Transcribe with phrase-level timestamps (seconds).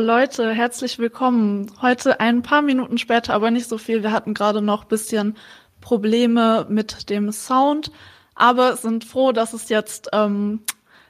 [0.00, 1.70] Leute, herzlich willkommen.
[1.82, 4.02] Heute ein paar Minuten später, aber nicht so viel.
[4.02, 5.36] Wir hatten gerade noch bisschen
[5.80, 7.92] Probleme mit dem Sound,
[8.34, 10.62] aber sind froh, dass es jetzt ähm,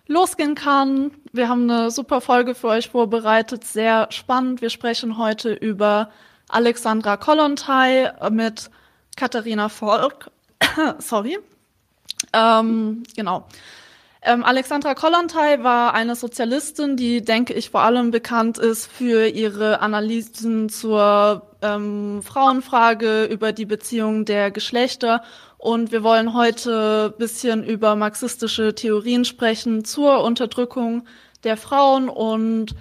[0.09, 1.13] losgehen kann.
[1.33, 4.61] Wir haben eine super Folge für euch vorbereitet, sehr spannend.
[4.61, 6.11] Wir sprechen heute über
[6.49, 8.71] Alexandra Kollontai mit
[9.17, 10.31] Katharina Volk.
[10.99, 11.39] Sorry.
[12.33, 13.47] Ähm, genau.
[14.23, 19.81] Ähm, Alexandra Kollontai war eine Sozialistin, die, denke ich, vor allem bekannt ist für ihre
[19.81, 25.23] Analysen zur ähm, Frauenfrage, über die Beziehung der Geschlechter.
[25.57, 31.05] Und wir wollen heute bisschen über marxistische Theorien sprechen zur Unterdrückung
[31.45, 32.11] der Frauen.
[32.11, 32.75] Und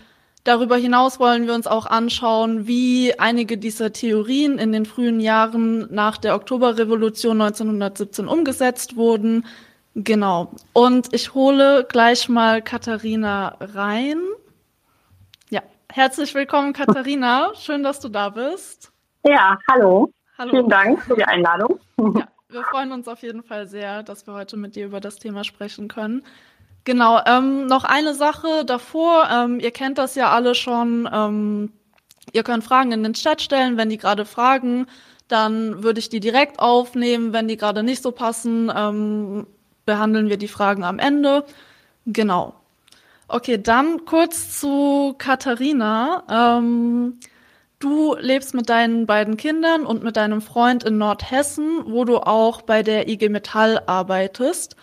[0.43, 5.87] darüber hinaus wollen wir uns auch anschauen, wie einige dieser Theorien in den frühen Jahren
[5.93, 9.45] nach der Oktoberrevolution 1917 umgesetzt wurden
[9.95, 10.51] Genau.
[10.73, 14.21] Und ich hole gleich mal Katharina rein.
[15.49, 17.51] Ja, herzlich willkommen, Katharina.
[17.55, 18.91] Schön, dass du da bist.
[19.23, 20.11] Ja, hallo.
[20.37, 20.51] hallo.
[20.51, 21.79] Vielen Dank für die Einladung.
[21.97, 25.17] Ja, wir freuen uns auf jeden Fall sehr, dass wir heute mit dir über das
[25.17, 26.23] Thema sprechen können.
[26.85, 29.27] Genau, ähm, noch eine Sache davor.
[29.31, 31.09] Ähm, ihr kennt das ja alle schon.
[31.11, 31.73] Ähm,
[32.31, 33.77] ihr könnt Fragen in den Chat stellen.
[33.77, 34.87] Wenn die gerade fragen,
[35.27, 37.33] dann würde ich die direkt aufnehmen.
[37.33, 39.45] Wenn die gerade nicht so passen, ähm,
[39.89, 41.43] behandeln wir die Fragen am Ende.
[42.05, 42.53] Genau.
[43.27, 46.23] Okay, dann kurz zu Katharina.
[46.29, 47.19] Ähm,
[47.79, 52.61] du lebst mit deinen beiden Kindern und mit deinem Freund in Nordhessen, wo du auch
[52.61, 54.75] bei der IG Metall arbeitest.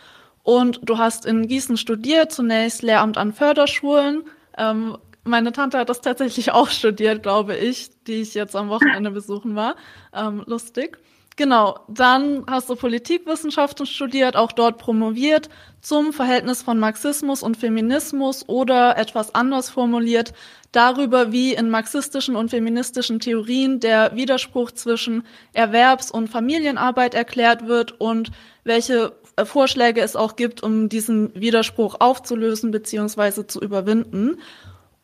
[0.42, 4.24] Und du hast in Gießen studiert, zunächst Lehramt an Förderschulen.
[4.58, 9.12] Ähm, meine Tante hat das tatsächlich auch studiert, glaube ich, die ich jetzt am Wochenende
[9.12, 9.76] besuchen war.
[10.12, 10.98] Ähm, lustig.
[11.38, 15.50] Genau, dann hast du Politikwissenschaften studiert, auch dort promoviert
[15.82, 20.32] zum Verhältnis von Marxismus und Feminismus oder etwas anders formuliert
[20.72, 28.00] darüber, wie in marxistischen und feministischen Theorien der Widerspruch zwischen Erwerbs- und Familienarbeit erklärt wird
[28.00, 28.30] und
[28.64, 33.46] welche äh, Vorschläge es auch gibt, um diesen Widerspruch aufzulösen bzw.
[33.46, 34.38] zu überwinden.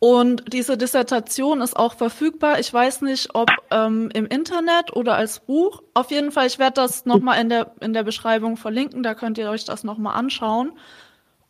[0.04, 2.58] Und diese Dissertation ist auch verfügbar.
[2.58, 5.80] Ich weiß nicht, ob ähm, im Internet oder als Buch.
[5.94, 9.04] Auf jeden Fall, ich werde das nochmal in der, in der Beschreibung verlinken.
[9.04, 10.72] Da könnt ihr euch das nochmal anschauen.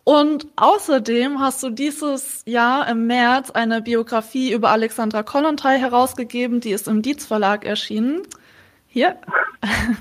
[0.05, 6.61] Und außerdem hast du dieses Jahr im März eine Biografie über Alexandra Kollontai herausgegeben.
[6.61, 8.21] Die ist im Dietz Verlag erschienen.
[8.87, 9.17] Hier.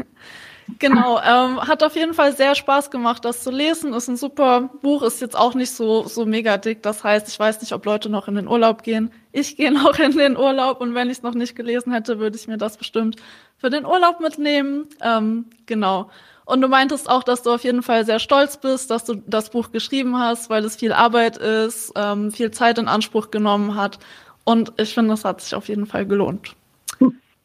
[0.79, 3.93] Genau, ähm, hat auf jeden Fall sehr Spaß gemacht, das zu lesen.
[3.93, 6.83] Ist ein super Buch, ist jetzt auch nicht so, so mega dick.
[6.83, 9.11] Das heißt, ich weiß nicht, ob Leute noch in den Urlaub gehen.
[9.31, 12.37] Ich gehe noch in den Urlaub und wenn ich es noch nicht gelesen hätte, würde
[12.37, 13.17] ich mir das bestimmt
[13.57, 14.87] für den Urlaub mitnehmen.
[15.01, 16.09] Ähm, genau.
[16.45, 19.51] Und du meintest auch, dass du auf jeden Fall sehr stolz bist, dass du das
[19.51, 23.99] Buch geschrieben hast, weil es viel Arbeit ist, ähm, viel Zeit in Anspruch genommen hat.
[24.43, 26.55] Und ich finde, es hat sich auf jeden Fall gelohnt.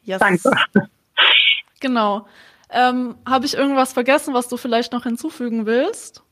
[0.03, 0.19] Yes.
[0.19, 0.51] Danke.
[1.79, 2.25] Genau.
[2.69, 6.23] Ähm, Habe ich irgendwas vergessen, was du vielleicht noch hinzufügen willst?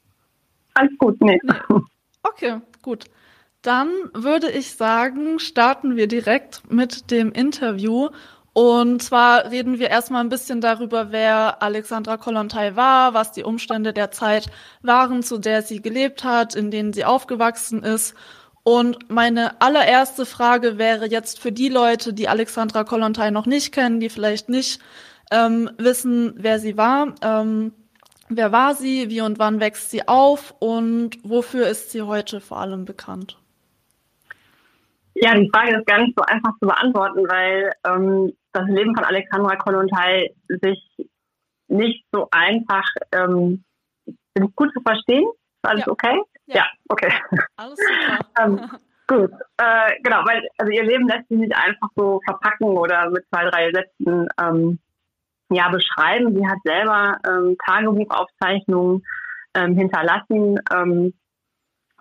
[0.73, 1.40] Alles gut, nee.
[1.44, 1.79] nee.
[2.23, 3.06] Okay, gut.
[3.62, 8.09] Dann würde ich sagen, starten wir direkt mit dem Interview.
[8.53, 13.91] Und zwar reden wir erstmal ein bisschen darüber, wer Alexandra Kollontai war, was die Umstände
[13.91, 14.50] der Zeit
[14.81, 18.16] waren, zu der sie gelebt hat, in denen sie aufgewachsen ist.
[18.63, 24.00] Und meine allererste Frage wäre jetzt für die Leute, die Alexandra Kollontai noch nicht kennen,
[24.00, 24.79] die vielleicht nicht
[25.31, 27.16] ähm, wissen, wer sie war.
[27.22, 27.74] Ähm,
[28.30, 29.09] wer war sie?
[29.09, 30.56] Wie und wann wächst sie auf?
[30.59, 33.38] Und wofür ist sie heute vor allem bekannt?
[35.16, 39.06] Ja, die Frage ist gar nicht so einfach zu beantworten, weil ähm, das Leben von
[39.06, 41.09] Alexandra Kollontai sich
[41.68, 43.64] nicht so einfach ähm,
[44.56, 45.24] gut zu verstehen.
[45.24, 45.91] Ist alles ja.
[45.91, 46.22] okay?
[46.47, 46.56] Ja.
[46.56, 46.66] ja.
[46.90, 47.14] okay.
[47.56, 48.25] Alles super.
[48.41, 48.69] ähm,
[49.08, 53.25] gut, äh, genau, weil also ihr Leben lässt sich nicht einfach so verpacken oder mit
[53.30, 54.80] zwei, drei Sätzen ähm,
[55.50, 56.36] ja, beschreiben.
[56.36, 59.03] Sie hat selber ähm, Tagebuchaufzeichnungen
[59.53, 61.14] ähm, hinterlassen, ähm,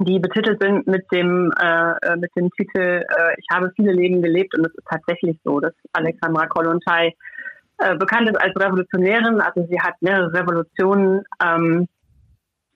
[0.00, 4.22] die betitelt sind mit dem, äh, äh, mit dem Titel äh, Ich habe viele Leben
[4.22, 7.14] gelebt und es ist tatsächlich so, dass Alexandra Kollontai
[7.78, 9.40] äh, bekannt ist als Revolutionärin.
[9.40, 11.86] Also sie hat mehrere Revolutionen ähm,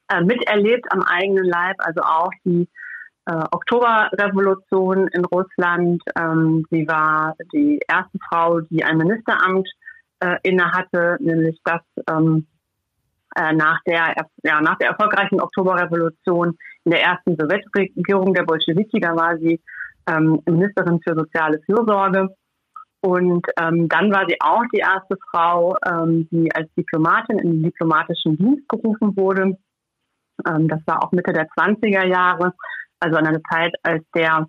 [0.08, 2.68] äh, miterlebt am eigenen Leib, also auch die
[3.26, 6.02] äh, Oktoberrevolution in Russland.
[6.16, 9.68] Ähm, sie war die erste Frau, die ein Ministeramt
[10.20, 12.46] äh, innehatte, nämlich dass ähm,
[13.36, 19.14] äh, nach, der, ja, nach der erfolgreichen Oktoberrevolution in der ersten Sowjetregierung der Bolschewiki, da
[19.14, 19.60] war sie
[20.08, 22.28] ähm, Ministerin für soziale Fürsorge.
[23.00, 27.62] Und ähm, dann war sie auch die erste Frau, ähm, die als Diplomatin in den
[27.62, 29.56] diplomatischen Dienst gerufen wurde.
[30.48, 32.54] Ähm, das war auch Mitte der 20er Jahre,
[32.98, 34.48] also in einer Zeit, als der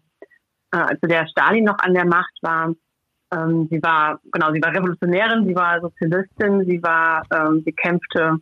[0.72, 2.74] äh, zu der Stalin noch an der Macht war.
[3.32, 8.38] Ähm, sie war, genau, sie war Revolutionärin, sie war Sozialistin, sie war, ähm, sie kämpfte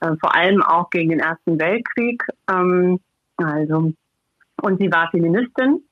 [0.00, 2.22] äh, vor allem auch gegen den Ersten Weltkrieg.
[2.50, 3.00] Ähm,
[3.36, 3.92] also,
[4.62, 5.82] und sie war Feministin.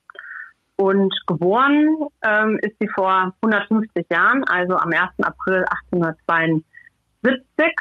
[0.76, 5.10] Und geboren ähm, ist sie vor 150 Jahren, also am 1.
[5.22, 7.74] April 1872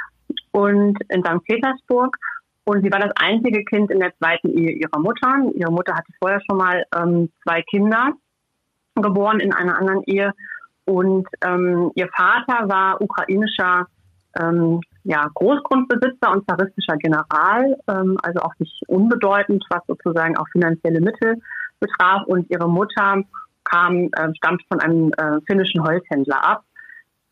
[0.51, 1.44] und in St.
[1.44, 2.18] Petersburg.
[2.63, 5.44] Und sie war das einzige Kind in der zweiten Ehe ihrer Mutter.
[5.54, 8.13] Ihre Mutter hatte vorher schon mal ähm, zwei Kinder
[9.02, 10.34] geboren in einer anderen Ehe.
[10.86, 13.88] Und ähm, ihr Vater war ukrainischer
[14.40, 21.02] ähm, ja, Großgrundbesitzer und zaristischer General, ähm, also auch nicht unbedeutend, was sozusagen auch finanzielle
[21.02, 21.42] Mittel
[21.80, 22.24] betraf.
[22.28, 23.24] Und ihre Mutter
[23.64, 26.64] kam, äh, stammt von einem äh, finnischen Holzhändler ab.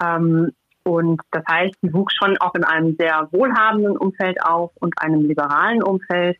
[0.03, 0.51] Ähm,
[0.83, 5.21] und das heißt, sie wuchs schon auch in einem sehr wohlhabenden Umfeld auf und einem
[5.21, 6.37] liberalen Umfeld.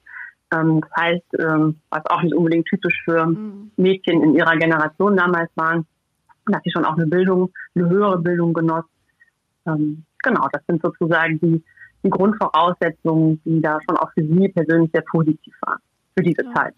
[0.56, 3.72] Ähm, das heißt, ähm, was auch nicht unbedingt typisch für mhm.
[3.78, 5.86] Mädchen in ihrer Generation damals waren,
[6.48, 8.86] dass sie schon auch eine Bildung, eine höhere Bildung genoss.
[9.66, 11.64] Ähm, genau, das sind sozusagen die,
[12.04, 15.80] die Grundvoraussetzungen, die da schon auch für sie persönlich sehr positiv waren
[16.16, 16.54] für diese ja.
[16.54, 16.76] Zeit.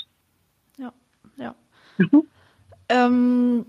[0.77, 0.93] Ja,
[1.37, 1.55] ja.
[1.97, 2.23] Mhm.
[2.89, 3.65] Ähm,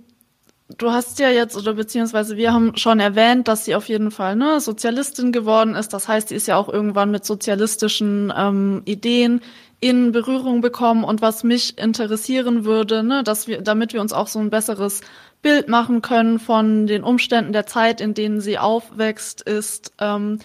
[0.77, 4.37] Du hast ja jetzt, oder beziehungsweise wir haben schon erwähnt, dass sie auf jeden Fall
[4.37, 5.95] ne, Sozialistin geworden ist.
[5.95, 9.41] Das heißt, sie ist ja auch irgendwann mit sozialistischen ähm, Ideen
[9.81, 11.05] in Berührung bekommen.
[11.05, 15.01] Und was mich interessieren würde, ne, dass wir, damit wir uns auch so ein besseres
[15.43, 20.41] Bild machen können von den Umständen der Zeit, in denen sie aufwächst, ist ähm,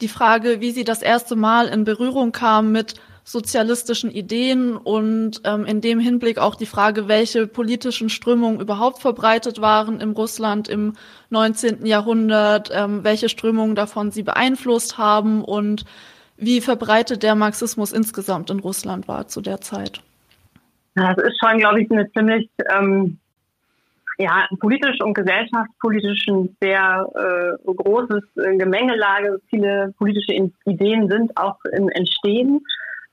[0.00, 2.94] die Frage, wie sie das erste Mal in Berührung kam mit
[3.24, 9.60] sozialistischen Ideen und ähm, in dem Hinblick auch die Frage, welche politischen Strömungen überhaupt verbreitet
[9.60, 10.94] waren im Russland im
[11.28, 11.84] 19.
[11.84, 15.84] Jahrhundert, ähm, welche Strömungen davon sie beeinflusst haben und
[16.38, 20.02] wie verbreitet der Marxismus insgesamt in Russland war zu der Zeit.
[20.94, 23.18] Das ist schon, glaube ich, eine ziemlich ähm,
[24.18, 29.40] ja, politisch und gesellschaftspolitisch ein sehr äh, großes äh, Gemengelage.
[29.48, 30.32] Viele politische
[30.64, 32.60] Ideen sind auch im Entstehen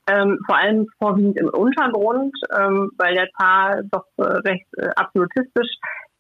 [0.08, 5.70] ähm, vor allem vorwiegend im Untergrund, ähm, weil der Zar doch äh, recht äh, absolutistisch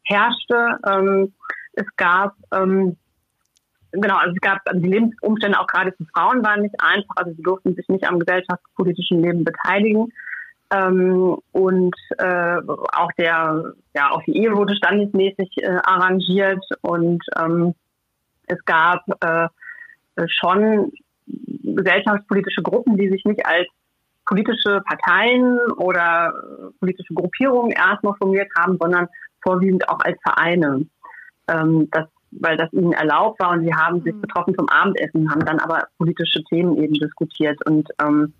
[0.03, 0.77] herrschte.
[0.87, 1.33] Ähm,
[1.73, 2.97] es gab ähm,
[4.01, 7.31] genau, also es gab also die Lebensumstände auch gerade für Frauen waren nicht einfach, also
[7.33, 10.11] sie durften sich nicht am gesellschaftspolitischen Leben beteiligen.
[10.71, 17.75] Ähm, und äh, auch der, ja, auch die Ehe wurde standesmäßig äh, arrangiert und ähm,
[18.47, 19.47] es gab äh,
[20.27, 20.91] schon
[21.27, 23.67] gesellschaftspolitische Gruppen, die sich nicht als
[24.25, 26.33] politische Parteien oder
[26.79, 29.07] politische Gruppierungen erstmal formiert haben, sondern
[29.41, 30.85] vorwiegend auch als Vereine.
[31.47, 32.07] Ähm, das,
[32.39, 34.57] weil das ihnen erlaubt war und sie haben sich betroffen mhm.
[34.57, 37.57] zum Abendessen, haben dann aber politische Themen eben diskutiert.
[37.65, 38.33] Und ähm,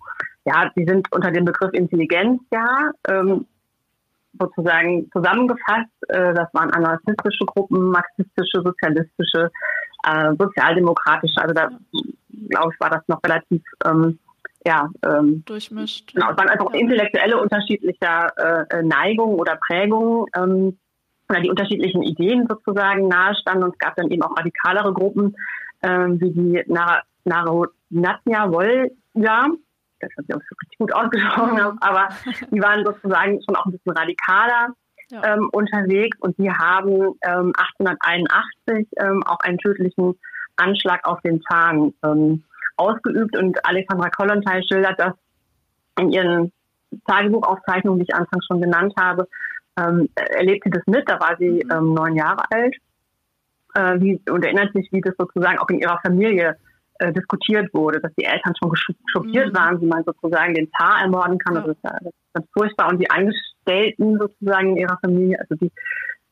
[0.46, 3.46] ja, sie sind unter dem Begriff Intelligenz ja ähm,
[4.40, 5.92] sozusagen zusammengefasst.
[6.10, 9.52] Äh, das waren anarchistische Gruppen, marxistische, sozialistische,
[10.08, 11.42] äh, sozialdemokratische.
[11.42, 11.70] Also da
[12.50, 14.20] glaube ich, war das noch relativ ähm,
[14.66, 16.14] ja, ähm, durchmischt.
[16.14, 16.80] Genau, es waren einfach ja.
[16.80, 20.78] intellektuelle unterschiedlicher äh, Neigungen oder Prägungen ähm,
[21.30, 25.36] oder die unterschiedlichen Ideen sozusagen nahestanden und es gab dann eben auch radikalere Gruppen
[25.82, 26.64] ähm, wie die
[27.24, 28.52] Narodnatja
[30.18, 32.10] weiß nicht, ob ich es richtig gut ausgesprochen habe, aber
[32.52, 34.74] die waren sozusagen schon auch ein bisschen radikaler
[35.10, 35.34] ja.
[35.34, 36.18] ähm, unterwegs.
[36.20, 40.16] Und die haben ähm, 1881 ähm, auch einen tödlichen
[40.58, 42.44] Anschlag auf den Zahn ähm,
[42.78, 43.38] ausgeübt.
[43.38, 45.14] Und Alexandra Kollontai schildert das
[46.00, 46.52] in ihren
[47.08, 49.28] Tagebuchaufzeichnungen, die ich anfangs schon genannt habe,
[49.78, 52.76] ähm, erlebt sie das mit, da war sie ähm, neun Jahre alt
[53.76, 56.58] äh, wie, und erinnert sich, wie das sozusagen auch in ihrer Familie
[57.00, 58.72] äh, diskutiert wurde, dass die Eltern schon
[59.12, 59.58] schockiert mhm.
[59.58, 61.56] waren, wie man sozusagen den Zar ermorden kann.
[61.56, 61.62] Ja.
[61.62, 62.90] Das, das ist ganz furchtbar.
[62.90, 65.72] Und die Angestellten sozusagen in ihrer Familie, also die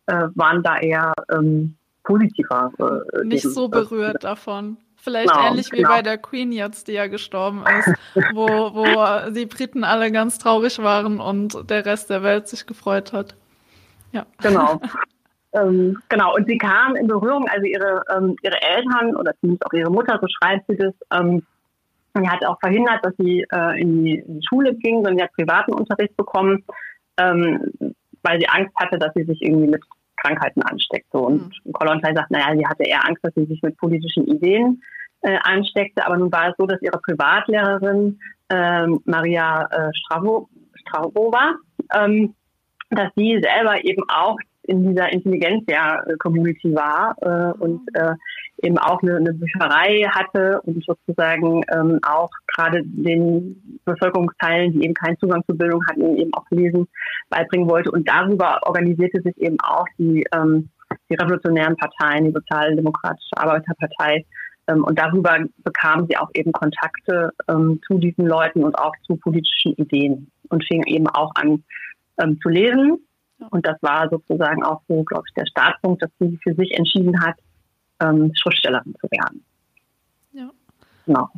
[0.08, 2.72] äh, waren da eher ähm, positiver.
[2.80, 4.78] Äh, Nicht so berührt davon.
[5.04, 5.90] Vielleicht genau, ähnlich genau.
[5.90, 7.94] wie bei der Queen jetzt, die ja gestorben ist,
[8.34, 13.12] wo, wo die Briten alle ganz traurig waren und der Rest der Welt sich gefreut
[13.12, 13.36] hat.
[14.14, 14.26] Ja.
[14.42, 14.80] Genau.
[15.54, 19.74] ähm, genau, und sie kam in Berührung, also ihre, ähm, ihre Eltern oder zumindest auch
[19.74, 21.44] ihre Mutter, so schreibt sie das, ähm,
[22.18, 25.24] die hat auch verhindert, dass sie äh, in, die, in, die, Schule ging, sondern sie
[25.24, 26.64] hat privaten Unterricht bekommen,
[27.18, 27.74] ähm,
[28.22, 29.84] weil sie Angst hatte, dass sie sich irgendwie mit
[30.24, 31.08] Krankheiten ansteckt.
[31.12, 31.20] So.
[31.28, 31.74] Und mhm.
[31.74, 34.82] Kollontai sagt, naja, sie hatte eher Angst, dass sie sich mit politischen Ideen
[35.22, 36.06] äh, ansteckte.
[36.06, 41.56] Aber nun war es so, dass ihre Privatlehrerin äh, Maria äh, Stravo, Strabova,
[41.96, 42.36] ähm,
[42.90, 48.14] dass sie selber eben auch in dieser Intelligenzia-Community war äh, und äh,
[48.62, 54.94] eben auch eine, eine Bücherei hatte und sozusagen ähm, auch gerade den Bevölkerungsteilen, die eben
[54.94, 56.88] keinen Zugang zur Bildung hatten, eben auch Lesen
[57.30, 57.92] beibringen wollte.
[57.92, 60.70] Und darüber organisierte sich eben auch die, ähm,
[61.10, 64.26] die revolutionären Parteien, die Sozialdemokratische Arbeiterpartei.
[64.68, 69.18] Ähm, und darüber bekam sie auch eben Kontakte ähm, zu diesen Leuten und auch zu
[69.18, 71.64] politischen Ideen und fing eben auch an
[72.22, 73.00] ähm, zu lesen.
[73.50, 77.20] Und das war sozusagen auch so, glaube ich, der Startpunkt, dass sie für sich entschieden
[77.22, 77.36] hat,
[78.02, 79.44] ähm, Schriftstellerin zu werden.
[80.34, 80.50] Ja.
[81.06, 81.30] Genau.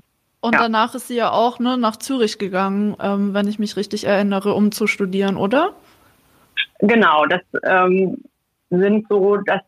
[0.41, 0.62] Und ja.
[0.62, 4.53] danach ist sie ja auch ne, nach Zürich gegangen, ähm, wenn ich mich richtig erinnere,
[4.53, 5.74] um zu studieren, oder?
[6.79, 8.17] Genau, das ähm,
[8.69, 9.62] sind so, das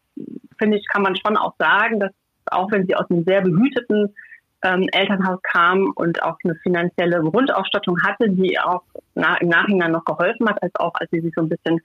[0.58, 2.12] finde ich, kann man schon auch sagen, dass
[2.52, 4.14] auch wenn sie aus einem sehr behüteten
[4.64, 8.84] ähm, Elternhaus kam und auch eine finanzielle Grundausstattung hatte, die auch
[9.16, 11.80] na, im Nachhinein noch geholfen hat, als auch als sie sich so ein bisschen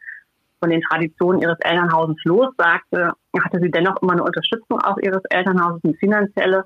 [0.62, 5.82] von den Traditionen ihres Elternhauses lossagte, hatte sie dennoch immer eine Unterstützung auch ihres Elternhauses,
[5.82, 6.64] eine finanzielle,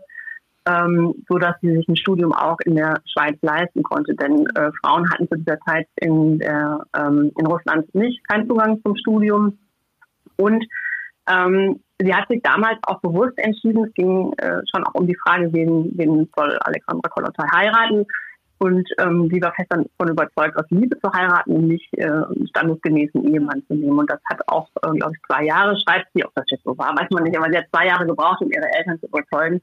[0.67, 4.15] ähm, so dass sie sich ein Studium auch in der Schweiz leisten konnte.
[4.15, 8.83] Denn äh, Frauen hatten zu dieser Zeit in, der, ähm, in Russland nicht keinen Zugang
[8.83, 9.59] zum Studium.
[10.37, 10.63] Und
[11.27, 15.17] ähm, sie hat sich damals auch bewusst entschieden, es ging äh, schon auch um die
[15.17, 18.05] Frage, wen, wen soll Alexandra Kollontai heiraten.
[18.59, 22.11] Und ähm, sie war fest davon überzeugt, aus Liebe zu heiraten und nicht äh,
[22.49, 23.99] standesgemäßen Ehemann zu nehmen.
[23.99, 26.77] Und das hat auch, äh, glaube ich, zwei Jahre, schreibt sie, ob das jetzt so
[26.79, 29.61] war, weiß man nicht, aber sie hat zwei Jahre gebraucht, um ihre Eltern zu überzeugen,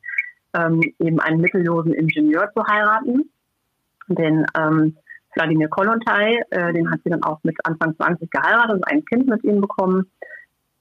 [0.56, 3.30] ähm, eben einen mittellosen Ingenieur zu heiraten.
[4.10, 4.96] Den ähm,
[5.34, 9.28] Wladimir Kollontai, äh, den hat sie dann auch mit Anfang 20 geheiratet und ein Kind
[9.28, 10.12] mit ihm bekommen.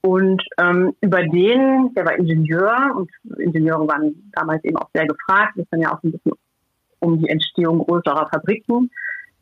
[0.03, 5.57] Und ähm, über den, der war Ingenieur und Ingenieure waren damals eben auch sehr gefragt,
[5.57, 6.33] ist dann ja auch ein bisschen
[7.03, 8.91] um die Entstehung größerer Fabriken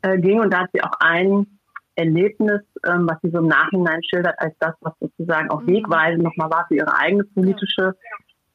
[0.01, 0.39] äh, ging.
[0.39, 1.45] Und da hat sie auch ein
[1.95, 5.67] Erlebnis, ähm, was sie so im Nachhinein schildert, als das, was sozusagen auch mhm.
[5.67, 7.95] wegweisend nochmal war für ihre eigene politische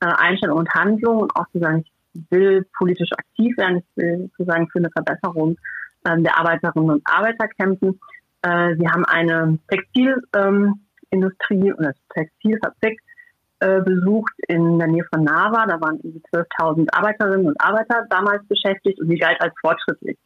[0.01, 1.85] äh, Einstellung und Handlung und auch zu sagen,
[2.15, 5.57] ich will politisch aktiv werden, ich will sozusagen für eine Verbesserung
[6.05, 8.01] äh, der Arbeiterinnen und Arbeiter kämpfen.
[8.43, 13.01] Äh, sie haben eine Textilindustrie ähm, oder Textilfabrik
[13.61, 15.67] äh, besucht in der Nähe von Nava.
[15.67, 20.19] Da waren irgendwie 12.000 Arbeiterinnen und Arbeiter damals beschäftigt und die galt als fortschrittlich.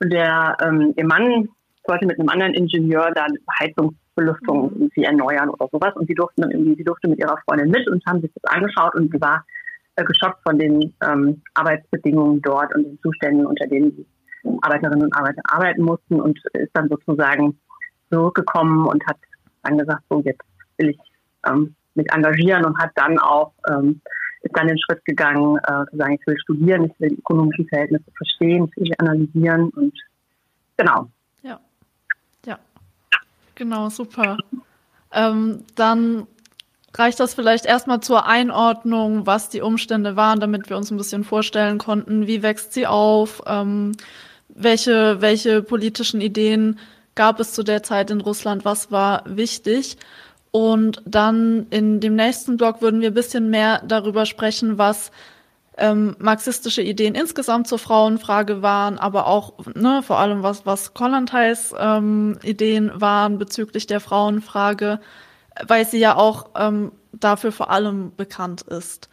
[0.00, 1.48] Und der, ähm, ihr Mann
[1.86, 3.26] wollte mit einem anderen Ingenieur da
[3.60, 4.82] Heizungsbelüftung mhm.
[4.82, 5.94] irgendwie erneuern oder sowas.
[5.96, 8.52] Und sie durften dann irgendwie, sie durfte mit ihrer Freundin mit und haben sich das
[8.52, 9.44] angeschaut und sie war
[9.96, 14.06] äh, geschockt von den ähm, Arbeitsbedingungen dort und den Zuständen, unter denen die
[14.62, 17.58] Arbeiterinnen und Arbeiter arbeiten mussten und ist dann sozusagen
[18.10, 19.16] zurückgekommen und hat
[19.62, 20.42] dann gesagt, so jetzt
[20.76, 20.98] will ich
[21.46, 24.00] ähm, mich engagieren und hat dann auch, ähm,
[24.40, 27.68] ist dann den Schritt gegangen, äh, zu sagen, ich will studieren, ich will die ökonomischen
[27.68, 29.94] Verhältnisse verstehen, ich will sie analysieren und
[30.76, 31.10] genau.
[31.42, 31.60] Ja,
[32.46, 32.58] ja,
[33.54, 34.38] genau, super.
[35.12, 36.26] Ähm, dann
[36.94, 41.24] reicht das vielleicht erstmal zur Einordnung, was die Umstände waren, damit wir uns ein bisschen
[41.24, 43.92] vorstellen konnten, wie wächst sie auf, ähm,
[44.48, 46.78] welche, welche politischen Ideen
[47.14, 49.96] gab es zu der Zeit in Russland, was war wichtig.
[50.50, 55.10] Und dann in dem nächsten Blog würden wir ein bisschen mehr darüber sprechen, was
[55.78, 61.74] ähm, marxistische Ideen insgesamt zur Frauenfrage waren, aber auch ne, vor allem was, was Kollontais
[61.78, 64.98] ähm, Ideen waren bezüglich der Frauenfrage,
[65.66, 69.08] weil sie ja auch ähm, dafür vor allem bekannt ist.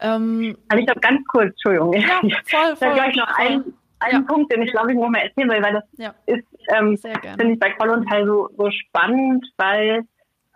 [0.00, 1.94] Ähm, ich glaube ganz kurz, Entschuldigung.
[1.94, 2.88] Ja, voll, voll.
[2.88, 3.46] Da gleich noch voll.
[3.46, 4.28] einen, einen ja.
[4.28, 6.14] Punkt, den ich glaube ich noch mal erzählen will, weil das ja.
[6.26, 6.44] ist,
[6.76, 10.04] ähm, finde ich bei Kollontai so, so spannend, weil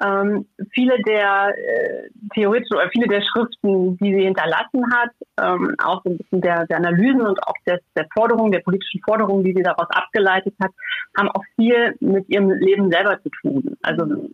[0.05, 5.11] ähm, viele der äh, theoretischen oder viele der Schriften, die sie hinterlassen hat,
[5.41, 9.01] ähm, auch so ein bisschen der, der Analysen und auch des, der Forderungen, der politischen
[9.03, 10.71] Forderungen, die sie daraus abgeleitet hat,
[11.17, 13.77] haben auch viel mit ihrem Leben selber zu tun.
[13.83, 14.29] Also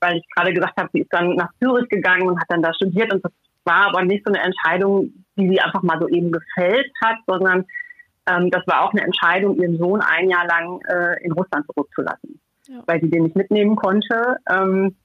[0.00, 2.72] weil ich gerade gesagt habe, sie ist dann nach Zürich gegangen und hat dann da
[2.74, 3.32] studiert und das
[3.64, 7.66] war aber nicht so eine Entscheidung, die sie einfach mal so eben gefällt hat, sondern
[8.26, 12.40] ähm, das war auch eine Entscheidung, ihren Sohn ein Jahr lang äh, in Russland zurückzulassen
[12.70, 12.82] ja.
[12.86, 14.36] weil sie den nicht mitnehmen konnte.
[14.50, 14.96] Ähm,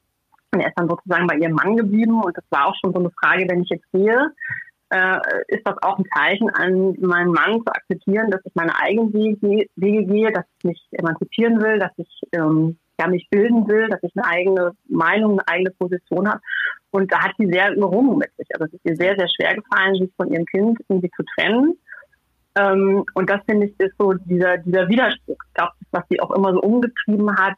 [0.53, 2.21] und er ist dann sozusagen bei ihrem Mann geblieben.
[2.23, 4.31] Und das war auch schon so eine Frage, wenn ich jetzt gehe,
[4.89, 5.17] äh,
[5.47, 9.67] ist das auch ein Zeichen an meinen Mann zu akzeptieren, dass ich meine eigenen Wege,
[9.75, 14.01] Wege gehe, dass ich mich emanzipieren will, dass ich ähm, ja, mich bilden will, dass
[14.03, 16.39] ich eine eigene Meinung, eine eigene Position habe.
[16.91, 18.47] Und da hat sie sehr gerungen mit sich.
[18.53, 21.77] Also es ist ihr sehr, sehr schwer gefallen, sich von ihrem Kind irgendwie zu trennen.
[22.57, 25.37] Ähm, und das finde ich ist so dieser, dieser Widerspruch.
[25.47, 27.55] Ich glaube, was sie auch immer so umgetrieben hat,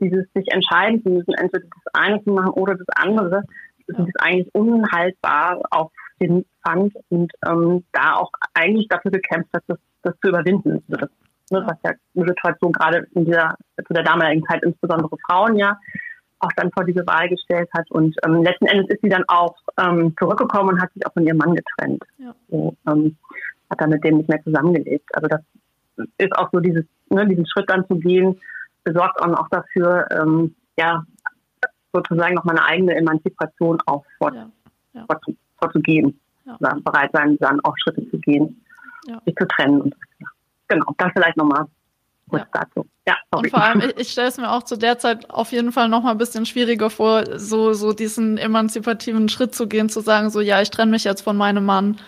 [0.00, 3.42] dieses sich entscheiden zu müssen, entweder das eine zu machen oder das andere,
[3.86, 5.90] das ist eigentlich unhaltbar auf
[6.20, 10.82] den Pfand und ähm, da auch eigentlich dafür gekämpft hat, das, das zu überwinden.
[10.88, 11.10] Also das,
[11.50, 13.54] ne, was ja eine Situation gerade in dieser,
[13.86, 15.78] zu der damaligen Zeit insbesondere Frauen ja
[16.40, 17.90] auch dann vor diese Wahl gestellt hat.
[17.90, 21.26] Und ähm, letzten Endes ist sie dann auch ähm, zurückgekommen und hat sich auch von
[21.26, 22.04] ihrem Mann getrennt.
[22.18, 22.34] Ja.
[22.48, 23.16] So, ähm,
[23.70, 25.14] hat dann mit dem nicht mehr zusammengelebt.
[25.14, 25.40] Also das
[26.18, 28.40] ist auch so dieses, ne, diesen Schritt dann zu gehen,
[28.84, 31.04] besorgt auch dafür, ähm, ja,
[31.92, 34.50] sozusagen noch mal eine eigene Emanzipation auch fort, ja.
[34.92, 35.06] Ja.
[35.58, 36.18] vorzugehen.
[36.44, 36.56] Ja.
[36.60, 38.64] Oder bereit sein, dann auch Schritte zu gehen,
[39.26, 39.82] sich zu trennen.
[39.82, 39.94] Und,
[40.68, 41.66] genau, das vielleicht nochmal
[42.28, 42.60] kurz ja.
[42.60, 42.86] dazu.
[43.06, 45.72] Ja, Und vor allem, ich, ich stelle es mir auch zu der Zeit auf jeden
[45.72, 50.00] Fall noch mal ein bisschen schwieriger vor, so, so diesen emanzipativen Schritt zu gehen, zu
[50.00, 51.98] sagen, so, ja, ich trenne mich jetzt von meinem Mann.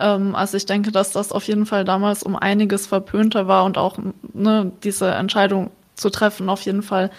[0.00, 3.78] Ähm, also ich denke, dass das auf jeden Fall damals um einiges verpönter war und
[3.78, 3.98] auch
[4.32, 7.10] ne, diese Entscheidung zu treffen auf jeden Fall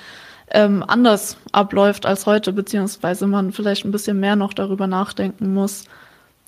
[0.49, 5.85] ähm, anders abläuft als heute, beziehungsweise man vielleicht ein bisschen mehr noch darüber nachdenken muss.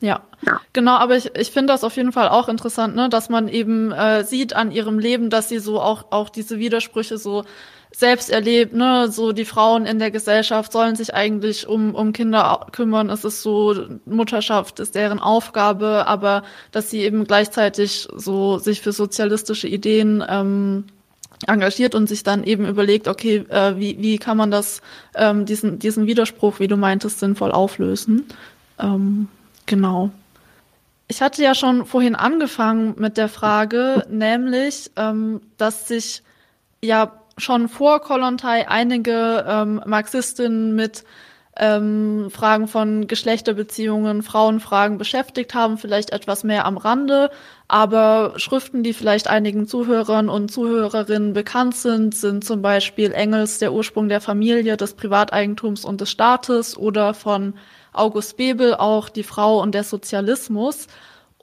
[0.04, 0.60] Ja, ja.
[0.74, 3.94] genau, aber ich, ich finde das auf jeden Fall auch interessant, ne, dass man eben
[3.94, 7.46] äh, sieht an ihrem Leben, dass sie so auch, auch diese Widersprüche so
[7.96, 12.68] selbst erlebt, ne, so die Frauen in der Gesellschaft sollen sich eigentlich um, um Kinder
[12.74, 18.82] kümmern, es ist so, Mutterschaft ist deren Aufgabe, aber dass sie eben gleichzeitig so sich
[18.82, 20.84] für sozialistische Ideen ähm,
[21.48, 24.82] engagiert und sich dann eben überlegt, okay, äh, wie, wie kann man das,
[25.16, 28.26] ähm, diesen, diesen Widerspruch, wie du meintest, sinnvoll auflösen.
[28.80, 29.30] Ähm,
[29.66, 30.12] Genau.
[31.08, 36.24] Ich hatte ja schon vorhin angefangen mit der Frage, nämlich, ähm, dass sich
[36.82, 41.04] ja schon vor Kollontai einige ähm, Marxistinnen mit
[41.56, 47.30] ähm, Fragen von Geschlechterbeziehungen, Frauenfragen beschäftigt haben, vielleicht etwas mehr am Rande,
[47.68, 53.74] aber Schriften, die vielleicht einigen Zuhörern und Zuhörerinnen bekannt sind, sind zum Beispiel Engels Der
[53.74, 57.54] Ursprung der Familie, des Privateigentums und des Staates oder von
[57.94, 60.88] August Bebel auch Die Frau und der Sozialismus.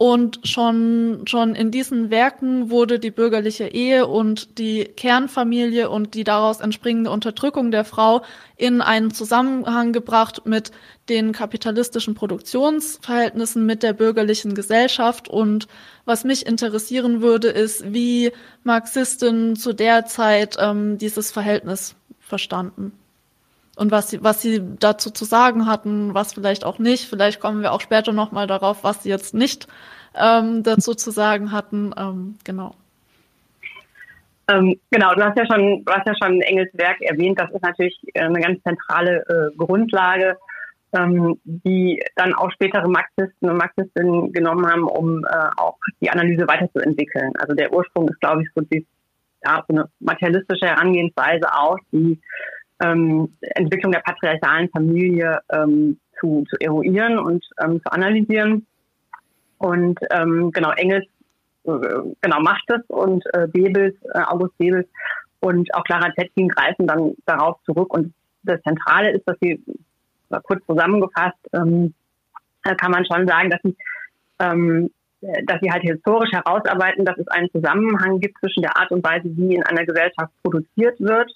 [0.02, 6.24] Und schon, schon in diesen Werken wurde die bürgerliche Ehe und die Kernfamilie und die
[6.24, 8.22] daraus entspringende Unterdrückung der Frau
[8.56, 10.70] in einen Zusammenhang gebracht mit
[11.10, 15.28] den kapitalistischen Produktionsverhältnissen, mit der bürgerlichen Gesellschaft.
[15.28, 15.68] Und
[16.06, 18.32] was mich interessieren würde, ist, wie
[18.64, 22.92] Marxisten zu der Zeit ähm, dieses Verhältnis verstanden
[23.80, 27.08] und was sie, was sie dazu zu sagen hatten, was vielleicht auch nicht.
[27.08, 29.68] Vielleicht kommen wir auch später nochmal darauf, was sie jetzt nicht
[30.14, 31.94] ähm, dazu zu sagen hatten.
[31.96, 32.74] Ähm, genau.
[34.48, 37.40] Ähm, genau, du hast ja schon, du hast ja schon Engels Werk erwähnt.
[37.40, 40.36] Das ist natürlich äh, eine ganz zentrale äh, Grundlage,
[40.92, 46.46] ähm, die dann auch spätere Marxisten und Marxistinnen genommen haben, um äh, auch die Analyse
[46.46, 47.32] weiterzuentwickeln.
[47.38, 48.86] Also der Ursprung ist, glaube ich, so, die,
[49.42, 52.20] ja, so eine materialistische Herangehensweise auch, die
[52.80, 58.66] ähm, Entwicklung der patriarchalen Familie ähm, zu, zu eruieren und ähm, zu analysieren.
[59.58, 61.04] Und ähm, genau, Engels
[61.64, 61.70] äh,
[62.20, 64.88] genau macht es und äh, Bebels, äh, August Bebels
[65.40, 67.92] und auch Clara Zetkin greifen dann darauf zurück.
[67.92, 69.62] Und das Zentrale ist, dass sie,
[70.44, 71.92] kurz zusammengefasst, ähm,
[72.62, 73.76] kann man schon sagen, dass sie,
[74.38, 74.90] ähm,
[75.20, 79.24] dass sie halt historisch herausarbeiten, dass es einen Zusammenhang gibt zwischen der Art und Weise,
[79.36, 81.30] wie in einer Gesellschaft produziert wird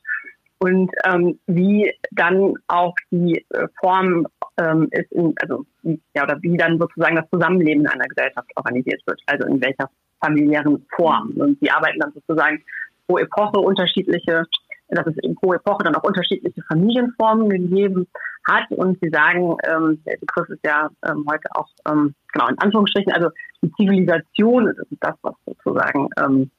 [0.64, 5.66] und ähm, wie dann auch die äh, Form ähm, ist, in, also
[6.14, 9.90] ja oder wie dann sozusagen das Zusammenleben in einer Gesellschaft organisiert wird, also in welcher
[10.24, 11.32] familiären Form.
[11.36, 12.62] Und die arbeiten dann sozusagen
[13.06, 14.44] pro Epoche unterschiedliche,
[14.88, 18.06] dass es pro Epoche dann auch unterschiedliche Familienformen gegeben
[18.48, 18.70] hat.
[18.70, 23.12] Und sie sagen, ähm, der Begriff ist ja ähm, heute auch ähm, genau in Anführungsstrichen,
[23.12, 23.28] also
[23.60, 26.50] die Zivilisation, das ist das, was sozusagen ähm,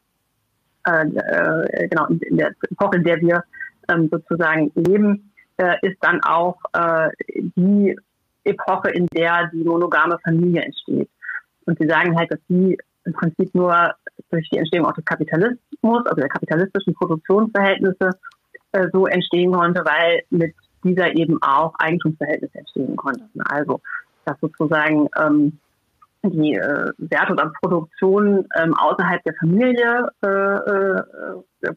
[0.87, 3.43] äh, äh, genau in der Epoche, in der wir
[3.89, 7.09] ähm, sozusagen leben, äh, ist dann auch äh,
[7.55, 7.97] die
[8.43, 11.09] Epoche, in der die monogame Familie entsteht.
[11.65, 13.93] Und sie sagen halt, dass die im Prinzip nur
[14.29, 18.11] durch die Entstehung auch des Kapitalismus, also der kapitalistischen Produktionsverhältnisse,
[18.71, 23.41] äh, so entstehen konnte, weil mit dieser eben auch Eigentumsverhältnisse entstehen konnten.
[23.41, 23.81] Also
[24.25, 25.59] dass sozusagen ähm,
[26.23, 31.73] die äh, Werte oder Produktion ähm, außerhalb der Familie äh, äh,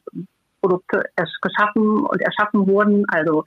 [0.61, 1.05] Produkte
[1.43, 3.05] geschaffen und erschaffen wurden.
[3.09, 3.45] Also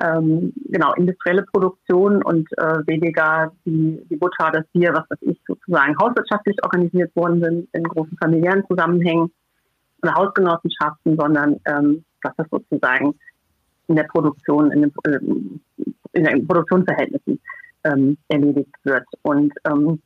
[0.00, 5.40] ähm, genau industrielle Produktion und äh, weniger die, die Butter, das Bier, was weiß ich,
[5.46, 9.30] sozusagen hauswirtschaftlich organisiert worden sind in großen familiären Zusammenhängen
[10.02, 13.14] oder Hausgenossenschaften, sondern ähm, dass das sozusagen
[13.88, 15.60] in der Produktion, in den, ähm,
[16.12, 17.40] in den Produktionsverhältnissen
[17.84, 19.04] ähm, erledigt wird.
[19.22, 20.00] Und, ähm,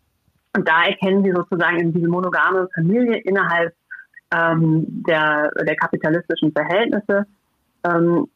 [0.54, 3.74] und da erkennen sie sozusagen in diese monogame Familie innerhalb
[4.32, 7.26] ähm, der, der kapitalistischen Verhältnisse
[7.84, 8.28] ähm,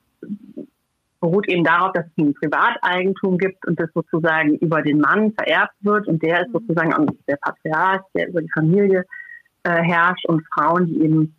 [1.21, 5.75] beruht eben darauf, dass es ein Privateigentum gibt und das sozusagen über den Mann vererbt
[5.81, 6.93] wird und der ist sozusagen
[7.27, 9.05] der Patriarch, der über die Familie
[9.63, 11.35] äh, herrscht und Frauen, die eben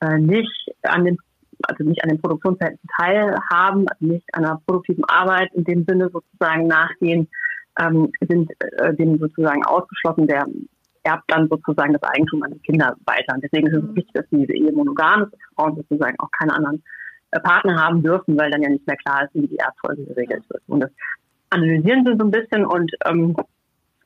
[0.00, 1.18] äh, nicht an den
[1.64, 6.10] also nicht an den Produktionsverhältnissen teilhaben, also nicht an einer produktiven Arbeit in dem Sinne
[6.12, 7.28] sozusagen nachgehen,
[7.80, 10.44] ähm, sind äh, dem sozusagen ausgeschlossen, der
[11.04, 13.34] erbt dann sozusagen das Eigentum an die Kinder weiter.
[13.34, 13.96] Und deswegen ist es mhm.
[13.96, 16.82] wichtig, dass diese Ehe monogam ist, dass Frauen sozusagen auch keine anderen
[17.32, 20.44] äh, Partner haben dürfen, weil dann ja nicht mehr klar ist, wie die Erbfolge geregelt
[20.48, 20.62] wird.
[20.68, 20.90] Und das
[21.50, 23.36] analysieren sie so ein bisschen und ähm,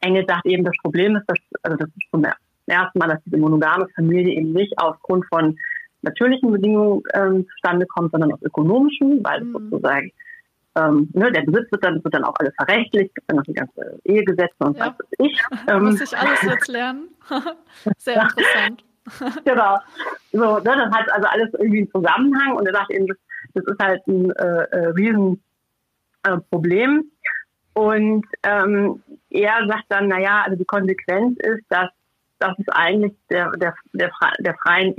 [0.00, 2.24] Engel sagt eben, das Problem ist, dass, also das ist zum
[2.66, 5.56] ersten Mal, dass diese monogame Familie eben nicht aufgrund von
[6.02, 9.52] natürlichen Bedingungen ähm, zustande kommt, sondern aus ökonomischen, weil mhm.
[9.52, 10.12] sozusagen
[10.76, 13.54] ähm, ne, der Besitz wird dann, wird dann auch alles verrechtlicht, gibt dann noch die
[13.54, 14.86] ganze Ehegesetze und ja.
[14.86, 15.42] was weiß ich.
[15.68, 17.08] Ähm, Muss ich alles jetzt lernen.
[17.98, 18.84] Sehr interessant.
[19.44, 19.78] genau.
[20.32, 23.16] So, ne, das hat also alles irgendwie einen Zusammenhang und er sagt eben, das,
[23.54, 25.42] das ist halt ein äh, äh, riesen
[26.24, 27.10] äh, Problem.
[27.74, 31.90] Und ähm, er sagt dann, naja, also die Konsequenz ist, dass,
[32.38, 34.94] dass es eigentlich der, der, der, der freien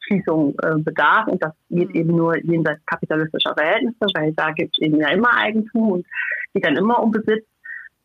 [0.00, 1.28] Eheschließung äh, bedarf.
[1.28, 5.36] Und das geht eben nur jenseits kapitalistischer Verhältnisse, weil da gibt es eben ja immer
[5.36, 6.06] Eigentum und
[6.54, 7.46] geht dann immer um Besitz,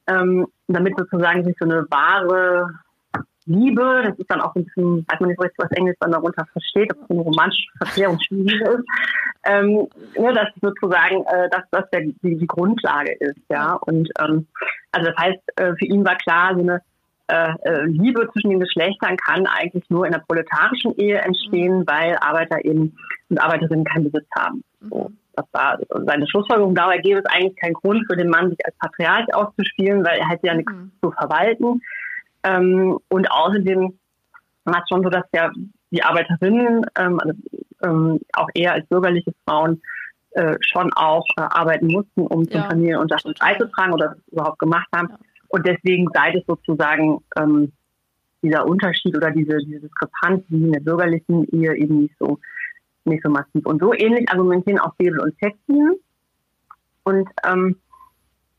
[0.07, 2.69] ähm, damit sozusagen sich so eine wahre
[3.47, 6.11] Liebe, das ist dann auch ein bisschen, weiß man nicht so richtig, was Englisch dann
[6.11, 8.85] darunter versteht, ob es eine romantische Verklärungsliebe ist,
[9.43, 13.73] ähm, ne, dass sozusagen, äh, dass das der, die, die Grundlage ist, ja.
[13.73, 14.47] Und ähm,
[14.91, 16.81] also das heißt, äh, für ihn war klar, so eine
[17.85, 21.87] Liebe zwischen den Geschlechtern kann eigentlich nur in der proletarischen Ehe entstehen, mhm.
[21.87, 22.95] weil Arbeiter eben
[23.29, 24.63] und Arbeiterinnen keinen Besitz haben.
[24.81, 25.17] So, mhm.
[25.33, 26.75] das war seine Schlussfolgerung.
[26.75, 30.29] Dabei gäbe es eigentlich keinen Grund für den Mann, sich als Patriarch auszuspielen, weil er
[30.29, 30.91] hätte ja nichts mhm.
[31.01, 31.81] zu verwalten.
[32.43, 33.97] Ähm, und außerdem
[34.65, 35.51] war es schon so, dass ja
[35.91, 37.33] die Arbeiterinnen, ähm, also,
[37.83, 39.81] ähm, auch eher als bürgerliche Frauen,
[40.31, 42.51] äh, schon auch äh, arbeiten mussten, um ja.
[42.51, 45.09] zum Familienunterhalt beizutragen oder das überhaupt gemacht haben.
[45.09, 45.17] Ja.
[45.49, 47.71] Und deswegen sei es sozusagen ähm,
[48.41, 52.39] dieser Unterschied oder diese, diese Diskrepanz wie in der bürgerlichen Ehe eben nicht so,
[53.05, 53.65] nicht so massiv.
[53.65, 55.95] Und so ähnlich argumentieren auch Bebel und Textin.
[57.03, 57.77] Und ähm,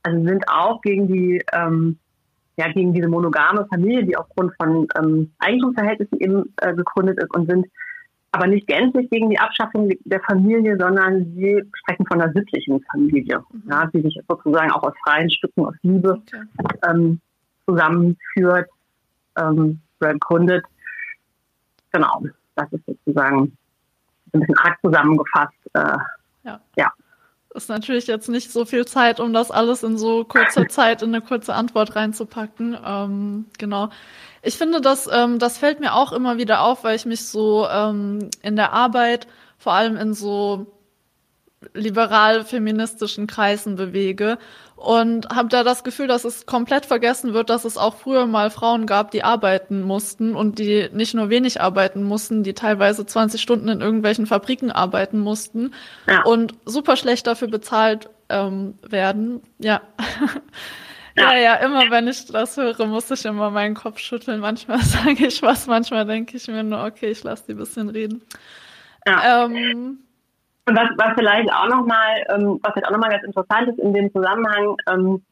[0.02, 1.98] also sind auch gegen die ähm,
[2.56, 7.50] ja, gegen diese monogame Familie, die aufgrund von ähm, Eigentumsverhältnissen eben äh, gegründet ist und
[7.50, 7.66] sind
[8.36, 13.42] aber nicht gänzlich gegen die Abschaffung der Familie, sondern sie sprechen von einer sittlichen Familie,
[13.50, 13.62] mhm.
[13.70, 16.42] ja, die sich sozusagen auch aus freien Stücken, aus Liebe okay.
[16.86, 17.20] ähm,
[17.66, 18.68] zusammenführt,
[19.38, 19.80] ähm,
[20.20, 20.64] gründet.
[21.92, 22.22] Genau,
[22.56, 23.56] das ist sozusagen
[24.32, 25.54] ein bisschen arg zusammengefasst.
[25.72, 25.96] Äh,
[26.44, 26.60] ja.
[26.76, 26.92] ja
[27.56, 31.14] ist natürlich jetzt nicht so viel Zeit, um das alles in so kurzer Zeit in
[31.14, 32.76] eine kurze Antwort reinzupacken.
[32.84, 33.88] Ähm, genau.
[34.46, 37.66] Ich finde, das, ähm, das fällt mir auch immer wieder auf, weil ich mich so
[37.68, 39.26] ähm, in der Arbeit,
[39.58, 40.66] vor allem in so
[41.74, 44.38] liberal-feministischen Kreisen bewege
[44.76, 48.50] und habe da das Gefühl, dass es komplett vergessen wird, dass es auch früher mal
[48.50, 53.40] Frauen gab, die arbeiten mussten und die nicht nur wenig arbeiten mussten, die teilweise 20
[53.40, 55.72] Stunden in irgendwelchen Fabriken arbeiten mussten
[56.06, 56.22] ja.
[56.22, 59.42] und super schlecht dafür bezahlt ähm, werden.
[59.58, 59.80] Ja.
[61.16, 61.32] ja.
[61.32, 64.40] ja, ja, immer wenn ich das höre, muss ich immer meinen Kopf schütteln.
[64.40, 67.88] Manchmal sage ich was, manchmal denke ich mir nur, okay, ich lasse die ein bisschen
[67.88, 68.22] reden.
[69.06, 69.44] Ja.
[69.44, 69.98] Ähm,
[70.68, 73.94] und was, was vielleicht auch nochmal, ähm, was vielleicht auch nochmal ganz interessant ist in
[73.94, 75.22] dem Zusammenhang, ähm,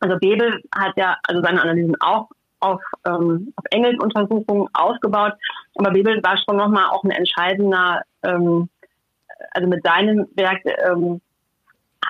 [0.00, 5.34] also Bebel hat ja also seine Analysen auch auf, ähm, auf Engels-Untersuchungen ausgebaut,
[5.76, 8.68] aber Bebel war schon nochmal auch ein entscheidender, ähm,
[9.52, 11.20] also mit seinem Werk ähm,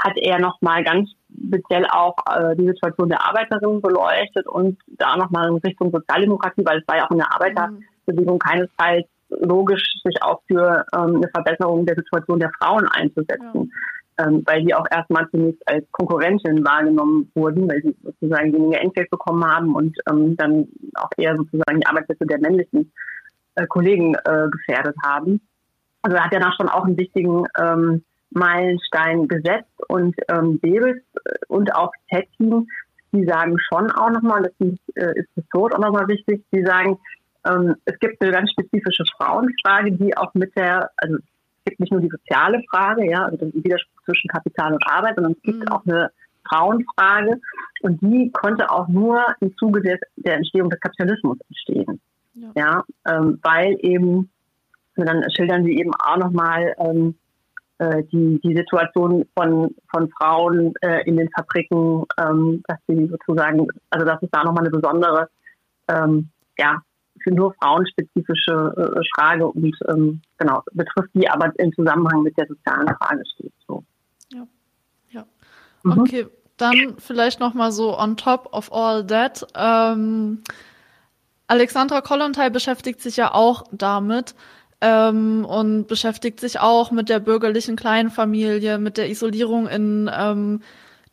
[0.03, 1.11] hat er nochmal ganz
[1.49, 6.79] speziell auch äh, die Situation der Arbeiterinnen beleuchtet und da nochmal in Richtung Sozialdemokratie, weil
[6.79, 9.07] es war ja auch in der Arbeiterbewegung keinesfalls
[9.41, 13.71] logisch, sich auch für ähm, eine Verbesserung der Situation der Frauen einzusetzen.
[14.19, 14.27] Ja.
[14.27, 19.09] Ähm, weil die auch erstmal zunächst als Konkurrentin wahrgenommen wurden, weil sie sozusagen weniger Entgelt
[19.09, 22.93] bekommen haben und ähm, dann auch eher sozusagen die Arbeitsplätze der männlichen
[23.55, 25.41] äh, Kollegen äh, gefährdet haben.
[26.03, 31.03] Also er hat ja da schon auch einen wichtigen ähm, Meilenstein gesetzt und ähm, Bebes
[31.25, 32.69] äh, und auch Tettin,
[33.13, 36.99] die sagen schon auch nochmal, das ist, äh, ist historisch auch nochmal wichtig, die sagen,
[37.47, 41.93] ähm, es gibt eine ganz spezifische Frauenfrage, die auch mit der, also es gibt nicht
[41.93, 45.61] nur die soziale Frage, ja, also den Widerspruch zwischen Kapital und Arbeit, sondern es gibt
[45.61, 45.69] mhm.
[45.69, 46.11] auch eine
[46.49, 47.41] Frauenfrage
[47.83, 52.01] und die konnte auch nur im Zuge des, der Entstehung des Kapitalismus entstehen.
[52.35, 54.31] Ja, ja ähm, weil eben,
[54.97, 57.22] dann schildern sie eben auch nochmal ähm, äh,
[58.05, 64.07] die, die Situation von, von Frauen äh, in den Fabriken, ähm, dass sie sozusagen, also
[64.07, 65.29] dass es da nochmal eine besondere
[65.89, 66.83] ähm, ja,
[67.23, 72.47] für nur frauenspezifische äh, Frage und ähm, genau, betrifft die aber im Zusammenhang mit der
[72.47, 73.53] sozialen Frage steht.
[73.67, 73.85] So.
[74.33, 74.47] Ja,
[75.11, 75.25] ja.
[75.83, 75.99] Mhm.
[76.01, 79.47] Okay, dann vielleicht nochmal so on top of all that.
[79.55, 80.43] Ähm,
[81.47, 84.35] Alexandra Kollontai beschäftigt sich ja auch damit.
[84.83, 90.61] Ähm, und beschäftigt sich auch mit der bürgerlichen Kleinfamilie, mit der Isolierung in ähm,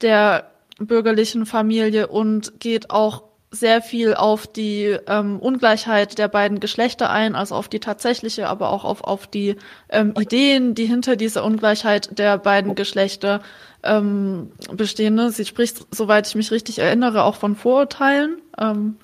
[0.01, 7.09] der bürgerlichen Familie und geht auch sehr viel auf die ähm, Ungleichheit der beiden Geschlechter
[7.09, 9.55] ein, also auf die tatsächliche, aber auch auf, auf die
[9.89, 13.41] ähm, Ideen, die hinter dieser Ungleichheit der beiden Geschlechter
[13.83, 15.15] ähm, bestehen.
[15.15, 15.31] Ne?
[15.31, 18.37] Sie spricht, soweit ich mich richtig erinnere, auch von Vorurteilen.
[18.57, 18.97] Ähm,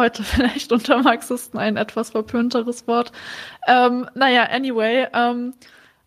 [0.00, 3.12] heute vielleicht unter Marxisten ein etwas verpönteres Wort.
[3.68, 5.54] Ähm, naja, anyway, ähm,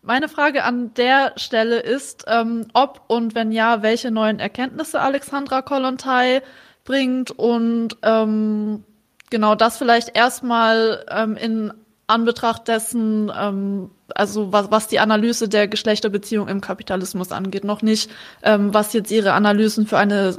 [0.02, 5.62] meine Frage an der Stelle ist, ähm, ob und wenn ja, welche neuen Erkenntnisse Alexandra
[5.62, 6.42] Kollontai
[6.84, 8.84] bringt und ähm,
[9.30, 11.72] genau das vielleicht erstmal ähm, in
[12.06, 18.10] Anbetracht dessen, ähm, also was, was die Analyse der Geschlechterbeziehung im Kapitalismus angeht, noch nicht,
[18.42, 20.36] ähm, was jetzt Ihre Analysen für eine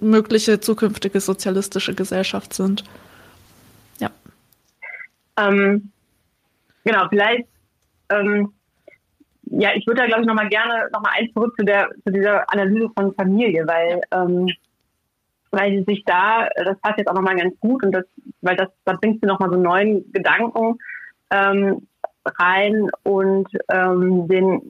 [0.00, 2.84] mögliche zukünftige sozialistische Gesellschaft sind.
[3.98, 4.10] Ja.
[5.36, 5.90] Ähm,
[6.84, 7.46] genau, vielleicht,
[8.08, 8.52] ähm,
[9.44, 12.50] ja, ich würde da glaube ich nochmal gerne nochmal eins zurück zu der zu dieser
[12.50, 14.48] Analyse von Familie, weil ähm,
[15.52, 18.06] weil sie sich da, das passt jetzt auch nochmal ganz gut und das,
[18.40, 20.78] weil das, da bringt sie nochmal so neuen Gedanken
[21.30, 21.86] ähm,
[22.38, 24.60] rein und ähm, den,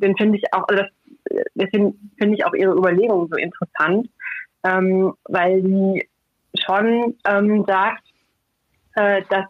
[0.00, 4.08] den finde ich auch, also das, deswegen finde ich auch ihre Überlegungen so interessant,
[4.64, 6.08] ähm, weil sie
[6.64, 8.04] schon ähm, sagt,
[8.94, 9.46] äh, dass,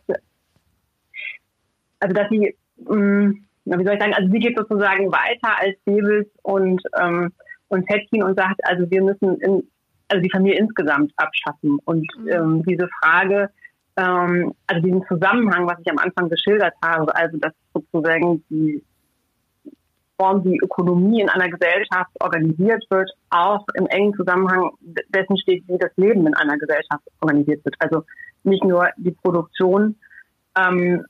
[2.01, 2.57] also dass sie,
[2.91, 7.33] ähm, wie soll ich sagen, also sie geht sozusagen weiter als Davis und ähm,
[7.69, 9.63] und Hetkin und sagt, also wir müssen in,
[10.09, 11.79] also die Familie insgesamt abschaffen.
[11.85, 12.29] Und mhm.
[12.29, 13.51] ähm, diese Frage,
[13.97, 18.83] ähm, also diesen Zusammenhang, was ich am Anfang geschildert habe, also dass sozusagen die
[20.17, 24.71] Form, wie Ökonomie in einer Gesellschaft organisiert wird, auch im engen Zusammenhang
[25.09, 27.75] dessen steht, wie das Leben in einer Gesellschaft organisiert wird.
[27.81, 28.05] Also
[28.45, 29.97] nicht nur die Produktion,
[30.57, 31.05] ähm,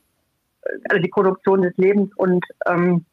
[0.89, 3.05] also die Produktion des Lebens und ähm,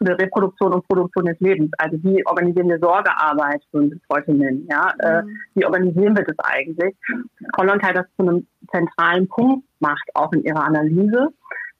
[0.00, 1.70] Reproduktion und Produktion des Lebens.
[1.78, 4.66] Also wie organisieren wir Sorgearbeit, würden wir es heute nennen.
[4.70, 4.92] Ja?
[5.00, 5.36] Äh, mhm.
[5.54, 6.96] wie organisieren wir das eigentlich?
[7.52, 11.28] Kollontai das zu einem zentralen Punkt macht, auch in ihrer Analyse.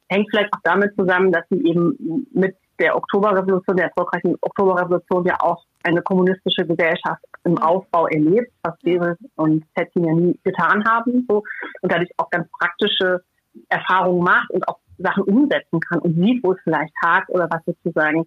[0.09, 5.37] Hängt vielleicht auch damit zusammen, dass sie eben mit der Oktoberrevolution, der erfolgreichen Oktoberrevolution ja
[5.41, 11.27] auch eine kommunistische Gesellschaft im Aufbau erlebt, was Davis und Zettin ja nie getan haben.
[11.29, 11.43] So.
[11.83, 13.23] Und dadurch auch ganz praktische
[13.69, 17.65] Erfahrungen macht und auch Sachen umsetzen kann und sieht, wo es vielleicht hakt oder was
[17.65, 18.27] sozusagen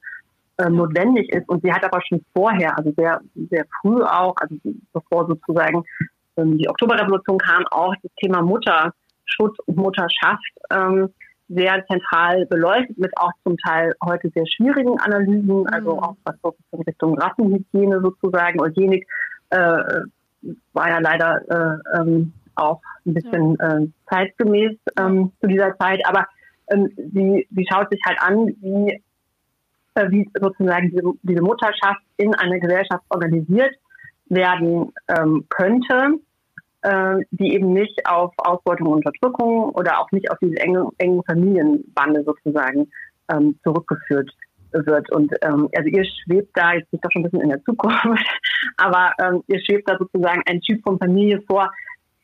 [0.57, 1.47] äh, notwendig ist.
[1.49, 4.55] Und sie hat aber schon vorher, also sehr, sehr früh auch, also
[4.93, 5.84] bevor sozusagen
[6.38, 11.10] ähm, die Oktoberrevolution kam, auch das Thema Mutterschutz und Mutterschaft ähm,
[11.49, 15.99] sehr zentral beleuchtet, mit auch zum Teil heute sehr schwierigen Analysen, also mhm.
[15.99, 19.05] auch was so in Richtung Rassenhygiene sozusagen, Eugenik
[19.49, 19.57] äh,
[20.73, 26.01] war ja leider äh, ähm, auch ein bisschen äh, zeitgemäß ähm, zu dieser Zeit.
[26.05, 26.25] Aber
[26.71, 29.01] ähm, sie, sie schaut sich halt an, wie,
[29.95, 33.75] äh, wie sozusagen diese, diese Mutterschaft in einer Gesellschaft organisiert
[34.25, 36.19] werden ähm, könnte,
[36.84, 41.23] äh, die eben nicht auf Ausbeutung und Unterdrückung oder auch nicht auf diese engen, engen
[41.23, 42.89] Familienbande sozusagen
[43.31, 44.31] ähm, zurückgeführt
[44.71, 45.12] wird.
[45.12, 47.99] Und ähm, also ihr schwebt da, jetzt ist doch schon ein bisschen in der Zukunft,
[48.77, 51.71] aber ähm, ihr schwebt da sozusagen ein Typ von Familie vor,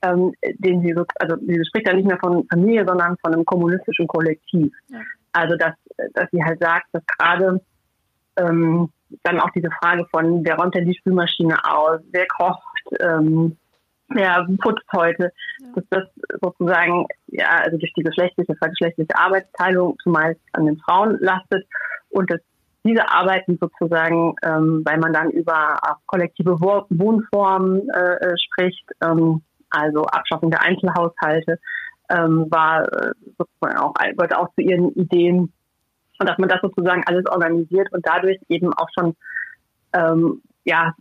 [0.01, 3.45] ähm, den sie so, also sie spricht ja nicht mehr von Familie, sondern von einem
[3.45, 4.73] kommunistischen Kollektiv.
[4.89, 4.99] Ja.
[5.33, 5.73] Also dass,
[6.13, 7.61] dass sie halt sagt, dass gerade
[8.37, 8.89] ähm,
[9.23, 12.61] dann auch diese Frage von, wer räumt denn die Spülmaschine aus, wer kocht,
[12.99, 13.57] ähm,
[14.09, 15.67] wer putzt heute, ja.
[15.75, 16.03] dass das
[16.41, 21.65] sozusagen, ja, also durch die geschlechtliche, vergeschlechtliche Arbeitsteilung zumeist an den Frauen lastet
[22.09, 22.39] und dass
[22.83, 30.05] diese Arbeiten sozusagen, ähm, weil man dann über kollektive Wohnformen äh, äh, spricht, ähm, also
[30.05, 31.59] Abschaffung der Einzelhaushalte,
[32.09, 35.51] ähm, war äh, sozusagen auch, gehört auch zu ihren Ideen.
[36.19, 39.15] Und dass man das sozusagen alles organisiert und dadurch eben auch schon
[39.93, 40.93] ähm, ja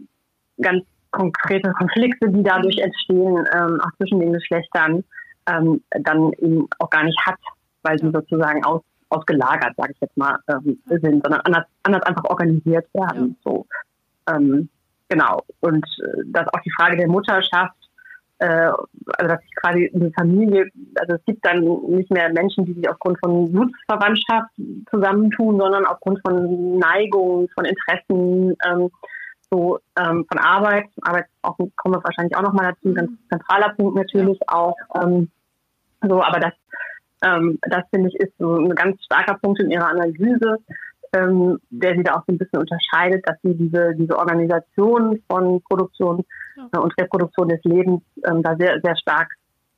[0.61, 5.05] ganz konkrete Konflikte, die dadurch entstehen, ähm, auch zwischen den Geschlechtern,
[5.49, 7.39] ähm, dann eben auch gar nicht hat,
[7.83, 12.25] weil sie sozusagen aus, ausgelagert, sage ich jetzt mal, ähm, sind, sondern anders, anders einfach
[12.25, 13.37] organisiert werden.
[13.45, 13.51] Ja.
[13.51, 13.67] So,
[14.29, 14.69] ähm,
[15.09, 15.43] genau.
[15.61, 17.77] Und äh, dass auch die Frage der Mutterschaft
[18.39, 22.75] äh, also dass sich quasi eine Familie, also es gibt dann nicht mehr Menschen, die
[22.75, 24.51] sich aufgrund von Blutsverwandtschaft
[24.91, 28.91] zusammentun, sondern aufgrund von Neigungen, von Interessen, ähm,
[29.51, 30.87] so ähm, von Arbeit.
[31.03, 33.19] Arbeit auch, kommen wir wahrscheinlich auch nochmal dazu, ganz mhm.
[33.31, 34.77] zentraler Punkt natürlich auch.
[35.01, 35.31] Ähm,
[36.03, 36.53] so, aber das,
[37.23, 40.59] ähm, das finde ich ist so ein ganz starker Punkt in ihrer Analyse,
[41.25, 45.61] ähm, der sie da auch so ein bisschen unterscheidet, dass sie diese, diese Organisation von
[45.63, 46.25] Produktion.
[46.73, 49.29] Äh, und Reproduktion des Lebens ähm, da sehr, sehr stark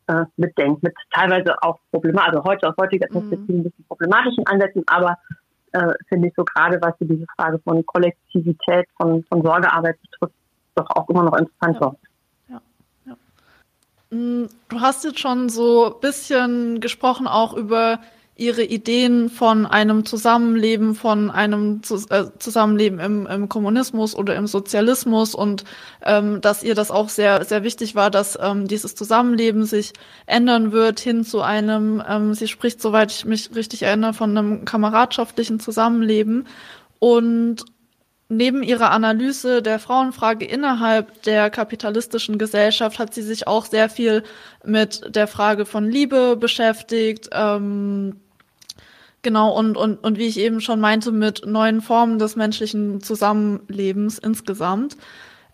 [0.07, 3.13] äh, mitdenkt, mit teilweise auch problematisch, also heute aus heutiger mhm.
[3.13, 5.17] Perspektive ein bisschen problematischen Ansätzen, aber
[5.73, 10.35] äh, finde ich so gerade, was diese Frage von Kollektivität, von, von Sorgearbeit betrifft,
[10.75, 11.99] doch auch immer noch interessant
[12.49, 12.61] ja.
[14.11, 17.99] Mm, du hast jetzt schon so ein bisschen gesprochen auch über
[18.39, 25.35] ihre Ideen von einem Zusammenleben, von einem äh, Zusammenleben im, im, Kommunismus oder im Sozialismus
[25.35, 25.65] und
[26.05, 29.93] ähm, dass ihr das auch sehr, sehr wichtig war, dass ähm, dieses Zusammenleben sich
[30.27, 34.65] ändern wird hin zu einem, ähm, sie spricht, soweit ich mich richtig erinnere, von einem
[34.65, 36.47] kameradschaftlichen Zusammenleben.
[37.01, 37.65] Und
[38.29, 44.23] neben ihrer Analyse der Frauenfrage innerhalb der kapitalistischen Gesellschaft hat sie sich auch sehr viel
[44.65, 47.31] mit der Frage von Liebe beschäftigt.
[47.33, 48.21] Ähm,
[49.23, 54.19] Genau, und, und, und wie ich eben schon meinte, mit neuen Formen des menschlichen Zusammenlebens
[54.19, 54.97] insgesamt.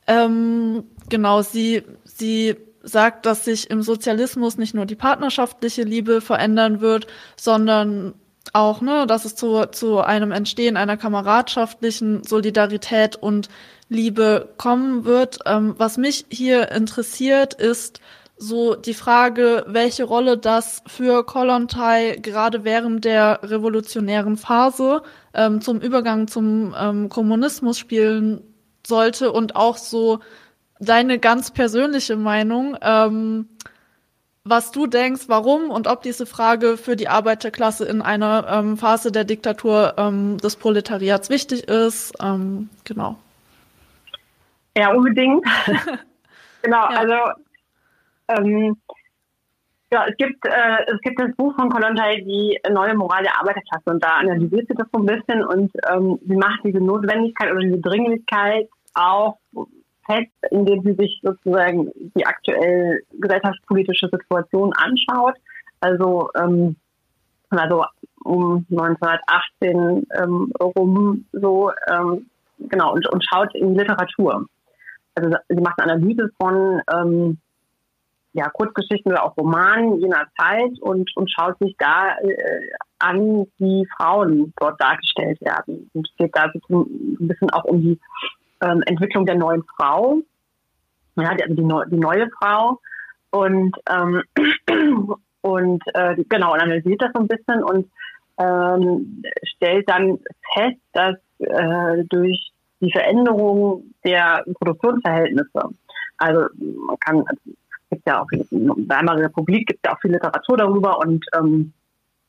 [0.07, 6.83] Ähm, genau, sie, sie sagt, dass sich im Sozialismus nicht nur die partnerschaftliche Liebe verändern
[6.83, 8.15] wird, sondern
[8.53, 13.49] auch, ne, dass es zu, zu einem Entstehen einer kameradschaftlichen Solidarität und
[13.89, 15.39] Liebe kommen wird.
[15.47, 18.01] Ähm, was mich hier interessiert, ist,
[18.37, 25.03] so die Frage, welche Rolle das für Kollontai gerade während der revolutionären Phase
[25.35, 28.43] ähm, zum Übergang zum ähm, Kommunismus spielen
[28.87, 30.21] sollte und auch so
[30.81, 33.49] deine ganz persönliche Meinung, ähm,
[34.43, 39.11] was du denkst, warum und ob diese Frage für die Arbeiterklasse in einer ähm, Phase
[39.11, 42.13] der Diktatur ähm, des Proletariats wichtig ist.
[42.21, 43.17] Ähm, genau.
[44.77, 45.47] Ja, unbedingt.
[46.63, 46.99] genau, ja.
[46.99, 47.15] also
[48.29, 48.77] ähm,
[49.93, 53.91] ja, es gibt, äh, es gibt das Buch von Kolontai, die neue Moral der Arbeiterklasse,
[53.91, 57.61] und da analysiert sie das so ein bisschen und ähm, sie macht diese Notwendigkeit oder
[57.61, 59.39] diese Dringlichkeit auch
[60.07, 65.37] fest, indem sie sich sozusagen die aktuell gesellschaftspolitische Situation anschaut.
[65.81, 66.77] Also, ähm,
[67.51, 67.85] also
[68.25, 72.27] um 1918 ähm, rum so, ähm,
[72.59, 74.47] genau, und, und schaut in Literatur.
[75.15, 77.39] Also sie macht eine Analyse von ähm,
[78.35, 83.87] ja, Kurzgeschichten oder auch Romanen jener Zeit und, und schaut sich da äh, an, wie
[83.97, 85.89] Frauen dort dargestellt werden.
[85.95, 88.01] Und es geht da so ein bisschen auch um die
[88.61, 90.19] ähm, Entwicklung der neuen Frau,
[91.17, 92.81] ja, also die, Neu die neue Frau
[93.31, 94.23] und ähm,
[95.43, 97.89] und äh, genau und analysiert das so ein bisschen und
[98.39, 100.19] ähm, stellt dann
[100.55, 105.69] fest, dass äh, durch die Veränderung der Produktionsverhältnisse,
[106.19, 107.25] also man kann
[107.91, 111.73] gibt ja auch in Weimarer Republik gibt ja auch viel Literatur darüber und ähm,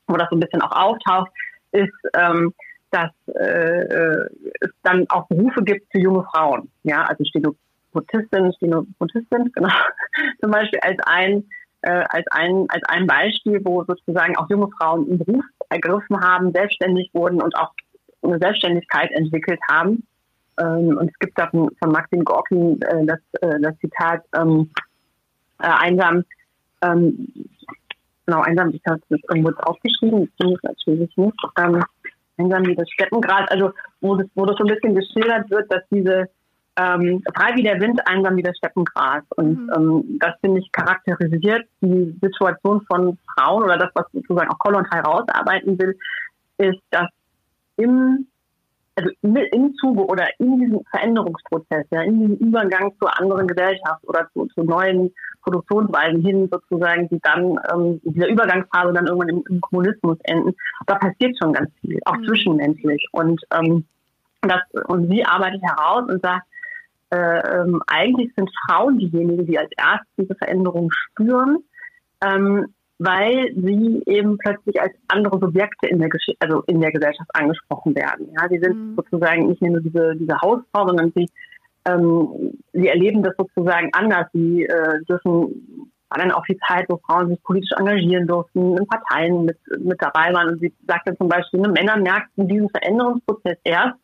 [0.06, 1.30] wo das so ein bisschen auch auftaucht,
[1.72, 2.54] ist, ähm,
[2.90, 4.26] dass äh,
[4.60, 6.70] es dann auch Berufe gibt für junge Frauen.
[6.84, 9.74] Ja, also Stenopotistin, Stenopotistin, genau,
[10.40, 11.44] zum Beispiel als ein
[11.82, 16.52] äh, als ein als ein Beispiel, wo sozusagen auch junge Frauen einen Beruf ergriffen haben,
[16.52, 17.72] selbstständig wurden und auch
[18.22, 20.06] eine Selbstständigkeit entwickelt haben.
[20.58, 24.70] Ähm, und es gibt da von, von Maxim Gorki äh, das, äh, das Zitat, ähm,
[25.58, 26.24] äh, einsam,
[26.82, 27.28] ähm,
[28.26, 31.82] genau, einsam, ich habe das irgendwo aufgeschrieben, ich finde es natürlich nicht, ähm,
[32.38, 35.82] einsam wie das Steppengras, also wo das, wo das so ein bisschen geschildert wird, dass
[35.90, 36.28] diese
[36.78, 39.22] ähm, frei wie der Wind, einsam wie das Steppengras.
[39.36, 39.72] Und mhm.
[39.74, 44.84] ähm, das, finde ich, charakterisiert die Situation von Frauen oder das, was sozusagen auch Kollon
[44.90, 45.98] herausarbeiten will,
[46.58, 47.08] ist, dass
[47.76, 48.26] im
[48.96, 54.28] also im Zuge oder in diesem Veränderungsprozess, ja, in diesem Übergang zur anderen Gesellschaft oder
[54.32, 59.44] zu, zu neuen Produktionsweisen hin sozusagen, die dann ähm, in dieser Übergangsphase dann irgendwann im,
[59.48, 60.54] im, Kommunismus enden,
[60.86, 62.24] da passiert schon ganz viel, auch mhm.
[62.24, 63.06] zwischenmenschlich.
[63.12, 63.84] Und ähm,
[64.40, 66.46] das und sie arbeitet heraus und sagt,
[67.10, 71.58] äh, ähm, eigentlich sind Frauen diejenigen, die als erstes diese Veränderung spüren.
[72.24, 77.28] Ähm, weil sie eben plötzlich als andere Subjekte in der Gesch also in der Gesellschaft
[77.34, 78.28] angesprochen werden.
[78.36, 78.96] Ja, sie sind mhm.
[78.96, 81.28] sozusagen nicht nur diese, diese Hausfrau, sondern sie,
[81.84, 84.26] ähm, sie erleben das sozusagen anders.
[84.32, 88.86] Sie äh, dürfen war dann auch die Zeit, wo Frauen sich politisch engagieren durften, in
[88.86, 90.50] Parteien mit, mit dabei waren.
[90.50, 93.96] Und sie sagte zum Beispiel, ne, Männer merkten diesen Veränderungsprozess erst,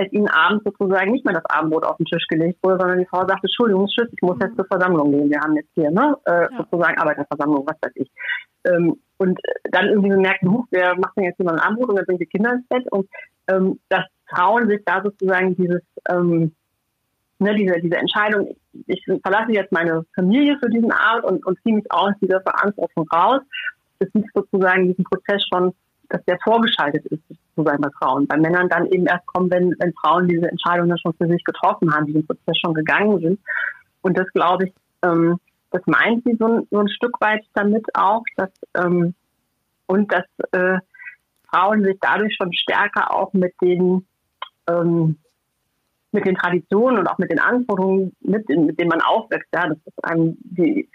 [0.00, 3.06] als ihnen abends sozusagen nicht mehr das Abendbrot auf den Tisch gelegt wurde, sondern die
[3.06, 5.30] Frau sagte, Entschuldigung, Schiff, ich muss jetzt zur Versammlung gehen.
[5.30, 6.48] Wir haben jetzt hier ne, äh, ja.
[6.56, 8.10] sozusagen Arbeiterversammlung, was weiß ich.
[8.64, 9.38] Ähm, und
[9.70, 12.18] dann irgendwie so merken, huch, wer macht denn jetzt immer ein Abendbrot und dann bringen
[12.18, 12.90] die Kinder ins Bett.
[12.90, 13.08] Und
[13.48, 16.54] ähm, dass Frauen sich da sozusagen dieses, ähm,
[17.38, 18.56] ne, diese, diese Entscheidung,
[18.86, 23.06] ich, verlasse jetzt meine Familie für diesen Abend und, und ziehe mich aus dieser Verantwortung
[23.08, 23.40] raus,
[23.98, 25.74] das sieht sozusagen diesen Prozess schon
[26.10, 27.22] dass der vorgeschaltet ist,
[27.54, 28.26] sozusagen bei Frauen.
[28.26, 31.94] Bei Männern dann eben erst kommen, wenn, wenn Frauen diese Entscheidungen schon für sich getroffen
[31.94, 33.40] haben, die den Prozess schon gegangen sind.
[34.02, 35.38] Und das, glaube ich, ähm,
[35.70, 39.14] das meint sie so, so ein Stück weit damit auch, dass ähm,
[39.86, 40.78] und dass äh,
[41.48, 44.06] Frauen sich dadurch schon stärker auch mit den
[44.68, 45.16] ähm,
[46.12, 49.78] mit den Traditionen und auch mit den Anforderungen, mit, mit denen man aufwächst, ja, das
[49.84, 50.88] ist einem die,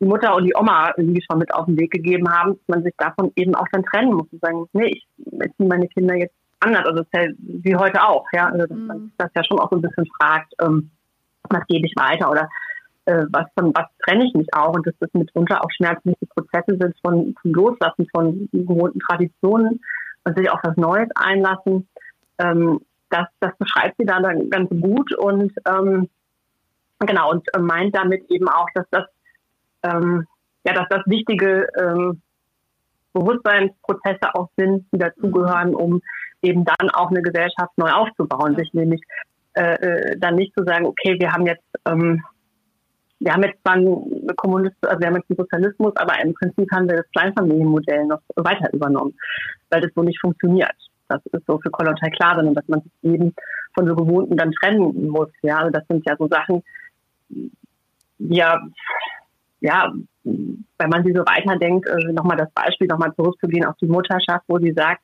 [0.00, 2.82] die Mutter und die Oma irgendwie schon mit auf den Weg gegeben haben, dass man
[2.82, 5.06] sich davon eben auch dann trennen muss und sagen, nee, ich
[5.40, 8.76] erziehe meine Kinder jetzt anders, also das ist ja wie heute auch, ja, also dass
[8.76, 8.86] mhm.
[8.86, 10.90] man das ja schon auch so ein bisschen fragt, ähm,
[11.50, 12.48] was gebe ich weiter oder
[13.06, 16.76] äh, was von was trenne ich mich auch und dass das mitunter auch schmerzliche Prozesse
[16.78, 19.80] sind von, von Loslassen von gewohnten Traditionen
[20.24, 21.88] und sich auf was Neues einlassen.
[22.38, 22.80] Ähm,
[23.10, 26.08] das, das beschreibt sie da dann ganz gut und ähm,
[27.00, 29.04] genau und meint damit eben auch, dass das
[29.82, 30.26] ähm,
[30.64, 32.20] ja, dass das wichtige ähm,
[33.12, 36.00] Bewusstseinsprozesse auch sind, die dazugehören, um
[36.42, 39.02] eben dann auch eine Gesellschaft neu aufzubauen, sich nämlich
[39.54, 42.22] äh, äh, dann nicht zu sagen, okay, wir haben jetzt ähm,
[43.20, 46.70] wir haben jetzt zwar einen Kommunist, also wir haben jetzt einen Sozialismus, aber im Prinzip
[46.70, 49.14] haben wir das Kleinfamilienmodell noch weiter übernommen,
[49.70, 50.74] weil das so nicht funktioniert.
[51.08, 53.34] Das ist so für Kollontai klar, sondern dass man sich eben
[53.74, 55.30] von so Gewohnten dann trennen muss.
[55.42, 56.62] Ja, also das sind ja so Sachen,
[58.18, 58.60] ja,
[59.60, 59.92] ja,
[60.24, 64.58] wenn man sie so weiterdenkt, äh, nochmal das Beispiel nochmal zurückzugehen auf die Mutterschaft, wo
[64.58, 65.02] sie sagt,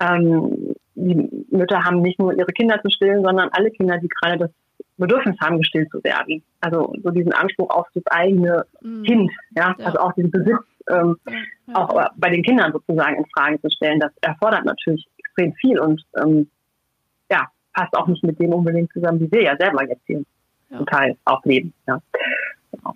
[0.00, 4.38] ähm, die Mütter haben nicht nur ihre Kinder zu stillen, sondern alle Kinder, die gerade
[4.38, 4.50] das
[4.96, 6.42] Bedürfnis haben, gestillt zu werden.
[6.60, 9.02] Also so diesen Anspruch auf das eigene mhm.
[9.04, 9.74] Kind, ja?
[9.78, 9.86] ja?
[9.86, 11.32] also auch diesen Besitz ähm, ja,
[11.68, 11.74] ja.
[11.74, 16.02] auch bei den Kindern sozusagen in Frage zu stellen, das erfordert natürlich extrem viel und
[16.22, 16.48] ähm,
[17.30, 20.22] ja, passt auch nicht mit dem unbedingt zusammen, wie wir ja selber jetzt hier
[20.74, 21.72] zum Teil auch leben.
[21.86, 22.00] Ja.
[22.72, 22.94] Genau.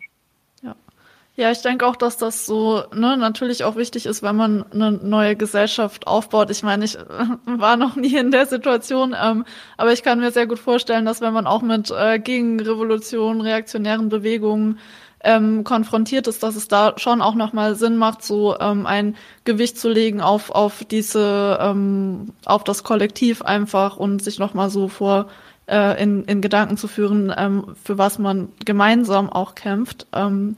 [1.41, 4.93] Ja, ich denke auch, dass das so ne, natürlich auch wichtig ist, wenn man eine
[4.93, 6.51] neue Gesellschaft aufbaut.
[6.51, 7.01] Ich meine, ich äh,
[7.47, 9.47] war noch nie in der Situation, ähm,
[9.79, 14.11] aber ich kann mir sehr gut vorstellen, dass wenn man auch mit äh, Gegenrevolutionen, reaktionären
[14.11, 14.81] Bewegungen
[15.25, 19.79] ähm, konfrontiert ist, dass es da schon auch nochmal Sinn macht, so ähm, ein Gewicht
[19.79, 25.29] zu legen auf auf diese ähm, auf das Kollektiv einfach und sich nochmal so vor
[25.71, 30.07] äh, in, in Gedanken zu führen, ähm, für was man gemeinsam auch kämpft.
[30.13, 30.57] Ähm,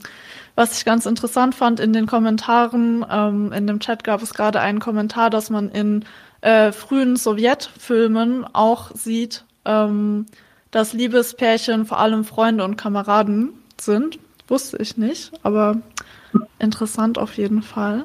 [0.54, 4.60] was ich ganz interessant fand in den Kommentaren, ähm, in dem Chat gab es gerade
[4.60, 6.04] einen Kommentar, dass man in
[6.42, 10.26] äh, frühen Sowjetfilmen auch sieht, ähm,
[10.70, 13.50] dass Liebespärchen vor allem Freunde und Kameraden
[13.80, 14.18] sind.
[14.48, 15.76] Wusste ich nicht, aber
[16.58, 18.04] interessant auf jeden Fall.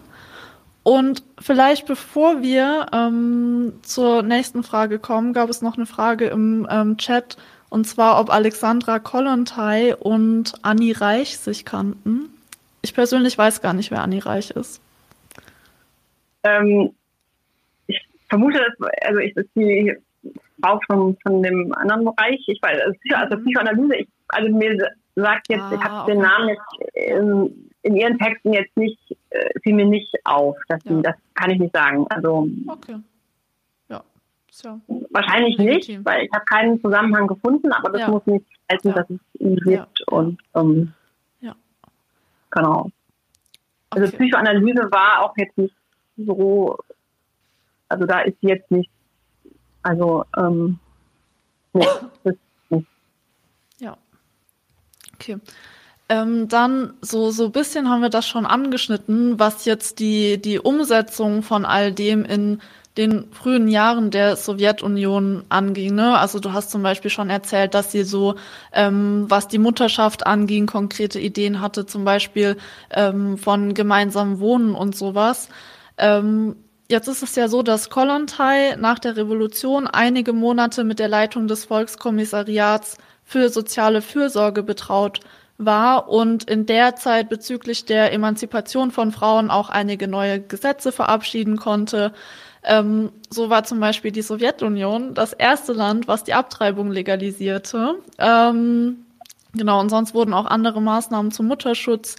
[0.83, 6.65] Und vielleicht bevor wir ähm, zur nächsten Frage kommen, gab es noch eine Frage im
[6.69, 7.35] ähm, Chat,
[7.69, 12.29] und zwar, ob Alexandra Kollontai und Annie Reich sich kannten.
[12.82, 14.82] Ich persönlich weiß gar nicht, wer Anni Reich ist.
[16.43, 16.91] Ähm,
[17.88, 17.99] ich
[18.30, 19.95] vermute, dass, also ich, ist die
[20.61, 22.43] Frau von, von dem anderen Bereich.
[22.47, 24.78] Ich weiß, also, also Psychoanalyse, ich, also mir
[25.15, 26.11] sagt jetzt, ah, ich habe okay.
[26.11, 28.99] den Namen jetzt in, in, ihren Texten jetzt nicht,
[29.32, 30.55] äh, fiel mir nicht auf.
[30.67, 31.01] Dass ja.
[31.01, 32.05] das kann ich nicht sagen.
[32.09, 32.97] Also okay.
[33.89, 34.03] Ja.
[34.51, 34.80] So.
[35.09, 35.95] Wahrscheinlich Legitim.
[35.97, 38.09] nicht, weil ich habe keinen Zusammenhang gefunden, aber das ja.
[38.09, 40.07] muss nicht heißen, dass es ihn gibt.
[40.07, 40.93] Und ähm,
[42.51, 42.89] Genau.
[43.89, 44.17] Also okay.
[44.17, 45.73] Psychoanalyse war auch jetzt nicht
[46.17, 46.77] so,
[47.89, 48.89] also da ist jetzt nicht,
[49.83, 50.79] also ähm,
[51.73, 51.85] nee,
[52.23, 52.35] das
[52.69, 52.87] nicht.
[53.79, 53.97] Ja.
[55.15, 55.37] Okay.
[56.09, 61.43] Ähm, dann so so bisschen haben wir das schon angeschnitten, was jetzt die die Umsetzung
[61.43, 62.61] von all dem in
[62.97, 65.95] den frühen Jahren der Sowjetunion anging.
[65.95, 66.17] Ne?
[66.17, 68.35] Also du hast zum Beispiel schon erzählt, dass sie so,
[68.73, 72.57] ähm, was die Mutterschaft anging, konkrete Ideen hatte, zum Beispiel
[72.91, 75.49] ähm, von gemeinsamem Wohnen und sowas.
[75.97, 76.55] Ähm,
[76.89, 81.47] jetzt ist es ja so, dass Kollontai nach der Revolution einige Monate mit der Leitung
[81.47, 85.19] des Volkskommissariats für soziale Fürsorge betraut
[85.57, 91.57] war und in der Zeit bezüglich der Emanzipation von Frauen auch einige neue Gesetze verabschieden
[91.57, 92.13] konnte.
[92.68, 97.95] Ähm, so war zum Beispiel die Sowjetunion das erste Land, was die Abtreibung legalisierte.
[98.18, 99.05] Ähm,
[99.53, 102.18] genau, und sonst wurden auch andere Maßnahmen zum Mutterschutz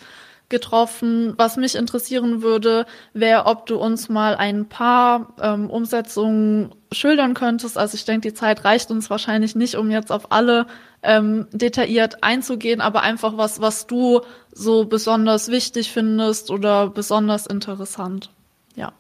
[0.49, 1.35] getroffen.
[1.37, 7.77] Was mich interessieren würde, wäre, ob du uns mal ein paar ähm, Umsetzungen schildern könntest.
[7.77, 10.67] Also ich denke, die Zeit reicht uns wahrscheinlich nicht, um jetzt auf alle
[11.03, 14.23] ähm, detailliert einzugehen, aber einfach was, was du
[14.53, 18.31] so besonders wichtig findest oder besonders interessant.
[18.75, 18.93] Ja.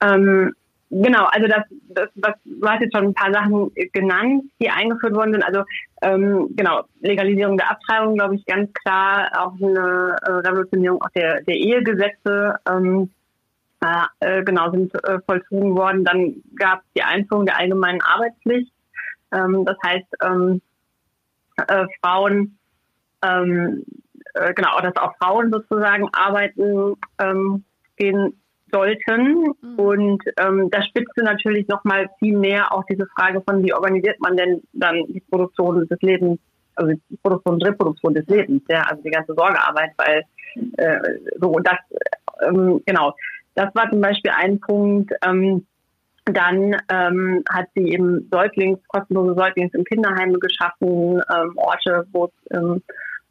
[0.00, 0.54] Ähm,
[0.90, 5.14] genau, also das, das, was du hast jetzt schon ein paar Sachen genannt, die eingeführt
[5.14, 5.44] worden sind.
[5.44, 5.64] Also
[6.02, 11.42] ähm, genau, Legalisierung der Abtreibung, glaube ich, ganz klar, auch eine äh, Revolutionierung auch der,
[11.42, 12.56] der Ehegesetze.
[12.68, 13.10] Ähm,
[14.20, 16.04] äh, genau, sind äh, vollzogen worden.
[16.04, 18.72] Dann gab es die Einführung der allgemeinen Arbeitspflicht.
[19.32, 20.60] Ähm, das heißt, ähm,
[21.66, 22.58] äh, Frauen
[23.22, 23.84] ähm,
[24.34, 27.64] äh, genau, dass auch Frauen sozusagen arbeiten ähm,
[27.96, 28.39] gehen
[28.72, 29.54] sollten.
[29.60, 29.78] Mhm.
[29.78, 34.36] Und ähm, das spitzte natürlich nochmal viel mehr auch diese Frage von, wie organisiert man
[34.36, 36.38] denn dann die Produktion des Lebens,
[36.74, 40.22] also die Produktion und Reproduktion des Lebens, ja, also die ganze Sorgearbeit, weil
[40.76, 40.98] äh,
[41.40, 41.78] so und das,
[42.42, 43.14] ähm, genau,
[43.54, 45.12] das war zum Beispiel ein Punkt.
[45.24, 45.66] Ähm,
[46.26, 52.82] dann ähm, hat sie eben Säuglings, kostenlose Säuglings- und Kinderheime geschaffen, ähm, Orte, wo, ähm,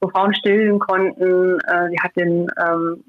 [0.02, 1.60] wo Frauen stillen konnten.
[1.60, 3.04] Äh, sie hat den ähm,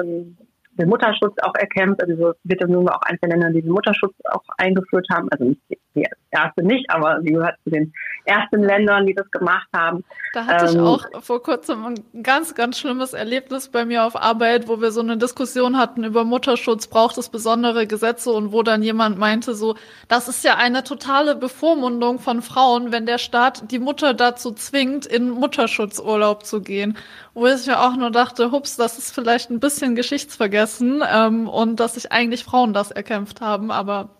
[0.00, 0.36] ähm,
[0.78, 2.02] den Mutterschutz auch erkämpft.
[2.02, 5.28] Also so wird nun auch der Länder, die den Mutterschutz auch eingeführt haben.
[5.30, 5.60] Also nicht
[5.94, 7.92] die erste nicht, aber sie gehört zu den
[8.24, 10.04] ersten Ländern, die das gemacht haben.
[10.32, 14.16] Da hatte ähm, ich auch vor kurzem ein ganz, ganz schlimmes Erlebnis bei mir auf
[14.16, 18.62] Arbeit, wo wir so eine Diskussion hatten über Mutterschutz, braucht es besondere Gesetze und wo
[18.62, 19.76] dann jemand meinte so,
[20.08, 25.06] das ist ja eine totale Bevormundung von Frauen, wenn der Staat die Mutter dazu zwingt,
[25.06, 26.96] in Mutterschutzurlaub zu gehen.
[27.34, 31.80] Wo ich mir auch nur dachte, hups, das ist vielleicht ein bisschen geschichtsvergessen ähm, und
[31.80, 34.10] dass sich eigentlich Frauen das erkämpft haben, aber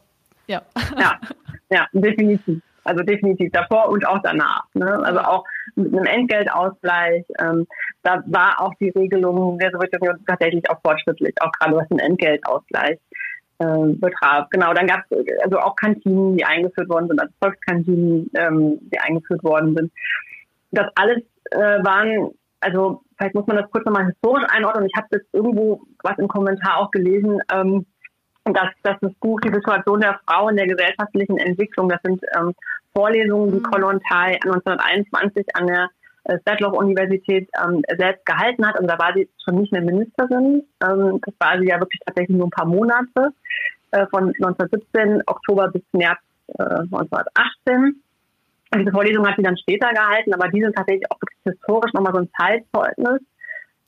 [0.46, 0.62] ja.
[0.98, 1.20] Ja,
[1.70, 2.60] ja, definitiv.
[2.84, 4.64] Also definitiv davor und auch danach.
[4.74, 5.00] Ne?
[5.04, 5.44] Also auch
[5.76, 7.24] mit einem Entgeltausgleich.
[7.40, 7.66] Ähm,
[8.02, 12.98] da war auch die Regelung der Sowjetunion tatsächlich auch fortschrittlich, auch gerade was den Entgeltausgleich
[13.58, 14.48] äh, betraf.
[14.50, 18.98] Genau, dann gab es also auch Kantinen, die eingeführt worden sind, also Volkskantinen, ähm, die
[18.98, 19.92] eingeführt worden sind.
[20.72, 21.22] Das alles
[21.52, 24.86] äh, waren, also vielleicht muss man das kurz nochmal historisch einordnen.
[24.86, 27.38] Ich habe jetzt irgendwo was im Kommentar auch gelesen.
[27.52, 27.86] Ähm,
[28.44, 32.54] dass, dass das Buch Die Situation der Frau in der gesellschaftlichen Entwicklung, das sind ähm,
[32.94, 33.62] Vorlesungen, die mhm.
[33.62, 35.88] Kollontai 1921 an der
[36.24, 38.78] äh, Stadtloch-Universität ähm, selbst gehalten hat.
[38.78, 40.62] Und da war sie schon nicht mehr Ministerin.
[40.82, 43.32] Ähm, das war sie ja wirklich tatsächlich nur ein paar Monate,
[43.92, 46.20] äh, von 1917 Oktober bis März
[46.58, 48.02] äh, 1918.
[48.74, 51.92] Und diese Vorlesung hat sie dann später gehalten, aber die sind tatsächlich auch wirklich historisch
[51.92, 53.20] nochmal so ein Zeitzeugnis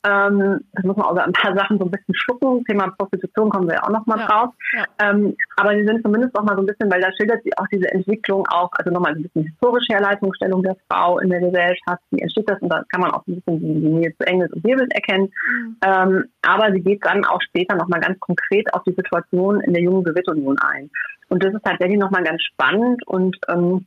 [0.05, 2.63] ähm, das muss man auch ein paar Sachen so ein bisschen schlucken.
[2.65, 4.53] Thema Prostitution kommen wir auch nochmal ja, drauf.
[4.73, 4.85] Ja.
[4.99, 7.65] Ähm, aber sie sind zumindest auch mal so ein bisschen, weil da schildert sie auch
[7.71, 12.03] diese Entwicklung auch, also nochmal ein bisschen historische Herleitungsstellung der Frau in der Gesellschaft.
[12.11, 12.61] Wie entsteht das?
[12.61, 15.31] Und da kann man auch ein bisschen die, Nähe zu Engels und Hebel erkennen.
[15.49, 15.77] Mhm.
[15.83, 19.81] Ähm, aber sie geht dann auch später nochmal ganz konkret auf die Situation in der
[19.81, 20.91] jungen Sowjetunion ein.
[21.29, 23.85] Und das ist tatsächlich nochmal ganz spannend und ähm,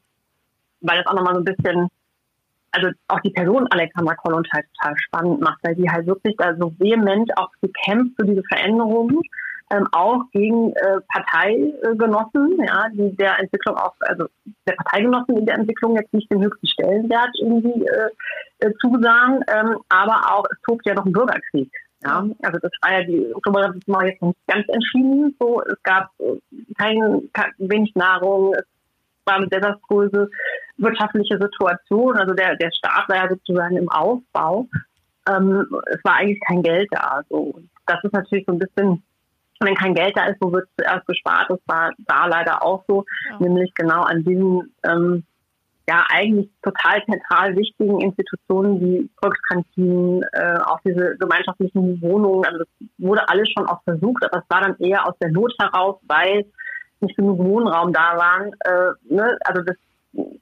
[0.80, 1.88] weil das auch nochmal so ein bisschen
[2.72, 6.54] also auch die Person Alexandra Kollontai halt total spannend macht, weil sie halt wirklich da
[6.56, 9.20] so vehement auch gekämpft für diese Veränderungen,
[9.70, 14.26] ähm, auch gegen äh, Parteigenossen, ja, die der Entwicklung auch, also
[14.66, 18.08] der Parteigenossen in der Entwicklung jetzt nicht den höchsten Stellenwert irgendwie äh,
[18.60, 21.70] äh, zusahen, ähm, aber auch es tobt ja noch ein Bürgerkrieg.
[22.04, 25.34] Ja, also das war ja die Oktoberrevolution jetzt nicht ganz entschieden.
[25.40, 26.36] So, es gab äh,
[26.78, 28.64] kein, kein wenig Nahrung, es
[29.28, 30.30] war eine desaströse
[30.78, 32.16] wirtschaftliche Situation.
[32.16, 34.66] Also der, der Staat war ja sozusagen im Aufbau.
[35.28, 37.22] Ähm, es war eigentlich kein Geld da.
[37.28, 37.60] So.
[37.86, 39.02] Das ist natürlich so ein bisschen,
[39.60, 41.50] wenn kein Geld da ist, wo wird zuerst gespart?
[41.50, 43.38] Das war da leider auch so, ja.
[43.40, 45.24] nämlich genau an diesen ähm,
[45.88, 52.44] ja eigentlich total zentral wichtigen Institutionen wie Volkskantinen, äh, auch diese gemeinschaftlichen Wohnungen.
[52.44, 52.68] Also das
[52.98, 56.44] wurde alles schon auch versucht, aber es war dann eher aus der Not heraus, weil
[57.00, 58.52] nicht genug Wohnraum da waren.
[58.64, 59.38] Äh, ne?
[59.44, 59.76] Also das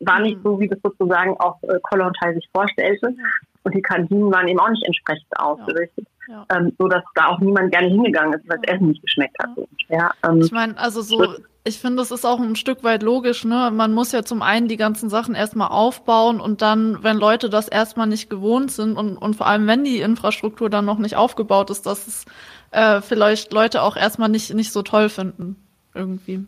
[0.00, 3.08] war nicht so, wie das sozusagen auch äh, Kollontai sich vorstellte.
[3.08, 3.24] Ja.
[3.64, 6.06] Und die Kantinen waren eben auch nicht entsprechend ausgerichtet.
[6.28, 6.46] Ja.
[6.50, 9.50] Ähm, so dass da auch niemand gerne hingegangen ist, weil das Essen nicht geschmeckt hat.
[9.88, 11.24] Ja, ähm, ich meine, also so,
[11.62, 13.70] ich finde, es ist auch ein Stück weit logisch, ne?
[13.72, 17.68] Man muss ja zum einen die ganzen Sachen erstmal aufbauen und dann, wenn Leute das
[17.68, 21.70] erstmal nicht gewohnt sind und, und vor allem, wenn die Infrastruktur dann noch nicht aufgebaut
[21.70, 22.24] ist, dass es
[22.72, 25.65] äh, vielleicht Leute auch erstmal nicht, nicht so toll finden
[25.96, 26.46] irgendwie.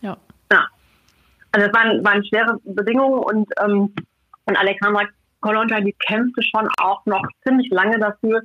[0.00, 0.16] Ja.
[0.50, 0.66] Ja.
[1.52, 3.94] Also es waren, waren schwere Bedingungen und, ähm,
[4.46, 5.02] und Alexandra
[5.40, 8.42] Kolonta, die kämpfte schon auch noch ziemlich lange dafür,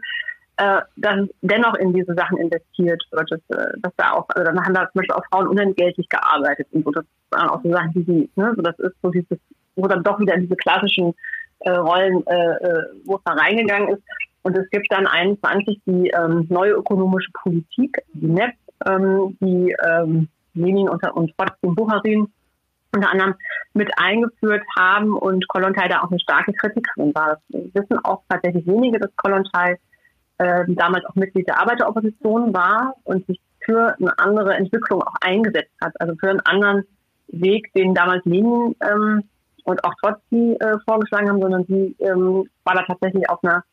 [0.57, 3.31] äh, dass dennoch in diese Sachen investiert wird.
[3.31, 6.67] Dass, äh, dass da auch, also dann haben da zum Beispiel auch Frauen unentgeltlich gearbeitet
[6.71, 6.91] und so.
[6.91, 9.39] Das waren auch so Sachen, die sie, ne, so das ist so dieses,
[9.75, 11.13] wo dann doch wieder in diese klassischen
[11.59, 14.03] äh, Rollen, äh, äh wo es da reingegangen ist.
[14.43, 18.53] Und es gibt dann 21 die ähm, neue ökonomische Politik, die NEP,
[18.87, 22.27] ähm, die ähm, Lenin und, und trotzdem Bucharin
[22.93, 23.35] unter anderem
[23.73, 27.37] mit eingeführt haben und Kolontai da auch eine starke Kritikerin war.
[27.49, 29.77] Das wissen auch tatsächlich wenige, dass Kolontai
[30.39, 35.71] äh, damals auch Mitglied der Arbeiteropposition war und sich für eine andere Entwicklung auch eingesetzt
[35.81, 36.83] hat, also für einen anderen
[37.27, 39.23] Weg, den damals Lenin ähm,
[39.63, 43.63] und auch Trotzki äh, vorgeschlagen haben, sondern sie ähm, war da tatsächlich auf einer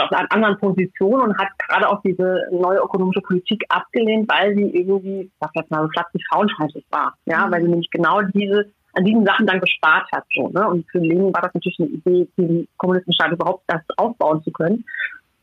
[0.00, 4.70] auf einer anderen Position und hat gerade auch diese neue ökonomische Politik abgelehnt, weil sie
[4.76, 7.14] irgendwie, ich sag jetzt mal so flapsig, frauenfeindlich war.
[7.26, 7.52] Ja, mhm.
[7.52, 10.24] weil sie nämlich genau diese, an diesen Sachen dann gespart hat.
[10.34, 10.68] So, ne?
[10.68, 14.50] Und für Lenin war das natürlich eine Idee, den kommunistischen Staat überhaupt erst aufbauen zu
[14.50, 14.84] können.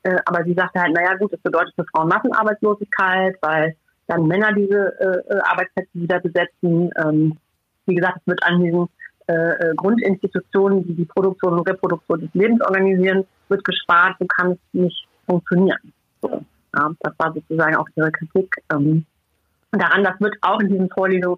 [0.04, 3.76] Äh, aber sie sagte halt, naja gut, das bedeutet für Frauen Massenarbeitslosigkeit, weil
[4.08, 6.90] dann Männer diese äh, äh, Arbeitsplätze wieder besetzen.
[6.98, 7.38] Ähm,
[7.86, 8.88] wie gesagt, es wird an diesen
[9.28, 14.52] äh, äh, Grundinstitutionen, die die Produktion und Reproduktion des Lebens organisieren, wird gespart, so kann
[14.52, 15.94] es nicht funktionieren.
[16.22, 16.44] So,
[16.76, 19.06] ja, das war sozusagen auch ihre Kritik ähm,
[19.72, 20.04] daran.
[20.04, 21.38] Das wird auch in diesen Vorlesungen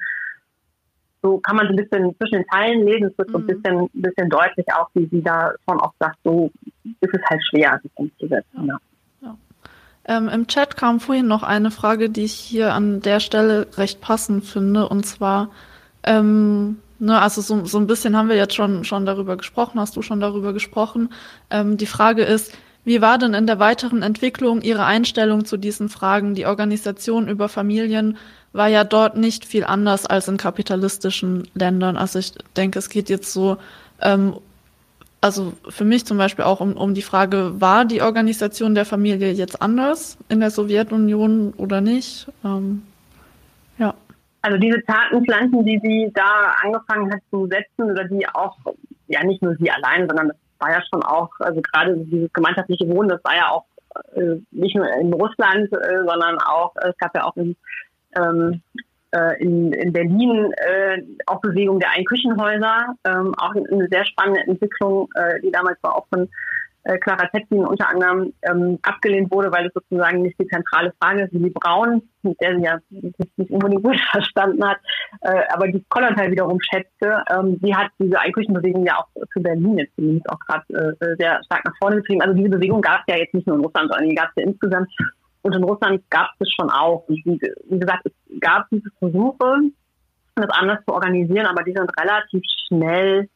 [1.26, 3.08] so kann man so ein bisschen zwischen den Zeilen lesen.
[3.08, 3.48] Es wird so ein mhm.
[3.48, 6.52] bisschen, bisschen deutlich auch, wie sie da schon auch sagt, so
[6.84, 8.68] ist es halt schwer, sich umzusetzen.
[8.68, 8.78] Ja.
[10.08, 14.02] Ähm, Im Chat kam vorhin noch eine Frage, die ich hier an der Stelle recht
[14.02, 15.50] passend finde, und zwar,
[16.04, 19.96] ähm, ne, also so, so ein bisschen haben wir jetzt schon, schon darüber gesprochen, hast
[19.96, 21.10] du schon darüber gesprochen.
[21.50, 22.54] Ähm, die Frage ist,
[22.86, 26.36] wie war denn in der weiteren Entwicklung Ihre Einstellung zu diesen Fragen?
[26.36, 28.18] Die Organisation über Familien
[28.54, 31.98] war ja dort nicht viel anders als in kapitalistischen Ländern.
[31.98, 33.58] Also ich denke, es geht jetzt so,
[34.02, 34.36] ähm,
[35.20, 39.32] also für mich zum Beispiel auch um, um die Frage, war die Organisation der Familie
[39.32, 42.28] jetzt anders in der Sowjetunion oder nicht?
[42.44, 42.84] Ähm.
[44.46, 48.56] Also diese Tatenpflanzen, die sie da angefangen hat zu setzen, oder die auch,
[49.08, 52.88] ja nicht nur sie allein, sondern das war ja schon auch, also gerade dieses gemeinschaftliche
[52.88, 53.66] Wohnen, das war ja auch
[54.14, 57.56] äh, nicht nur in Russland, äh, sondern auch, äh, es gab ja auch in,
[58.16, 58.62] ähm,
[59.16, 65.10] äh, in, in Berlin äh, auch Bewegung der Einküchenhäuser, ähm, auch eine sehr spannende Entwicklung,
[65.16, 66.30] äh, die damals war auch von
[66.86, 71.24] äh, Clara Zetkin unter anderem ähm, abgelehnt wurde, weil es sozusagen nicht die zentrale Frage
[71.24, 72.78] ist, wie die Braun, mit der sie ja
[73.38, 74.78] nicht unbedingt gut verstanden hat,
[75.22, 77.24] äh, aber die Kollontai wiederum schätzte.
[77.32, 81.42] Ähm, sie hat diese Einküchenbewegung ja auch zu Berlin jetzt zumindest auch gerade äh, sehr
[81.46, 82.22] stark nach vorne getrieben.
[82.22, 84.44] Also diese Bewegung gab es ja jetzt nicht nur in Russland, sondern die gab es
[84.44, 84.90] ja insgesamt.
[85.42, 87.04] Und in Russland gab es schon auch.
[87.08, 89.60] Wie, wie gesagt, es gab diese Versuche,
[90.36, 93.30] das anders zu organisieren, aber die sind relativ schnell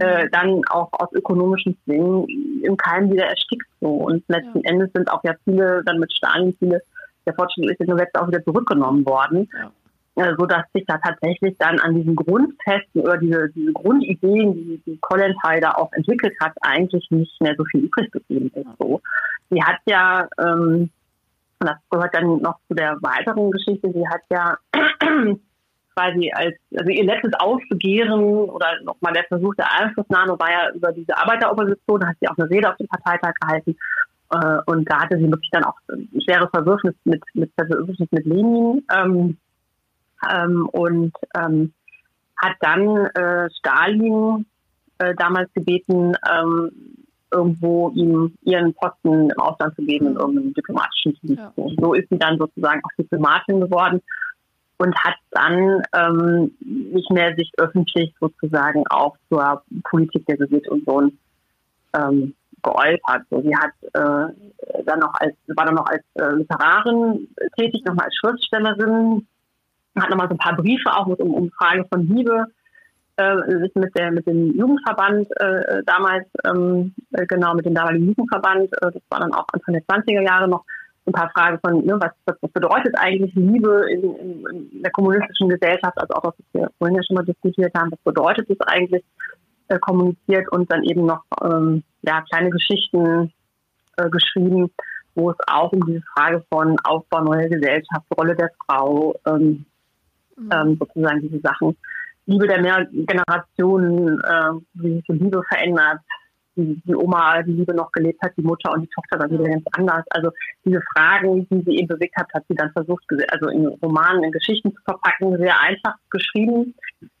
[0.00, 0.30] äh, mhm.
[0.30, 2.26] dann auch aus ökonomischen Zwingen
[2.62, 3.88] im Keim wieder erstickt so.
[3.88, 4.70] Und letzten ja.
[4.70, 6.82] Endes sind auch ja viele, dann mit Stalin viele
[7.26, 9.48] der fortschrittlichen Gesetze auch wieder zurückgenommen worden.
[9.52, 9.70] Ja.
[10.14, 14.82] Äh, so dass sich da tatsächlich dann an diesen Grundfesten oder diese, diese Grundideen, die
[14.84, 18.66] die Kollontai da auch entwickelt hat, eigentlich nicht mehr so viel übrig geblieben ist.
[18.78, 19.00] So.
[19.48, 20.90] Sie hat ja, ähm,
[21.60, 24.58] das gehört dann noch zu der weiteren Geschichte, sie hat ja
[25.94, 30.92] quasi als, also ihr letztes Aufbegehren oder nochmal der Versuch der Einflussnahme war ja über
[30.92, 33.76] diese Arbeiteropposition, da hat sie auch eine Rede auf dem Parteitag gehalten.
[34.30, 38.26] Äh, und da hatte sie wirklich dann auch ein schweres Verwürfnis mit, mit, Verwürfnis mit
[38.26, 38.84] Lenin.
[38.94, 39.36] Ähm,
[40.30, 41.72] ähm, und ähm,
[42.36, 44.46] hat dann äh, Stalin
[44.98, 46.70] äh, damals gebeten, ähm,
[47.30, 51.38] irgendwo ihm ihren Posten im Ausland zu geben in irgendeinem diplomatischen Dienst.
[51.38, 51.52] Ja.
[51.80, 54.02] So ist sie dann sozusagen auch Diplomatin geworden
[54.82, 61.16] und hat dann ähm, nicht mehr sich öffentlich sozusagen auch zur Politik der Sowjetunion
[61.96, 63.22] ähm, geäußert.
[63.30, 68.06] So, sie hat äh, dann noch als war dann noch als äh, Literarin tätig, nochmal
[68.06, 69.24] als Schriftstellerin,
[70.00, 72.46] hat nochmal so ein paar Briefe auch um, um Frage von Liebe
[73.18, 78.08] äh, sich mit der mit dem Jugendverband äh, damals ähm, äh, genau mit dem damaligen
[78.08, 80.64] Jugendverband, äh, das war dann auch Anfang der 20er Jahre noch
[81.06, 85.48] ein paar Fragen von, ne, was, was, bedeutet eigentlich Liebe in, in, in, der kommunistischen
[85.48, 89.04] Gesellschaft, also auch was wir vorhin ja schon mal diskutiert haben, was bedeutet es eigentlich
[89.68, 90.50] äh, kommuniziert?
[90.52, 93.32] Und dann eben noch ähm, ja, kleine Geschichten
[93.96, 94.70] äh, geschrieben,
[95.14, 99.64] wo es auch um diese Frage von Aufbau neuer Gesellschaft, Rolle der Frau, ähm,
[100.36, 100.50] mhm.
[100.52, 101.76] ähm, sozusagen diese Sachen,
[102.26, 105.98] Liebe der mehr Generationen, äh, wie sich die Liebe verändert,
[106.56, 109.50] die, die Oma die Liebe noch gelebt hat, die Mutter und die Tochter dann wieder
[109.50, 110.04] ganz anders.
[110.10, 110.30] Also
[110.64, 114.32] diese Fragen, die sie eben bewegt hat, hat sie dann versucht, also in Romanen, in
[114.32, 116.74] Geschichten zu verpacken, sehr einfach geschrieben.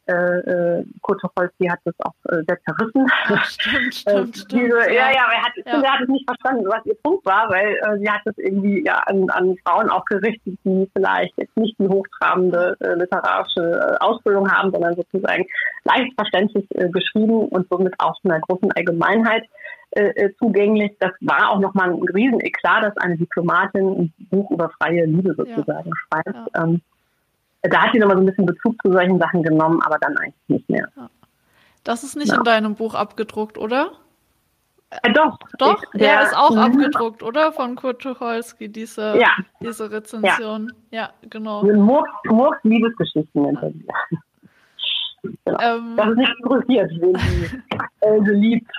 [0.06, 3.06] Äh, äh, Kurt Tucholsky hat das auch äh, sehr zerrissen.
[3.28, 5.80] Ja, stimmt, stimmt, stimmt, diese, ja, ja, er hat, ja.
[5.80, 8.84] er hat es nicht verstanden, was ihr Punkt war, weil äh, sie hat es irgendwie
[8.84, 13.96] ja, an, an Frauen auch gerichtet, die vielleicht jetzt nicht die hochtrabende äh, literarische äh,
[14.04, 15.46] Ausbildung haben, sondern sozusagen
[15.84, 19.44] leicht verständlich äh, geschrieben und somit auch einer großen Allgemeinheit
[19.92, 20.96] äh, äh zugänglich.
[20.98, 25.90] Das war auch nochmal ein Rieseneklat, dass eine Diplomatin ein Buch über freie Liebe sozusagen
[25.90, 26.22] ja.
[26.22, 26.48] schreibt.
[26.56, 26.82] Ähm,
[27.62, 30.48] da hat sie nochmal so ein bisschen Bezug zu solchen Sachen genommen, aber dann eigentlich
[30.48, 30.88] nicht mehr.
[31.84, 32.38] Das ist nicht ja.
[32.38, 33.92] in deinem Buch abgedruckt, oder?
[35.02, 35.38] Äh, doch.
[35.58, 36.58] Doch, ich, der, der, ist auch mhm.
[36.58, 37.52] abgedruckt, oder?
[37.52, 39.30] Von Kurt Tucholsky, diese, ja.
[39.60, 40.72] diese Rezension.
[40.90, 41.64] Ja, ja genau.
[41.64, 43.72] Murks, Murks Liebesgeschichten nennt er.
[45.44, 45.58] Genau.
[45.60, 47.60] Ähm, das ist nicht interessiert, wen sie
[48.00, 48.70] äh, liebt.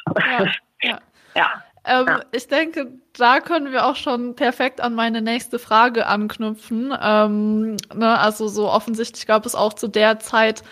[0.82, 1.00] Ja,
[1.36, 1.64] ja.
[1.86, 2.22] Ähm, ja.
[2.32, 6.94] Ich denke, da können wir auch schon perfekt an meine nächste Frage anknüpfen.
[7.02, 10.64] Ähm, ne, also so offensichtlich gab es auch zu der Zeit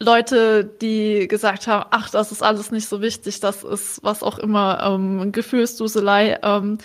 [0.00, 4.38] Leute, die gesagt haben, ach, das ist alles nicht so wichtig, das ist was auch
[4.38, 6.38] immer, ähm, Gefühlsduselei.
[6.42, 6.78] Ähm,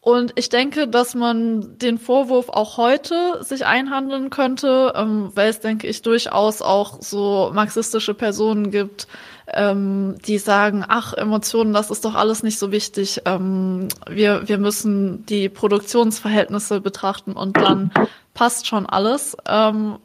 [0.00, 5.60] Und ich denke, dass man den Vorwurf auch heute sich einhandeln könnte, ähm, weil es,
[5.60, 9.08] denke ich, durchaus auch so marxistische Personen gibt,
[9.52, 13.22] ähm, die sagen, ach, Emotionen, das ist doch alles nicht so wichtig.
[13.24, 17.90] Ähm, wir, wir müssen die Produktionsverhältnisse betrachten und dann
[18.32, 19.36] passt schon alles.
[19.46, 19.98] Ähm,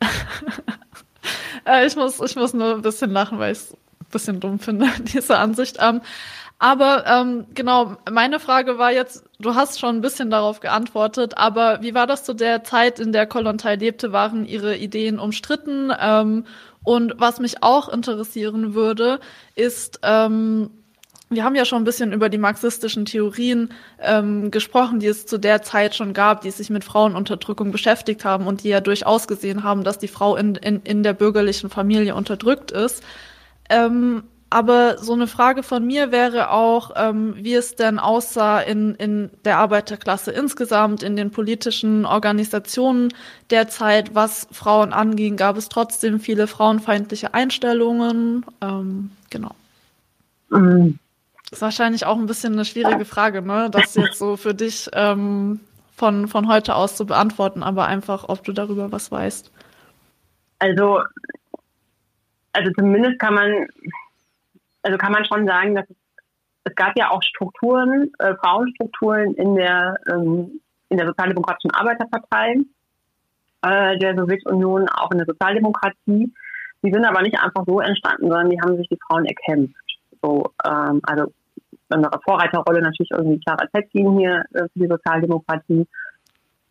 [1.66, 4.58] äh, ich, muss, ich muss nur ein bisschen lachen, weil ich es ein bisschen dumm
[4.58, 5.76] finde, diese Ansicht.
[5.80, 6.00] Ähm,
[6.58, 11.82] aber ähm, genau, meine Frage war jetzt, du hast schon ein bisschen darauf geantwortet, aber
[11.82, 14.12] wie war das zu der Zeit, in der Kollontai lebte?
[14.12, 15.92] Waren ihre Ideen umstritten?
[15.98, 16.44] Ähm,
[16.84, 19.20] und was mich auch interessieren würde,
[19.54, 20.70] ist, ähm,
[21.30, 23.70] wir haben ja schon ein bisschen über die marxistischen Theorien
[24.00, 28.46] ähm, gesprochen, die es zu der Zeit schon gab, die sich mit Frauenunterdrückung beschäftigt haben
[28.46, 32.14] und die ja durchaus gesehen haben, dass die Frau in, in, in der bürgerlichen Familie
[32.14, 33.02] unterdrückt ist.
[33.70, 38.94] Ähm, aber so eine Frage von mir wäre auch, ähm, wie es denn aussah in,
[38.96, 43.08] in der Arbeiterklasse insgesamt, in den politischen Organisationen
[43.50, 45.36] derzeit, was Frauen anging.
[45.36, 48.44] Gab es trotzdem viele frauenfeindliche Einstellungen?
[48.60, 49.54] Ähm, genau.
[50.50, 50.98] Mhm.
[51.44, 53.68] Das ist wahrscheinlich auch ein bisschen eine schwierige Frage, ne?
[53.70, 55.60] Das jetzt so für dich ähm,
[55.96, 59.50] von, von heute aus zu beantworten, aber einfach, ob du darüber was weißt.
[60.58, 61.00] Also,
[62.52, 63.66] also zumindest kann man
[64.82, 65.96] also kann man schon sagen, dass es,
[66.64, 72.56] es gab ja auch Strukturen, äh, Frauenstrukturen in der, ähm, in der Sozialdemokratischen Arbeiterpartei
[73.62, 76.32] äh, der Sowjetunion, auch in der Sozialdemokratie.
[76.82, 79.74] Die sind aber nicht einfach so entstanden, sondern die haben sich die Frauen erkämpft.
[80.20, 81.32] So, ähm, also
[81.90, 85.86] eine Vorreiterrolle natürlich irgendwie Clara Zetkin hier äh, für die Sozialdemokratie.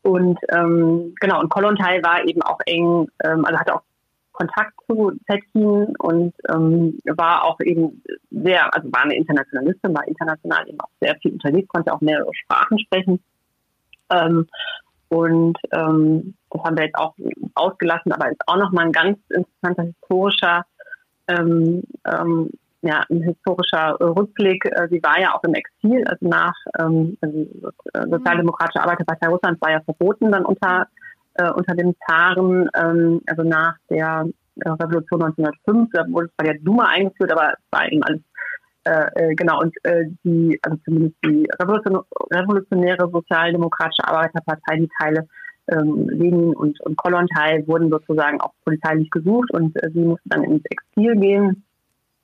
[0.04, 3.84] Und ähm, genau, und Kollontai war eben auch eng, ähm, also hatte auch
[4.32, 10.68] Kontakt zu Zetkin und ähm, war auch eben sehr, also war eine Internationalistin, war international
[10.68, 13.20] eben auch sehr viel unterwegs, konnte auch mehrere Sprachen sprechen.
[14.10, 14.48] Ähm,
[15.10, 17.14] und ähm, das haben wir jetzt auch
[17.56, 20.66] ausgelassen, aber ist auch nochmal ein ganz interessanter historischer,
[21.28, 22.50] ähm, ähm,
[22.82, 24.66] ja, ein historischer Rückblick.
[24.66, 29.62] Äh, sie war ja auch im Exil, also nach ähm, also die Sozialdemokratische Arbeiterpartei Russlands
[29.62, 30.88] war ja verboten dann unter
[31.36, 34.26] äh, unter den Zaren, ähm, also nach der
[34.60, 38.22] äh, Revolution 1905, da wurde es bei der Duma eingeführt, aber es war eben alles
[38.84, 42.02] äh, äh, genau, und äh, die, also zumindest die Revolution,
[42.32, 45.28] revolutionäre sozialdemokratische Arbeiterpartei, die Teile
[45.68, 50.44] ähm, Lenin und, und Kollontai wurden sozusagen auch polizeilich gesucht und äh, sie musste dann
[50.44, 51.64] ins Exil gehen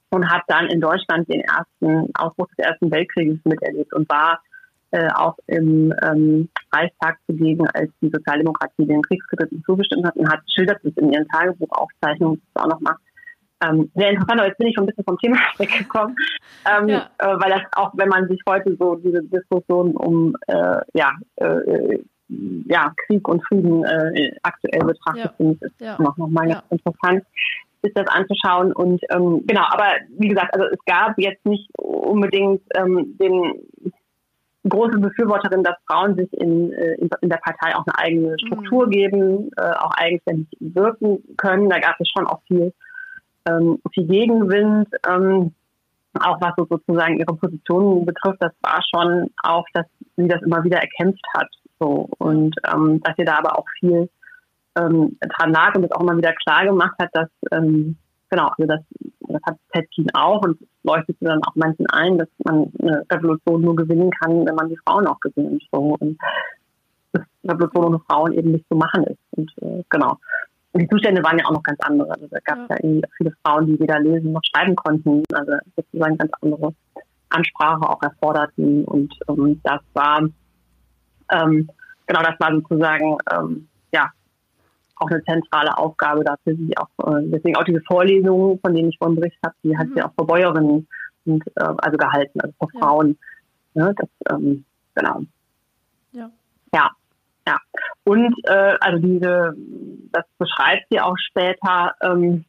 [0.09, 4.41] und hat dann in Deutschland den ersten Ausbruch des Ersten Weltkrieges miterlebt und war
[4.91, 10.41] äh, auch im ähm, Reichstag zugegen, als die Sozialdemokratie den Kriegskredit zugestimmt hat und hat
[10.53, 12.95] schildert es in ihren Tagebuchaufzeichnungen auch nochmal.
[13.63, 16.15] Ähm, sehr interessant, aber jetzt bin ich schon ein bisschen vom Thema weggekommen,
[16.65, 17.09] ähm, ja.
[17.17, 21.99] äh, weil das auch, wenn man sich heute so diese Diskussion um äh, ja, äh,
[22.69, 25.33] ja, Krieg und Frieden äh, aktuell betrachtet, ja.
[25.38, 25.97] finde ich, ist ja.
[25.99, 26.55] noch, noch mal ja.
[26.55, 27.23] ganz interessant
[27.83, 29.85] ist das anzuschauen und ähm, genau, aber
[30.17, 33.53] wie gesagt, also es gab jetzt nicht unbedingt ähm, den
[34.70, 38.88] große Befürworterin, dass Frauen sich in, äh, in, in der Partei auch eine eigene Struktur
[38.88, 38.91] mhm.
[38.91, 41.70] geben, äh, auch eigenständig wirken können.
[41.70, 42.74] Da gab es schon auch viel,
[43.47, 44.89] ähm, viel Gegenwind.
[45.07, 45.53] Ähm,
[46.20, 50.63] auch was so sozusagen ihre Positionen betrifft, das war schon auch, dass sie das immer
[50.63, 51.49] wieder erkämpft hat.
[51.80, 54.09] So und ähm, dass sie da aber auch viel
[54.80, 57.97] ähm, dran lag und das auch immer wieder klar gemacht hat, dass ähm,
[58.30, 58.82] genau, also das,
[59.28, 63.75] das hat Petkin auch und leuchtet dann auch manchen ein, dass man eine Revolution nur
[63.75, 65.63] gewinnen kann, wenn man die Frauen auch gewinnt.
[65.71, 65.95] So.
[65.99, 66.17] Und
[67.13, 69.19] dass Revolution ohne Frauen eben nicht zu machen ist.
[69.32, 70.17] Und äh, genau.
[70.73, 72.11] Und die Zustände waren ja auch noch ganz andere.
[72.11, 72.75] Also da gab es ja.
[72.75, 75.23] ja irgendwie viele Frauen, die weder lesen noch schreiben konnten.
[75.34, 76.73] Also sozusagen ganz andere
[77.30, 78.86] Ansprache auch erforderten.
[78.86, 80.21] Und ähm, das war
[81.32, 81.69] ähm,
[82.05, 83.67] genau das war sozusagen ähm,
[84.99, 88.97] auch eine zentrale Aufgabe dafür sie auch äh, deswegen auch diese Vorlesungen, von denen ich
[88.97, 89.93] vorhin berichtet habe, die hat mhm.
[89.95, 90.87] sie auch vor Bäuerinnen
[91.25, 92.79] und äh, also gehalten, also vor ja.
[92.79, 93.17] Frauen.
[93.73, 95.21] Ne, das, ähm, genau.
[96.11, 96.31] Ja.
[96.73, 96.91] Ja.
[97.47, 97.57] Ja.
[98.03, 99.53] Und äh, also diese,
[100.11, 102.45] das beschreibt sie auch später, ähm,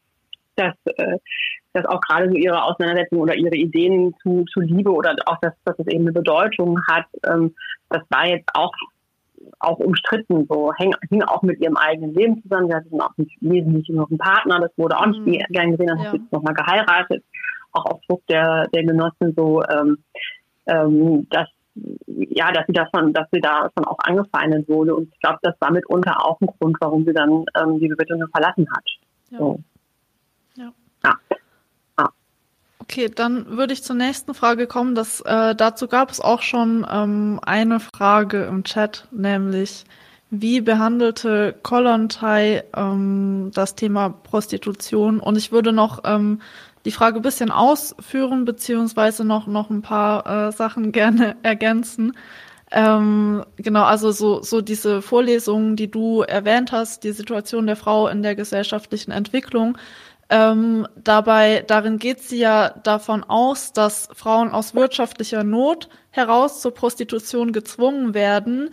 [0.56, 1.18] dass, äh,
[1.72, 5.54] dass auch gerade so ihre Auseinandersetzung oder ihre Ideen zu, zu Liebe oder auch, dass,
[5.64, 7.54] dass es eben eine Bedeutung hat, ähm,
[7.90, 8.72] das war jetzt auch
[9.58, 12.68] auch umstritten, so hing, hing auch mit ihrem eigenen Leben zusammen.
[12.68, 15.52] Sie hatte auch nicht wesentlich jüngeren Partner, das wurde auch nicht mhm.
[15.52, 16.04] gern gesehen, dann ja.
[16.04, 17.24] hat sie nochmal geheiratet,
[17.72, 19.98] auch auf Druck der, der Genossen so, ähm,
[20.66, 21.48] ähm, dass
[22.06, 24.96] ja, dass sie davon, dass sie davon auch angefeindet wurde.
[24.96, 28.28] Und ich glaube, das war mitunter auch ein Grund, warum sie dann ähm, die Sowjetunion
[28.30, 28.84] verlassen hat.
[29.30, 29.38] Ja.
[29.38, 29.60] So.
[30.56, 30.72] Ja.
[31.04, 31.14] ja.
[32.90, 34.94] Okay, dann würde ich zur nächsten Frage kommen.
[34.94, 39.84] Das, äh, dazu gab es auch schon ähm, eine Frage im Chat, nämlich
[40.30, 45.20] wie behandelte Kollontai ähm, das Thema Prostitution?
[45.20, 46.40] Und ich würde noch ähm,
[46.86, 52.14] die Frage bisschen ausführen, beziehungsweise noch, noch ein paar äh, Sachen gerne ergänzen.
[52.70, 58.08] Ähm, genau, also so, so diese Vorlesungen, die du erwähnt hast, die Situation der Frau
[58.08, 59.76] in der gesellschaftlichen Entwicklung,
[60.30, 66.74] ähm, dabei, darin geht sie ja davon aus, dass Frauen aus wirtschaftlicher Not heraus zur
[66.74, 68.70] Prostitution gezwungen werden.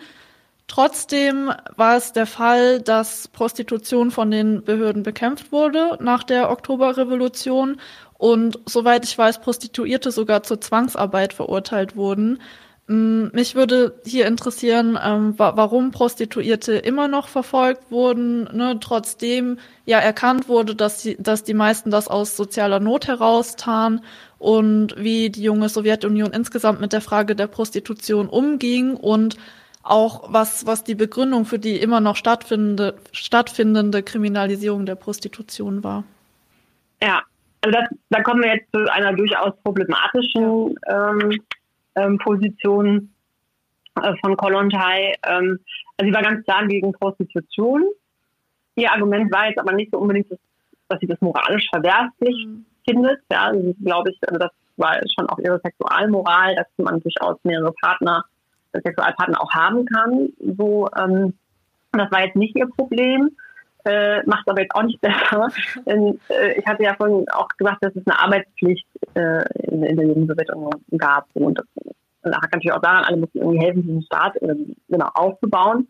[0.68, 7.80] Trotzdem war es der Fall, dass Prostitution von den Behörden bekämpft wurde nach der Oktoberrevolution
[8.18, 12.40] und soweit ich weiß, Prostituierte sogar zur Zwangsarbeit verurteilt wurden.
[12.88, 19.98] Mm, mich würde hier interessieren, ähm, warum Prostituierte immer noch verfolgt wurden, ne, trotzdem ja
[20.00, 24.02] erkannt wurde, dass, sie, dass die meisten das aus sozialer Not heraustaten
[24.38, 29.38] und wie die junge Sowjetunion insgesamt mit der Frage der Prostitution umging und
[29.82, 36.04] auch was, was die Begründung für die immer noch stattfindende, stattfindende Kriminalisierung der Prostitution war.
[37.02, 37.24] Ja,
[37.62, 41.40] also das, da kommen wir jetzt zu einer durchaus problematischen ähm,
[41.96, 43.14] ähm, Position
[44.02, 45.14] äh, von Kolontai.
[45.24, 45.60] Ähm,
[45.98, 47.84] also sie war ganz klar gegen Prostitution.
[48.76, 50.40] Ihr Argument war jetzt aber nicht so unbedingt, dass,
[50.90, 52.66] dass sie das moralisch verwerflich mhm.
[52.88, 53.22] findet.
[53.32, 57.72] Ja, also, glaube ich, also das war schon auch ihre Sexualmoral, dass man durchaus mehrere
[57.82, 58.26] Partner,
[58.74, 60.30] Sexualpartner auch haben kann.
[60.58, 61.34] So, ähm,
[61.94, 63.32] das war jetzt nicht ihr Problem.
[63.86, 65.48] Äh, macht aber jetzt auch nicht besser.
[65.86, 69.96] Denn, äh, ich hatte ja vorhin auch gesagt, dass es eine Arbeitspflicht äh, in, in
[69.98, 71.28] der Sowjetunion gab.
[71.36, 71.66] Und das
[72.24, 74.56] lag natürlich auch daran, alle mussten irgendwie helfen, diesen Staat äh,
[74.90, 75.88] genau aufzubauen,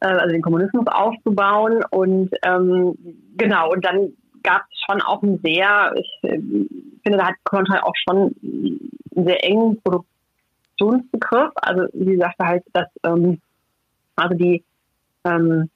[0.00, 1.84] äh, also den Kommunismus aufzubauen.
[1.90, 2.96] Und ähm,
[3.36, 6.38] genau, und dann gab es schon auch ein sehr, ich äh,
[7.02, 8.90] finde, da hat Konrad auch schon einen
[9.24, 11.52] sehr engen Produktionsbegriff.
[11.56, 13.40] Also sie sagte halt, dass ähm,
[14.16, 14.64] also die
[15.24, 15.68] ähm,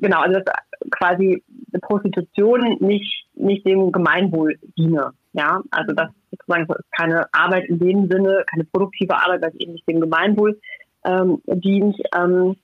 [0.00, 0.54] genau, also dass
[0.90, 1.42] quasi
[1.80, 5.12] Prostitution nicht, nicht dem Gemeinwohl diene.
[5.32, 9.72] Ja, also das sozusagen keine Arbeit in dem Sinne, keine produktive Arbeit, weil es eben
[9.72, 10.58] nicht dem Gemeinwohl
[11.04, 11.96] ähm, dient.
[12.16, 12.56] Ähm,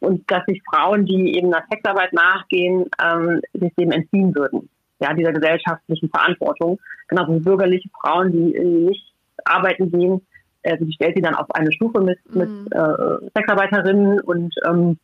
[0.00, 4.68] und dass sich Frauen, die eben nach Sexarbeit nachgehen, ähm, sich dem entziehen würden.
[5.00, 6.80] Ja, dieser gesellschaftlichen Verantwortung.
[7.08, 9.12] Genauso wie bürgerliche Frauen, die nicht
[9.44, 10.22] arbeiten gehen,
[10.64, 12.38] also die stellt sie dann auf eine Stufe mit, mhm.
[12.38, 14.98] mit äh, Sexarbeiterinnen und ähm,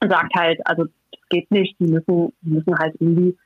[0.00, 3.36] sagt halt, also das geht nicht, die müssen, die müssen halt irgendwie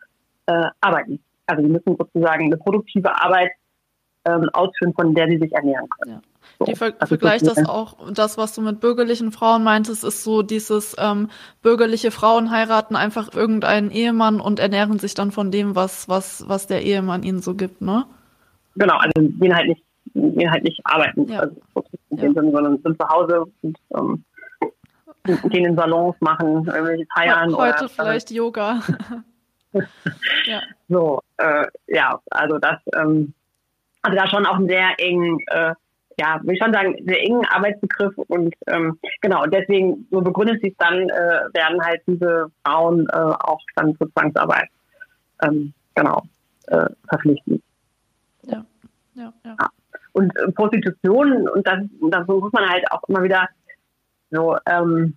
[0.46, 1.20] äh, arbeiten.
[1.46, 3.50] Also die müssen sozusagen eine produktive Arbeit
[4.24, 6.12] ähm, ausführen, von der sie sich ernähren können.
[6.16, 6.20] Ja.
[6.58, 10.42] So, die ver vergleicht das auch, das, was du mit bürgerlichen Frauen meintest, ist so
[10.42, 11.28] dieses ähm,
[11.62, 16.66] bürgerliche Frauen heiraten einfach irgendeinen Ehemann und ernähren sich dann von dem, was, was, was
[16.66, 18.04] der Ehemann ihnen so gibt, ne?
[18.74, 19.82] Genau, also gehen halt nicht,
[20.14, 21.40] gehen halt nicht arbeiten, ja.
[21.40, 21.56] also
[22.10, 22.32] ja.
[22.32, 24.24] Sinne, sondern sind zu Hause und ähm,
[25.24, 27.54] gehen in Salons, machen irgendwelche Feiern.
[27.54, 28.80] Heute oder, vielleicht äh, Yoga.
[30.46, 30.60] ja.
[30.88, 33.32] So, äh, ja, also das, ähm,
[34.02, 35.74] also da schon auch einen sehr engen, äh,
[36.18, 40.74] ja, will ich schon sagen, sehr engen Arbeitsbegriff und ähm, genau, deswegen, so begründet sich
[40.78, 44.68] dann, äh, werden halt diese Frauen äh, auch dann zur Zwangsarbeit
[45.42, 46.22] ähm, genau
[46.66, 47.62] äh, verpflichtet.
[48.42, 48.64] Ja.
[49.14, 49.56] Ja, ja.
[49.58, 49.68] ja.
[50.12, 53.48] Und äh, Prostitution, und das, das muss man halt auch immer wieder
[54.32, 55.16] so, ähm,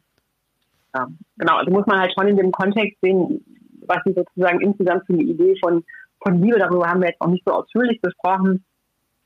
[0.93, 1.07] ja,
[1.38, 3.43] genau, also muss man halt schon in dem Kontext sehen,
[3.88, 5.84] was sie sozusagen insgesamt für eine Idee von,
[6.22, 8.63] von Liebe, darüber haben wir jetzt auch nicht so ausführlich gesprochen,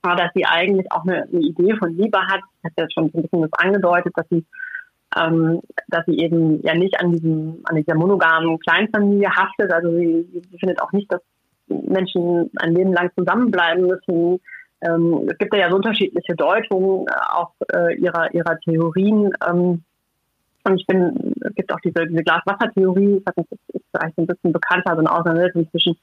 [0.01, 2.41] aber dass sie eigentlich auch eine, eine Idee von Liebe hat.
[2.59, 4.45] Ich habe ja schon ein bisschen das angedeutet, dass sie,
[5.17, 9.71] ähm, dass sie eben ja nicht an diesem, an dieser monogamen Kleinfamilie haftet.
[9.71, 11.21] Also sie, sie findet auch nicht, dass
[11.67, 14.39] Menschen ein Leben lang zusammenbleiben müssen.
[14.81, 19.31] Ähm, es gibt ja so unterschiedliche Deutungen äh, auch äh, ihrer, ihrer Theorien.
[19.47, 19.83] Ähm,
[20.63, 24.93] und ich bin, es gibt auch diese, diese Glas-Wasser-Theorie, das ist vielleicht ein bisschen bekannter,
[24.93, 25.97] so eine Auseinandersetzung zwischen,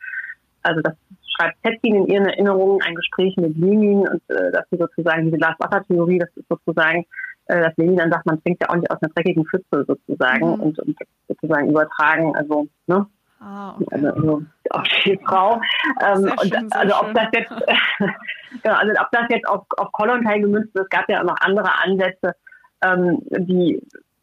[0.62, 0.94] also das
[1.36, 5.38] schreibt Zetkin in ihren Erinnerungen ein Gespräch mit Lenin und äh, dass sie sozusagen diese
[5.38, 7.04] Glas-Wasser-Theorie, das ist sozusagen,
[7.46, 10.46] äh, dass Lenin dann sagt, man trinkt ja auch nicht aus einer dreckigen Pfütze sozusagen
[10.46, 10.60] mhm.
[10.60, 10.96] und, und
[11.28, 13.06] sozusagen übertragen, also, ne?
[13.40, 13.86] Ah, okay.
[13.90, 15.60] also, also die Frau.
[16.00, 17.50] Ähm, und schön, also ob das jetzt,
[18.62, 21.36] genau, also ob das jetzt auf, auf Kollontai gemünzt ist, es gab ja auch noch
[21.40, 22.34] andere Ansätze,
[22.82, 23.80] ähm, die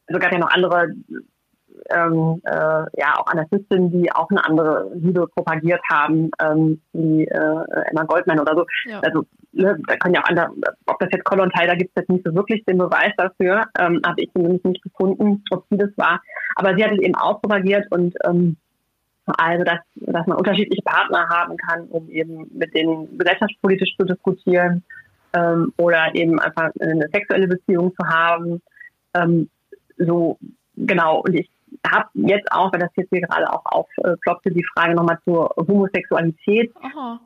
[0.08, 0.94] also gab ja noch andere,
[1.90, 7.64] ähm, äh, ja, auch Anarchistinnen, die auch eine andere Liebe propagiert haben, ähm, wie äh,
[7.90, 8.66] Emma Goldman oder so.
[8.86, 9.00] Ja.
[9.00, 10.52] Also ne, da können ja auch andere,
[10.86, 14.02] ob das jetzt Kollontai, da gibt es jetzt nicht so wirklich den Beweis dafür, ähm,
[14.06, 16.22] habe ich zumindest nicht gefunden, ob sie das war.
[16.56, 18.58] Aber sie hat es eben auch propagiert und ähm,
[19.26, 24.84] Also, dass, dass man unterschiedliche Partner haben kann, um eben mit denen gesellschaftspolitisch zu diskutieren
[25.34, 28.62] ähm, oder eben einfach eine sexuelle Beziehung zu haben.
[29.14, 29.50] Ähm,
[29.98, 30.38] so,
[30.76, 31.22] genau.
[31.22, 31.50] Und ich
[31.88, 36.72] habe jetzt auch, weil das jetzt hier gerade auch aufploppte, die Frage nochmal zur Homosexualität.
[36.82, 37.20] Aha.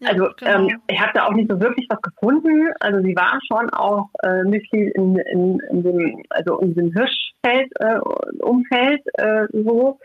[0.00, 0.68] Ja, also genau.
[0.68, 2.68] ähm, ich habe da auch nicht so wirklich was gefunden.
[2.80, 9.02] Also sie war schon auch äh, Mitglied in, in, in dem, also in diesem Hirschfeld-Umfeld
[9.18, 9.98] äh, äh, so.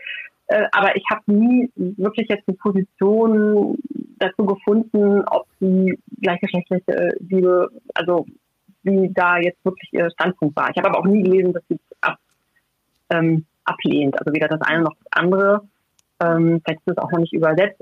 [0.50, 3.78] Äh, aber ich habe nie wirklich jetzt eine Position
[4.18, 8.26] dazu gefunden, ob sie gleichgeschlechtliche Liebe, also
[8.82, 10.68] wie da jetzt wirklich ihr Standpunkt war.
[10.70, 12.18] Ich habe aber auch nie gelesen, dass sie ab,
[13.10, 14.18] ähm, ablehnt.
[14.18, 15.68] Also weder das eine noch das andere.
[16.20, 17.80] Ähm, vielleicht ist es auch noch nicht übersetzt.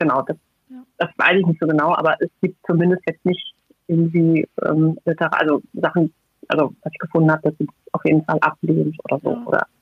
[0.00, 0.36] Genau, das,
[0.68, 0.82] ja.
[0.98, 3.54] das weiß ich nicht so genau, aber es gibt zumindest jetzt nicht
[3.86, 6.12] irgendwie ähm, also Sachen,
[6.48, 9.30] also was ich gefunden habe, dass sie auf jeden Fall ablehnt oder so.
[9.30, 9.46] Ja.
[9.46, 9.79] Oder äh,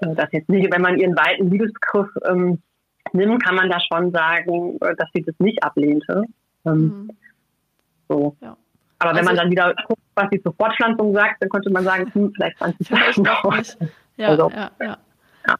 [0.00, 2.62] das jetzt nicht, wenn man ihren weiten Liebesgriff ähm,
[3.12, 6.24] nimmt, kann man da schon sagen, äh, dass sie das nicht ablehnte.
[6.66, 7.10] Ähm, mhm.
[8.08, 8.36] So.
[8.40, 8.56] Ja.
[8.98, 11.84] Aber also wenn man dann wieder guckt, was sie zur Fortpflanzung sagt, dann könnte man
[11.84, 13.62] sagen, hm, vielleicht 20 Jahre.
[14.16, 14.96] Ja, also, ja, ja.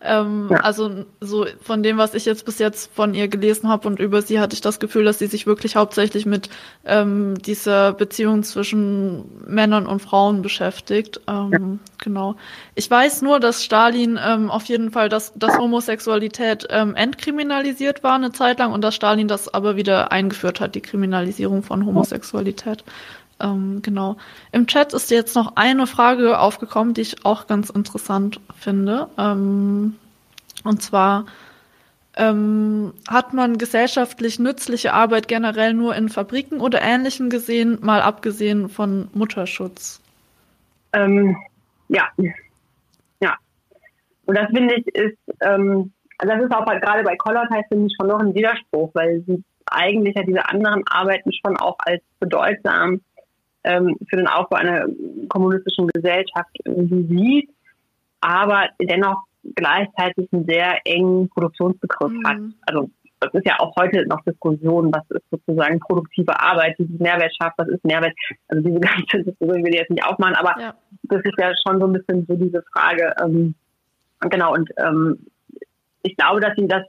[0.02, 0.58] Ähm, ja.
[0.58, 4.22] Also so von dem, was ich jetzt bis jetzt von ihr gelesen habe und über
[4.22, 6.48] sie, hatte ich das Gefühl, dass sie sich wirklich hauptsächlich mit
[6.84, 11.20] ähm, dieser Beziehung zwischen Männern und Frauen beschäftigt.
[11.28, 11.60] Ähm, ja.
[12.02, 12.36] Genau.
[12.74, 18.14] Ich weiß nur, dass Stalin ähm, auf jeden Fall, dass, dass Homosexualität ähm, entkriminalisiert war
[18.14, 22.84] eine Zeit lang und dass Stalin das aber wieder eingeführt hat, die Kriminalisierung von Homosexualität.
[23.44, 24.16] Ähm, genau.
[24.52, 29.08] Im Chat ist jetzt noch eine Frage aufgekommen, die ich auch ganz interessant finde.
[29.18, 29.96] Ähm,
[30.64, 31.26] und zwar
[32.16, 38.68] ähm, hat man gesellschaftlich nützliche Arbeit generell nur in Fabriken oder Ähnlichem gesehen, mal abgesehen
[38.70, 40.00] von Mutterschutz?
[40.94, 41.36] Ähm,
[41.88, 42.08] ja.
[43.20, 43.36] Ja.
[44.24, 48.08] Und das finde ich ist, ähm, das ist auch gerade bei Collartei finde ich schon
[48.08, 53.00] noch ein Widerspruch, weil sie eigentlich ja diese anderen Arbeiten schon auch als bedeutsam
[53.64, 54.86] ähm, für den Aufbau einer
[55.28, 57.50] kommunistischen Gesellschaft sieht,
[58.20, 59.22] aber dennoch
[59.54, 62.26] gleichzeitig einen sehr engen Produktionsbegriff mhm.
[62.26, 62.38] hat.
[62.66, 62.90] Also
[63.20, 67.58] das ist ja auch heute noch Diskussion, was ist sozusagen produktive Arbeit, die Mehrwert schafft,
[67.58, 68.14] was ist Mehrwert.
[68.48, 70.74] Also diese ganze Diskussion will ich jetzt nicht aufmachen, aber ja.
[71.04, 73.14] das ist ja schon so ein bisschen so diese Frage.
[73.22, 73.54] Ähm,
[74.20, 75.26] genau, und ähm,
[76.02, 76.82] ich glaube, dass sie das,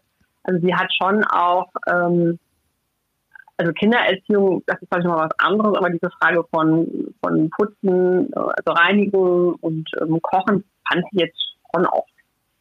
[0.44, 2.40] also sie hat schon auch ähm,
[3.58, 8.72] also Kindererziehung, das ist vielleicht mal was anderes, aber diese Frage von, von Putzen, also
[8.72, 12.06] Reinigen und ähm, Kochen fand ich jetzt schon auch,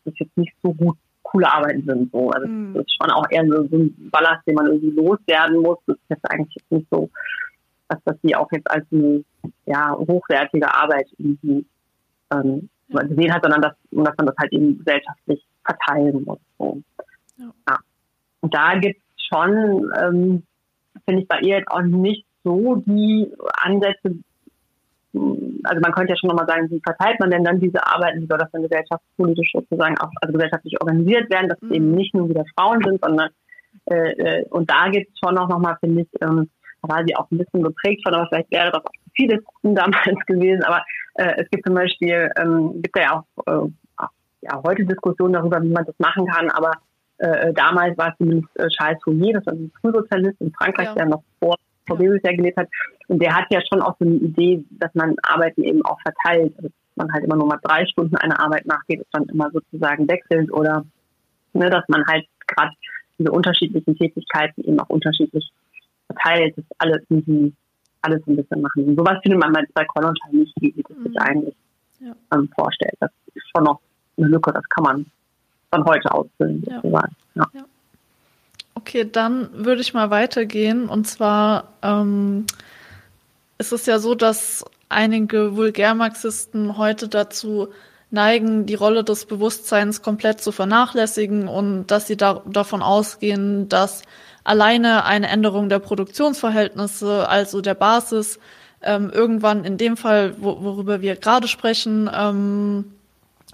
[0.04, 2.12] dass jetzt nicht so gut coole Arbeiten sind.
[2.12, 2.30] So.
[2.30, 2.74] Also mhm.
[2.74, 5.78] das ist schon auch eher so, so, ein Ballast, den man irgendwie loswerden muss.
[5.86, 7.10] Das ist jetzt eigentlich jetzt nicht so,
[7.88, 9.24] dass das sie auch jetzt als eine
[9.66, 11.66] ja, hochwertige Arbeit irgendwie
[12.32, 16.38] ähm, gesehen hat, sondern dass, dass man das halt eben gesellschaftlich verteilen muss.
[16.58, 16.82] So.
[17.38, 17.50] Ja.
[17.68, 17.78] ja.
[18.40, 20.42] Und da gibt es schon ähm,
[21.04, 23.32] finde ich bei ihr jetzt auch nicht so die
[23.62, 24.16] Ansätze.
[25.64, 28.26] Also man könnte ja schon nochmal sagen, wie verteilt man denn dann diese Arbeiten, wie
[28.26, 31.74] soll das dann gesellschaftspolitisch sozusagen auch, also gesellschaftlich organisiert werden, dass es mhm.
[31.74, 33.30] eben nicht nur wieder Frauen sind, sondern
[33.86, 36.50] äh, äh und da gibt es schon auch nochmal, finde ich, ähm,
[36.82, 40.18] da war sie auch ein bisschen geprägt von, aber vielleicht wäre das auch viele damals
[40.26, 40.82] gewesen, aber
[41.14, 43.70] äh, es gibt zum Beispiel, ähm, gibt ja auch äh,
[44.42, 46.72] ja, heute Diskussionen darüber, wie man das machen kann, aber
[47.18, 50.94] äh, damals war es zumindest äh, Charles Fourier, das war ein Frühsozialist in Frankreich, ja.
[50.94, 51.56] der noch vor
[51.86, 52.32] VW ja.
[52.32, 52.68] gelebt hat.
[53.08, 56.52] Und der hat ja schon auch so eine Idee, dass man Arbeiten eben auch verteilt.
[56.56, 59.50] Also, dass man halt immer nur mal drei Stunden einer Arbeit nachgeht und dann immer
[59.50, 60.84] sozusagen wechselt oder
[61.52, 62.72] ne, dass man halt gerade
[63.18, 65.50] diese unterschiedlichen Tätigkeiten eben auch unterschiedlich
[66.06, 67.52] verteilt, das alles irgendwie
[68.02, 68.84] alles ein bisschen machen.
[68.88, 71.18] Und sowas findet man bei Kollontal nicht, wie das sich mhm.
[71.18, 71.54] eigentlich
[72.00, 72.14] ja.
[72.34, 72.94] ähm, vorstellt.
[73.00, 73.80] Das ist schon noch
[74.16, 75.06] eine Lücke, das kann man
[75.74, 76.64] von heute ausfüllen.
[76.66, 76.80] Ja.
[77.34, 77.46] Ja.
[77.52, 77.64] Ja.
[78.74, 80.88] Okay, dann würde ich mal weitergehen.
[80.88, 82.46] Und zwar ähm,
[83.58, 87.68] ist es ja so, dass einige Vulgärmarxisten heute dazu
[88.10, 94.02] neigen, die Rolle des Bewusstseins komplett zu vernachlässigen und dass sie da, davon ausgehen, dass
[94.44, 98.38] alleine eine Änderung der Produktionsverhältnisse, also der Basis,
[98.82, 102.92] ähm, irgendwann in dem Fall, wo, worüber wir gerade sprechen, ähm,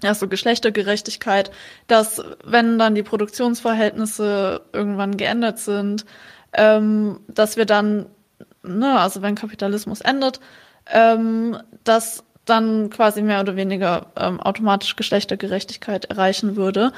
[0.03, 1.51] ja, so Geschlechtergerechtigkeit,
[1.87, 6.05] dass wenn dann die Produktionsverhältnisse irgendwann geändert sind,
[6.53, 8.07] ähm, dass wir dann,
[8.63, 10.39] ne, also wenn Kapitalismus endet,
[10.91, 16.91] ähm, dass dann quasi mehr oder weniger ähm, automatisch Geschlechtergerechtigkeit erreichen würde.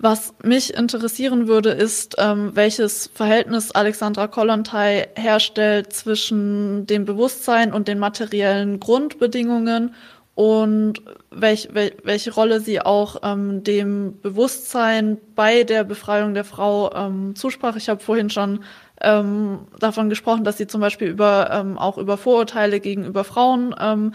[0.00, 7.88] Was mich interessieren würde, ist, ähm, welches Verhältnis Alexandra Kollontai herstellt zwischen dem Bewusstsein und
[7.88, 9.94] den materiellen Grundbedingungen
[10.38, 16.94] und welch, wel, welche Rolle sie auch ähm, dem Bewusstsein bei der Befreiung der Frau
[16.94, 17.74] ähm, zusprach.
[17.74, 18.62] Ich habe vorhin schon
[19.00, 24.14] ähm, davon gesprochen, dass sie zum Beispiel über ähm, auch über Vorurteile gegenüber Frauen ähm,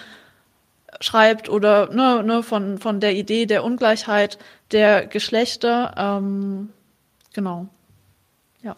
[1.02, 4.40] schreibt oder ne, ne, von, von der Idee der Ungleichheit
[4.72, 5.94] der Geschlechter.
[5.98, 6.70] Ähm,
[7.34, 7.68] genau.
[8.62, 8.78] Ja.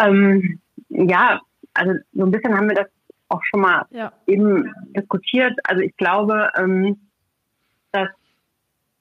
[0.00, 1.40] Ähm, ja,
[1.74, 2.86] also so ein bisschen haben wir das
[3.30, 4.12] auch schon mal ja.
[4.26, 5.58] eben diskutiert.
[5.64, 7.00] Also ich glaube, ähm,
[7.92, 8.08] dass,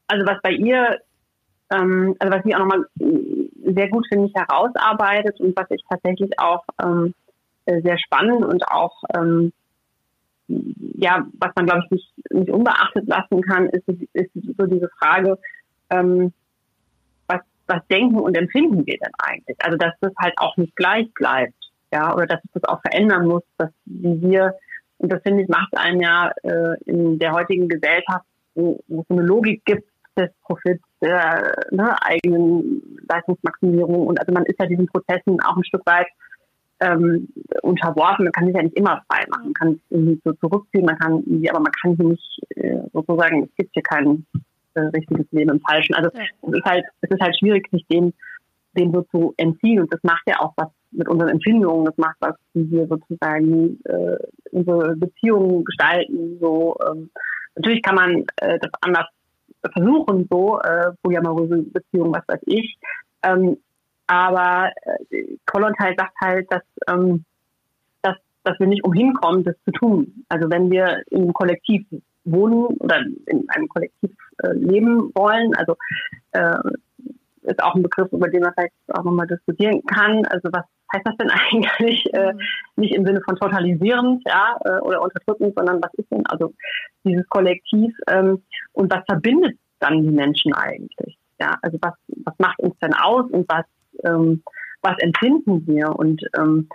[0.08, 1.00] also was bei ihr,
[1.72, 6.40] ähm, also was sie auch nochmal sehr gut, finde ich, herausarbeitet und was ich tatsächlich
[6.40, 7.14] auch ähm,
[7.66, 9.52] sehr spannend und auch, ähm,
[10.48, 15.38] ja, was man, glaube ich, nicht, nicht unbeachtet lassen kann, ist, ist so diese Frage,
[15.92, 16.34] ähm,
[17.28, 19.58] was, was denken und empfinden wir denn eigentlich?
[19.60, 21.59] Also, dass das halt auch nicht gleich bleibt
[21.92, 24.56] ja, oder dass es das auch verändern muss, dass wir,
[24.98, 28.26] und das finde ich, macht einen ja äh, in der heutigen Gesellschaft,
[28.56, 34.46] wo, wo es eine Logik gibt des Profits, der ne, eigenen Leistungsmaximierung und also man
[34.46, 36.08] ist ja diesen Prozessen auch ein Stück weit
[36.82, 37.28] ähm,
[37.62, 38.26] unterworfen.
[38.26, 39.46] Man kann sich ja nicht immer frei machen.
[39.46, 43.44] Man kann sich irgendwie so zurückziehen, man kann aber man kann hier nicht äh, sozusagen,
[43.44, 44.26] es gibt hier kein
[44.76, 45.96] äh, richtiges Leben im Falschen.
[45.96, 46.24] Also ja.
[46.24, 48.14] es ist halt, es ist halt schwierig, sich dem,
[48.78, 52.18] dem so zu entziehen und das macht ja auch was mit unseren Empfindungen, das macht
[52.20, 54.18] was, wie wir sozusagen äh,
[54.52, 56.38] unsere Beziehungen gestalten.
[56.40, 57.10] So ähm,
[57.56, 59.08] natürlich kann man äh, das anders
[59.74, 62.78] versuchen, so äh, polyamoröse Beziehungen, was weiß ich.
[63.24, 63.58] Ähm,
[64.08, 64.72] aber
[65.12, 67.26] äh, Kollontai sagt halt, dass, ähm,
[68.02, 70.26] dass, dass wir nicht umhin kommen, das zu tun.
[70.30, 71.86] Also wenn wir im Kollektiv
[72.26, 74.12] wohnen oder in einem Kollektiv
[74.44, 75.76] äh, leben wollen, also
[76.32, 76.58] äh,
[77.44, 80.26] ist auch ein Begriff, über den man vielleicht auch nochmal diskutieren kann.
[80.26, 80.64] Also was
[80.94, 82.06] heißt das denn eigentlich?
[82.14, 82.40] Äh, mhm.
[82.78, 86.54] nicht im Sinne von totalisierend ja, äh, oder unterdrückend, sondern was ist denn also
[87.04, 91.18] dieses Kollektiv ähm, und was verbindet dann die Menschen eigentlich?
[91.40, 91.94] Ja, also was,
[92.26, 93.66] was macht uns denn aus und was,
[94.04, 94.44] ähm,
[94.82, 95.98] was empfinden wir?
[95.98, 96.68] Und ähm,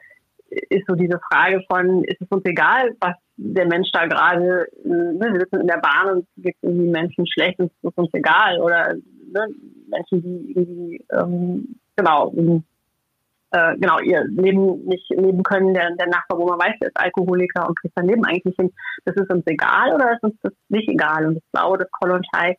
[0.49, 5.29] ist so diese Frage von, ist es uns egal, was der Mensch da gerade, ne,
[5.33, 8.11] wir sitzen in der Bahn und es geht irgendwie Menschen schlecht und es ist uns
[8.13, 9.49] egal oder ne,
[9.89, 12.33] Menschen, die irgendwie, ähm, genau,
[13.51, 17.01] äh, genau, ihr Leben nicht leben können, der, der Nachbar, wo man weiß, der ist
[17.01, 18.73] Alkoholiker und kriegt sein Leben eigentlich nicht hin.
[19.05, 21.27] Das ist uns egal oder ist uns das nicht egal?
[21.27, 22.57] Und ich glaube, dass Kolontai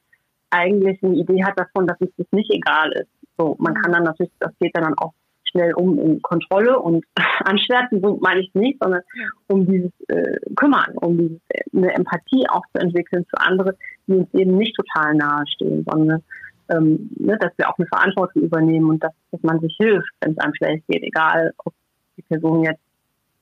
[0.49, 3.09] eigentlich eine Idee hat davon, dass uns das nicht egal ist.
[3.38, 5.13] So, man kann dann natürlich, das geht dann auch
[5.56, 7.06] schnell um in Kontrolle und
[7.45, 9.01] Anschwärzen, so meine ich nicht, sondern
[9.47, 11.39] um dieses äh, Kümmern, um dieses,
[11.74, 13.76] eine Empathie auch zu entwickeln für andere,
[14.08, 16.22] die uns eben nicht total nahe stehen, sondern
[16.70, 20.32] ähm, ne, dass wir auch eine Verantwortung übernehmen und dass, dass man sich hilft, wenn
[20.32, 21.74] es einem schlecht geht, egal ob
[22.18, 22.82] die Person jetzt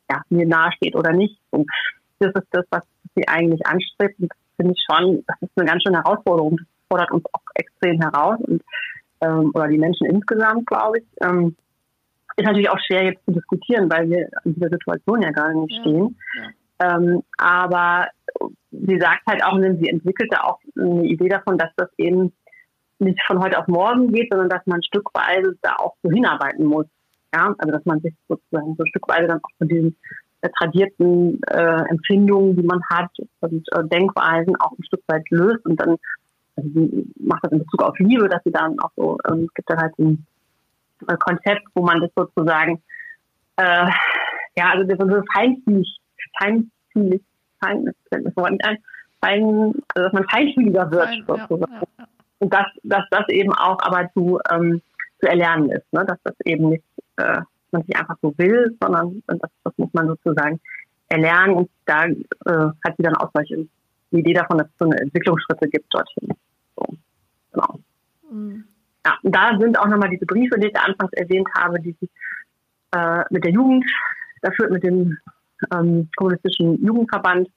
[0.09, 1.38] ja, mir nahe steht oder nicht.
[1.51, 1.70] Und
[2.20, 2.84] das ist das, was
[3.16, 4.20] sie eigentlich anstrebt.
[4.20, 6.57] Und das finde ich schon, das ist eine ganz schöne Herausforderung.
[6.57, 8.61] Das fordert uns auch extrem heraus und
[9.22, 11.05] ähm, oder die Menschen insgesamt, glaube ich.
[11.22, 11.55] Ähm,
[12.36, 15.75] ist natürlich auch schwer jetzt zu diskutieren, weil wir in dieser Situation ja gar nicht
[15.81, 16.17] stehen.
[16.38, 16.97] Ja.
[16.97, 18.07] Ähm, aber
[18.71, 22.34] sie sagt halt auch, sie entwickelte auch eine Idee davon, dass das eben
[22.99, 26.86] nicht von heute auf morgen geht, sondern dass man stückweise da auch so hinarbeiten muss.
[27.34, 29.95] Ja, also dass man sich sozusagen so stückweise dann auch von diesen
[30.41, 33.09] äh, tradierten äh, Empfindungen, die man hat
[33.41, 35.97] und äh, Denkweisen auch ein Stück weit löst und dann
[36.55, 39.53] also sie macht das in Bezug auf Liebe, dass sie dann auch so, ähm, es
[39.55, 40.25] gibt dann halt ein
[41.08, 42.82] äh, Konzept, wo man das sozusagen,
[43.58, 43.88] äh,
[44.56, 45.97] ja, also das feinfühlig,
[46.39, 47.22] feinfühlig,
[47.60, 48.78] fein, das Wort nicht ein,
[49.22, 51.72] fein, also dass man feinfühliger wird fein, sozusagen.
[51.72, 52.08] Ja, ja, ja.
[52.39, 54.82] Und dass, dass das eben auch aber zu, ähm,
[55.20, 56.05] zu erlernen ist, ne?
[56.05, 56.84] dass das eben nicht
[57.17, 57.42] äh,
[57.74, 60.62] man nicht einfach so will, sondern das, das muss man sozusagen
[61.09, 61.55] erlernen.
[61.55, 62.16] Und da äh,
[62.46, 63.67] hat sie dann auch solche
[64.12, 66.30] die Idee davon, dass es so eine Entwicklungsschritte gibt dorthin.
[66.75, 66.86] So,
[67.51, 67.80] genau.
[68.32, 68.66] Mhm.
[69.05, 72.09] Ja, und da sind auch nochmal diese Briefe, die ich anfangs erwähnt habe, die sich
[72.92, 73.86] äh, mit der Jugend,
[74.42, 75.17] da führt mit dem
[75.74, 77.50] ähm, kommunistischen Jugendverband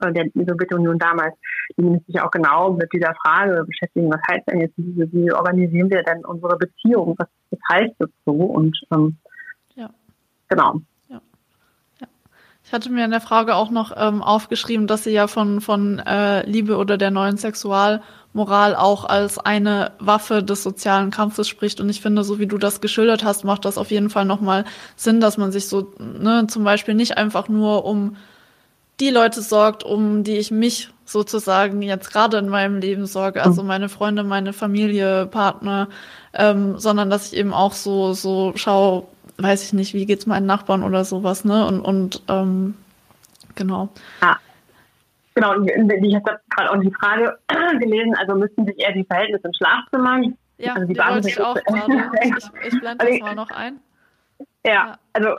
[0.00, 1.34] äh, der Sowjetunion damals,
[1.76, 5.32] die nämlich sich auch genau mit dieser Frage beschäftigen, was heißt denn jetzt diese, wie
[5.32, 8.32] organisieren wir denn unsere Beziehung, was, was heißt das so?
[8.32, 9.16] Und ähm,
[9.74, 9.90] ja.
[10.48, 10.80] genau.
[12.64, 15.98] Ich hatte mir in der Frage auch noch ähm, aufgeschrieben, dass sie ja von, von
[15.98, 17.36] äh, Liebe oder der neuen
[18.32, 21.80] Sexualmoral auch als eine Waffe des sozialen Kampfes spricht.
[21.80, 24.64] Und ich finde, so wie du das geschildert hast, macht das auf jeden Fall nochmal
[24.96, 28.16] Sinn, dass man sich so ne, zum Beispiel nicht einfach nur um
[29.00, 33.62] die Leute sorgt, um die ich mich sozusagen jetzt gerade in meinem Leben sorge, also
[33.62, 35.88] meine Freunde, meine Familie, Partner,
[36.32, 39.04] ähm, sondern dass ich eben auch so so schaue,
[39.38, 41.66] weiß ich nicht, wie geht's meinen Nachbarn oder sowas, ne?
[41.66, 42.74] Und, und ähm,
[43.54, 43.88] genau.
[44.22, 44.38] Ja.
[45.34, 47.38] Genau, ich habe gerade auch die Frage
[47.78, 50.20] gelesen, also müssten sich eher die Verhältnisse im Schlafzimmer.
[50.58, 52.10] Ja, also die, die wollte ich auch gerade.
[52.22, 53.80] Ich, ich blende das mal noch ein.
[54.64, 55.36] Ja, ja, also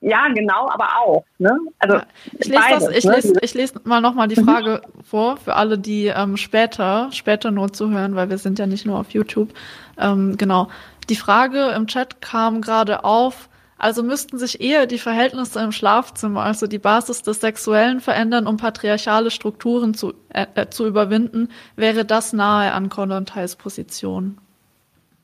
[0.00, 1.24] ja, genau, aber auch.
[1.38, 1.58] Ne?
[1.78, 2.06] Also ja.
[2.38, 3.14] ich, lese beides, das, ich, ne?
[3.14, 5.02] lese, ich lese mal nochmal die Frage mhm.
[5.04, 8.98] vor für alle, die ähm, später, später nur zuhören, weil wir sind ja nicht nur
[8.98, 9.50] auf YouTube.
[9.98, 10.68] Ähm, genau.
[11.10, 13.48] Die Frage im Chat kam gerade auf,
[13.78, 18.56] also müssten sich eher die Verhältnisse im Schlafzimmer, also die Basis des Sexuellen verändern, um
[18.56, 24.38] patriarchale Strukturen zu, äh, äh zu überwinden, wäre das nahe an Kollontais Position?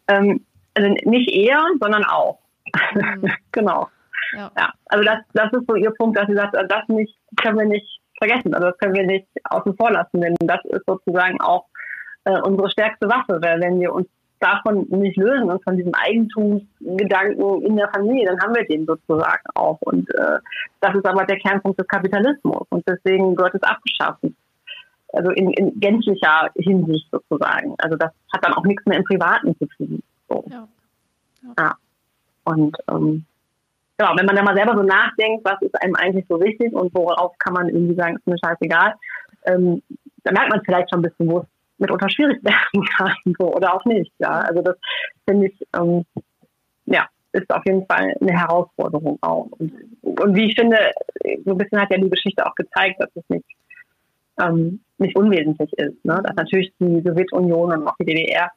[0.09, 2.39] Ähm, also nicht eher, sondern auch.
[2.95, 3.31] Mhm.
[3.53, 3.89] genau.
[4.35, 4.51] Ja.
[4.57, 4.73] ja.
[4.87, 8.01] Also das, das ist so ihr Punkt, dass sie sagt, das nicht, können wir nicht
[8.19, 11.67] vergessen, also das können wir nicht außen vor lassen, denn das ist sozusagen auch
[12.25, 14.07] äh, unsere stärkste Waffe, weil wenn wir uns
[14.43, 19.45] davon nicht lösen und von diesem Eigentumsgedanken in der Familie, dann haben wir den sozusagen
[19.55, 19.79] auch.
[19.83, 20.39] Und äh,
[20.81, 24.37] das ist aber der Kernpunkt des Kapitalismus und deswegen gehört es abgeschaffen.
[25.13, 27.75] Also in, in gänzlicher Hinsicht sozusagen.
[27.79, 30.03] Also das hat dann auch nichts mehr im Privaten zu tun.
[30.29, 30.45] So.
[30.49, 30.69] Ja.
[31.43, 31.55] ja.
[31.59, 31.75] ja.
[32.45, 33.25] Und ähm,
[33.99, 36.95] genau, wenn man da mal selber so nachdenkt, was ist einem eigentlich so wichtig und
[36.95, 38.95] worauf kann man irgendwie sagen, ist mir scheißegal,
[39.45, 39.83] ähm,
[40.25, 41.47] dann merkt man vielleicht schon ein bisschen, wo es
[41.83, 44.13] mitunter schwierig werden kann so, oder auch nicht.
[44.19, 44.77] Ja, also das
[45.29, 46.05] finde ich, ähm,
[46.87, 49.49] ja, ist auf jeden Fall eine Herausforderung auch.
[49.59, 49.73] Und,
[50.03, 50.79] und wie ich finde,
[51.45, 53.45] so ein bisschen hat ja die Geschichte auch gezeigt, dass es nicht,
[54.41, 56.05] ähm, nicht unwesentlich ist.
[56.05, 56.23] Ne?
[56.25, 58.51] Dass natürlich die Sowjetunion und auch die DDR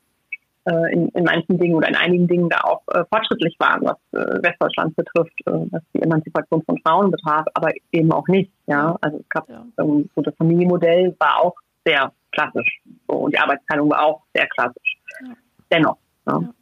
[0.66, 3.98] äh, in, in manchen Dingen oder in einigen Dingen da auch äh, fortschrittlich waren, was
[4.14, 8.52] äh, Westdeutschland betrifft, äh, was die Emanzipation von Frauen betraf, aber eben auch nicht.
[8.68, 9.66] Ja, also es gab ja.
[9.80, 14.48] ähm, so das Familienmodell war auch sehr klassisch so, und die Arbeitsteilung war auch sehr
[14.48, 14.98] klassisch.
[15.22, 15.34] Ja.
[15.72, 15.98] Dennoch.
[16.26, 16.54] Ne?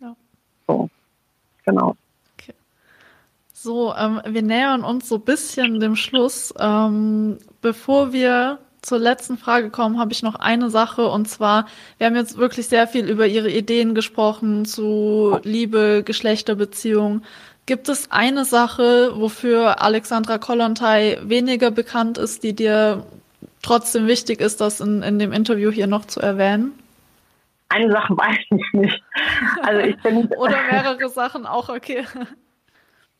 [0.00, 0.16] Ja.
[0.66, 0.88] So,
[1.64, 1.96] genau.
[3.66, 6.54] So, ähm, wir nähern uns so ein bisschen dem Schluss.
[6.56, 11.66] Ähm, bevor wir zur letzten Frage kommen, habe ich noch eine Sache und zwar,
[11.98, 17.24] wir haben jetzt wirklich sehr viel über Ihre Ideen gesprochen zu Liebe, Geschlechterbeziehungen.
[17.66, 23.04] Gibt es eine Sache, wofür Alexandra Kollontai weniger bekannt ist, die dir
[23.66, 26.72] trotzdem wichtig ist, das in, in dem Interview hier noch zu erwähnen?
[27.68, 29.02] Eine Sache weiß ich nicht.
[29.62, 32.04] Also ich bin Oder mehrere Sachen auch okay.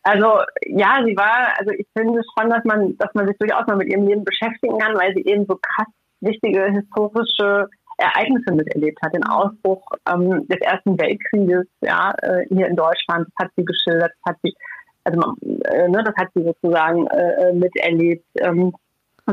[0.05, 3.77] Also ja, sie war, also ich finde schon, dass man, dass man sich durchaus mal
[3.77, 5.89] mit ihrem Leben beschäftigen kann, weil sie eben so krass
[6.20, 7.68] wichtige historische
[7.98, 9.14] Ereignisse miterlebt hat.
[9.14, 14.12] Den Ausbruch ähm, des Ersten Weltkrieges, ja, äh, hier in Deutschland, das hat sie geschildert,
[14.24, 14.55] das hat sie,
[15.02, 18.24] also äh, ne, das hat sie sozusagen äh, miterlebt.
[18.39, 18.73] Ähm,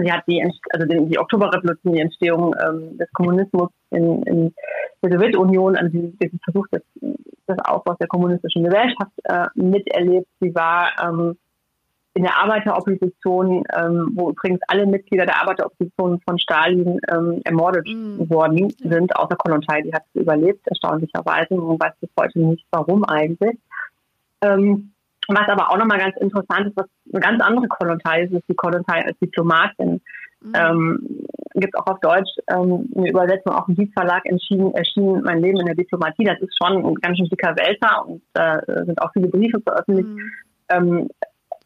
[0.01, 4.53] Sie hat die, also die, Oktoberrevolution, die Entstehung ähm, des Kommunismus in, in
[5.03, 10.27] der Sowjetunion, also diesen Versuch des, des Aufbaus der kommunistischen Gesellschaft äh, miterlebt.
[10.39, 11.37] Sie war ähm,
[12.15, 18.29] in der Arbeiteropposition, ähm, wo übrigens alle Mitglieder der Arbeiteropposition von Stalin ähm, ermordet mhm.
[18.29, 21.55] worden sind, außer Kollontai, die hat es überlebt, erstaunlicherweise.
[21.55, 23.57] Man weiß bis heute nicht, warum eigentlich.
[24.41, 24.91] Ähm,
[25.27, 28.55] was aber auch nochmal ganz interessant ist, was eine ganz andere Kolontai ist, ist die
[28.55, 30.01] Kolontai als Diplomatin.
[30.41, 30.53] Mhm.
[30.55, 35.59] Ähm, gibt auch auf Deutsch ähm, eine Übersetzung, auch im Dietverlag erschienen, erschien Mein Leben
[35.59, 36.25] in der Diplomatie.
[36.25, 39.61] Das ist schon ein ganz schön dicker Wälzer und da äh, sind auch viele Briefe
[39.61, 40.31] veröffentlicht mhm.
[40.69, 41.09] ähm,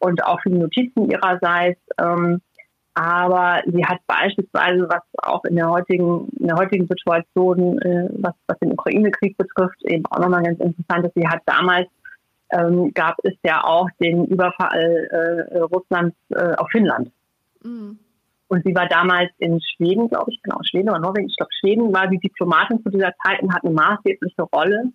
[0.00, 1.80] und auch viele Notizen ihrerseits.
[2.00, 2.40] Ähm,
[2.94, 8.34] aber sie hat beispielsweise, was auch in der heutigen, in der heutigen Situation, äh, was,
[8.48, 11.88] was den Ukraine-Krieg betrifft, eben auch nochmal ganz interessant ist, sie hat damals
[12.50, 17.10] ähm, gab es ja auch den Überfall äh, Russlands äh, auf Finnland.
[17.62, 17.98] Mhm.
[18.48, 21.92] Und sie war damals in Schweden, glaube ich, genau, Schweden oder Norwegen, ich glaube Schweden
[21.92, 24.90] war sie Diplomatin zu dieser Zeit und hat eine maßgebliche Rolle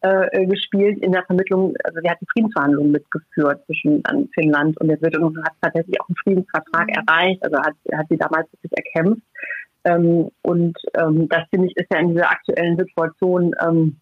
[0.00, 4.88] äh, gespielt in der Vermittlung, also sie hat die Friedensverhandlungen mitgeführt zwischen dann Finnland und
[4.88, 7.04] der Sowjetunion und hat tatsächlich auch einen Friedensvertrag mhm.
[7.06, 9.22] erreicht, also hat, hat sie damals wirklich erkämpft.
[9.84, 13.96] Ähm, und ähm, das finde ich ist ja in dieser aktuellen Situation ähm,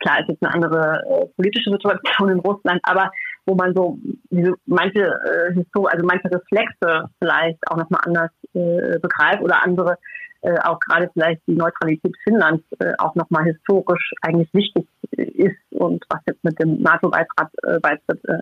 [0.00, 3.10] klar ist jetzt eine andere äh, politische Situation in Russland, aber
[3.46, 3.98] wo man so
[4.30, 9.96] diese manche äh, Histor also manche Reflexe vielleicht auch nochmal anders äh, begreift oder andere
[10.42, 16.04] äh, auch gerade vielleicht die Neutralität Finnlands äh, auch nochmal historisch eigentlich wichtig ist und
[16.08, 18.38] was jetzt mit dem NATO-Beitritt äh, Beitritt, äh,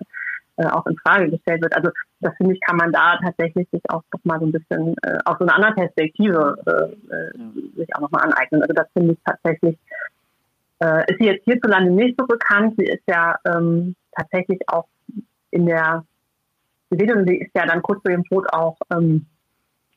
[0.59, 1.75] äh, auch in Frage gestellt wird.
[1.75, 4.95] Also das finde ich, kann man da tatsächlich sich auch noch mal so ein bisschen
[5.03, 7.31] äh, aus so einer anderen Perspektive äh, äh,
[7.77, 8.61] sich auch nochmal aneignen.
[8.61, 9.77] Also das finde ich tatsächlich
[10.79, 12.75] äh, ist sie jetzt hierzulande nicht so bekannt.
[12.77, 14.87] Sie ist ja ähm, tatsächlich auch
[15.51, 16.05] in der,
[16.89, 19.25] und sie ist ja dann kurz vor ihrem Tod auch ähm,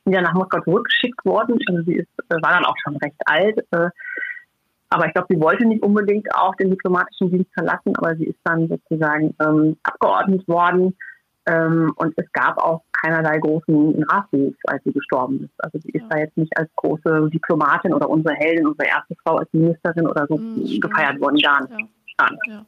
[0.05, 1.59] wieder nach Moskau zurückgeschickt worden.
[1.69, 3.59] Also sie ist, äh, war dann auch schon recht alt.
[3.71, 3.91] Äh,
[4.91, 8.39] aber ich glaube, sie wollte nicht unbedingt auch den diplomatischen Dienst verlassen, aber sie ist
[8.45, 10.95] dann sozusagen ähm, abgeordnet worden
[11.47, 15.65] Ähm, und es gab auch keinerlei großen Nachruf, als sie gestorben ist.
[15.65, 16.09] Also sie ist ja.
[16.11, 20.27] da jetzt nicht als große Diplomatin oder unsere Heldin, unsere erste Frau als Ministerin oder
[20.29, 21.39] so mhm, gefeiert worden.
[21.43, 21.89] Gar nicht.
[22.47, 22.65] Ja.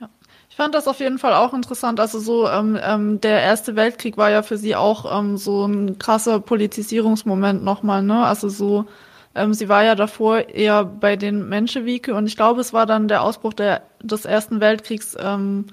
[0.00, 0.08] Ja.
[0.50, 1.98] Ich fand das auf jeden Fall auch interessant.
[2.00, 5.98] Also so ähm, ähm, der Erste Weltkrieg war ja für sie auch ähm, so ein
[5.98, 8.02] krasser Politisierungsmoment nochmal.
[8.02, 8.24] Ne?
[8.24, 8.86] Also so
[9.34, 13.08] ähm, sie war ja davor eher bei den Menschewike und ich glaube, es war dann
[13.08, 15.66] der Ausbruch der, des Ersten Weltkriegs, ähm,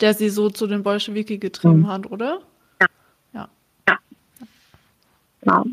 [0.00, 1.88] der sie so zu den Bolschewiki getrieben mhm.
[1.88, 2.40] hat, oder?
[2.80, 2.86] Ja.
[3.32, 3.48] Ja.
[3.88, 3.98] ja.
[5.40, 5.64] Genau.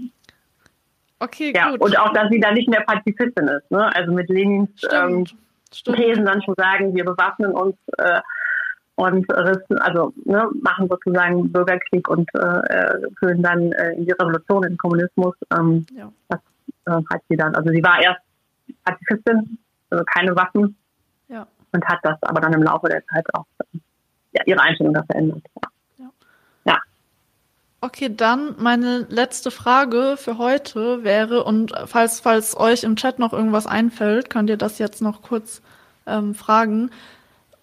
[1.19, 1.81] Okay, ja, gut.
[1.81, 3.95] Und auch, dass sie da nicht mehr Pazifistin ist, ne?
[3.95, 5.25] Also mit Lenins ähm,
[5.71, 8.19] Thesen dann schon sagen, wir bewaffnen uns äh,
[8.95, 14.63] und rissen, also ne, machen sozusagen Bürgerkrieg und äh, führen dann äh, in die Revolution,
[14.63, 15.35] in den Kommunismus.
[15.57, 16.11] Ähm, ja.
[16.27, 16.39] Das
[16.85, 18.21] äh, hat sie dann, also sie war erst
[18.83, 19.57] Pazifistin,
[19.89, 20.75] also keine Waffen.
[21.29, 21.47] Ja.
[21.71, 23.79] Und hat das aber dann im Laufe der Zeit auch ja,
[24.45, 25.41] ihre Einstellung da verändert.
[25.97, 26.09] Ja.
[26.65, 26.79] ja.
[27.81, 33.33] Okay, dann meine letzte Frage für heute wäre, und falls, falls euch im Chat noch
[33.33, 35.61] irgendwas einfällt, könnt ihr das jetzt noch kurz
[36.05, 36.91] ähm, fragen.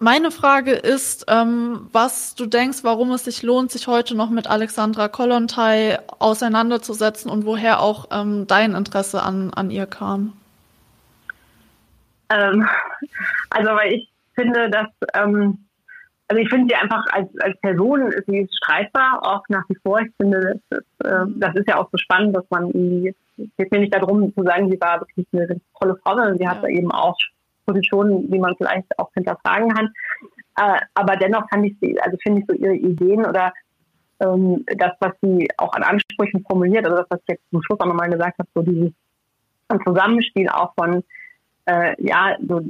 [0.03, 4.47] Meine Frage ist, ähm, was du denkst, warum es sich lohnt, sich heute noch mit
[4.47, 10.33] Alexandra Kollontai auseinanderzusetzen und woher auch ähm, dein Interesse an, an ihr kam?
[12.29, 12.67] Ähm,
[13.51, 15.67] also, weil ich finde, dass ähm,
[16.31, 19.99] also ich finde sie einfach als, als Person, sie ist streitbar, auch nach wie vor.
[19.99, 23.69] Ich finde, das ist, äh, das ist ja auch so spannend, dass man, es geht
[23.69, 26.51] mir nicht darum zu sagen, sie war wirklich eine tolle Frau, sondern sie ja.
[26.51, 27.17] hat eben auch
[27.65, 29.89] Positionen, die man vielleicht auch hinterfragen kann.
[30.55, 33.51] Äh, aber dennoch fand ich sie, also finde ich so ihre Ideen oder
[34.21, 37.81] ähm, das, was sie auch an Ansprüchen formuliert, also das, was ich jetzt zum Schluss
[37.81, 38.93] auch nochmal gesagt habe, so dieses
[39.85, 41.03] Zusammenspiel auch von,
[41.65, 42.61] äh, ja, so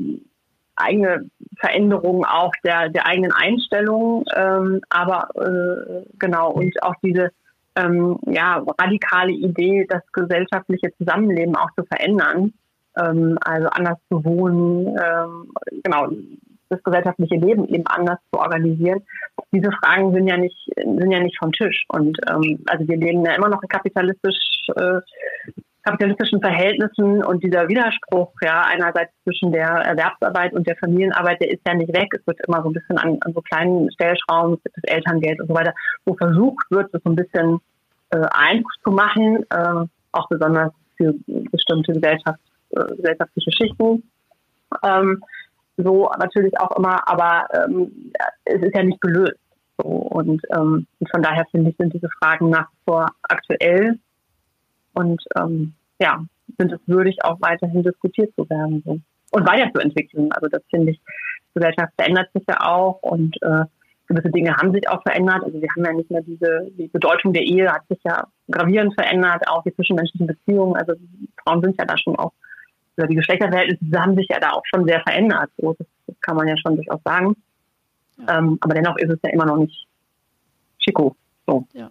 [0.81, 1.29] eigene
[1.59, 7.31] Veränderung auch der, der eigenen Einstellung, ähm, aber äh, genau und auch diese
[7.75, 12.53] ähm, ja, radikale Idee, das gesellschaftliche Zusammenleben auch zu verändern,
[12.97, 15.51] ähm, also anders zu wohnen, ähm,
[15.83, 16.09] genau
[16.69, 19.01] das gesellschaftliche Leben eben anders zu organisieren.
[19.51, 23.25] Diese Fragen sind ja nicht sind ja nicht vom Tisch und ähm, also wir leben
[23.25, 25.01] ja immer noch in kapitalistisch äh,
[25.83, 31.61] kapitalistischen Verhältnissen und dieser Widerspruch, ja, einerseits zwischen der Erwerbsarbeit und der Familienarbeit, der ist
[31.67, 32.09] ja nicht weg.
[32.13, 35.53] Es wird immer so ein bisschen an, an so kleinen Stellschrauben, das Elterngeld und so
[35.53, 35.73] weiter,
[36.05, 37.59] wo versucht wird, das so ein bisschen
[38.11, 42.39] äh, Einfluss zu machen, äh, auch besonders für bestimmte Gesellschaft,
[42.71, 44.03] äh, gesellschaftliche Schichten.
[44.83, 45.23] Ähm,
[45.77, 48.11] so natürlich auch immer, aber ähm,
[48.45, 49.39] es ist ja nicht gelöst.
[49.77, 53.97] So, und, ähm, und von daher finde ich, sind diese Fragen nach wie vor aktuell
[54.93, 56.23] und ähm, ja,
[56.57, 58.99] sind es würdig, auch weiterhin diskutiert zu werden so.
[59.31, 60.31] und weiterzuentwickeln.
[60.31, 63.65] Also das finde ich, die Gesellschaft verändert sich ja auch und äh,
[64.07, 65.43] gewisse Dinge haben sich auch verändert.
[65.43, 68.93] Also wir haben ja nicht mehr diese, die Bedeutung der Ehe hat sich ja gravierend
[68.93, 70.75] verändert, auch die zwischenmenschlichen Beziehungen.
[70.75, 70.93] Also
[71.43, 72.33] Frauen sind ja da schon auch,
[72.97, 75.49] oder die Geschlechterverhältnisse haben sich ja da auch schon sehr verändert.
[75.57, 77.35] So, das, das kann man ja schon durchaus sagen.
[78.17, 78.37] Ja.
[78.37, 79.87] Ähm, aber dennoch ist es ja immer noch nicht
[80.79, 81.15] Chico.
[81.47, 81.65] So.
[81.73, 81.89] Ja.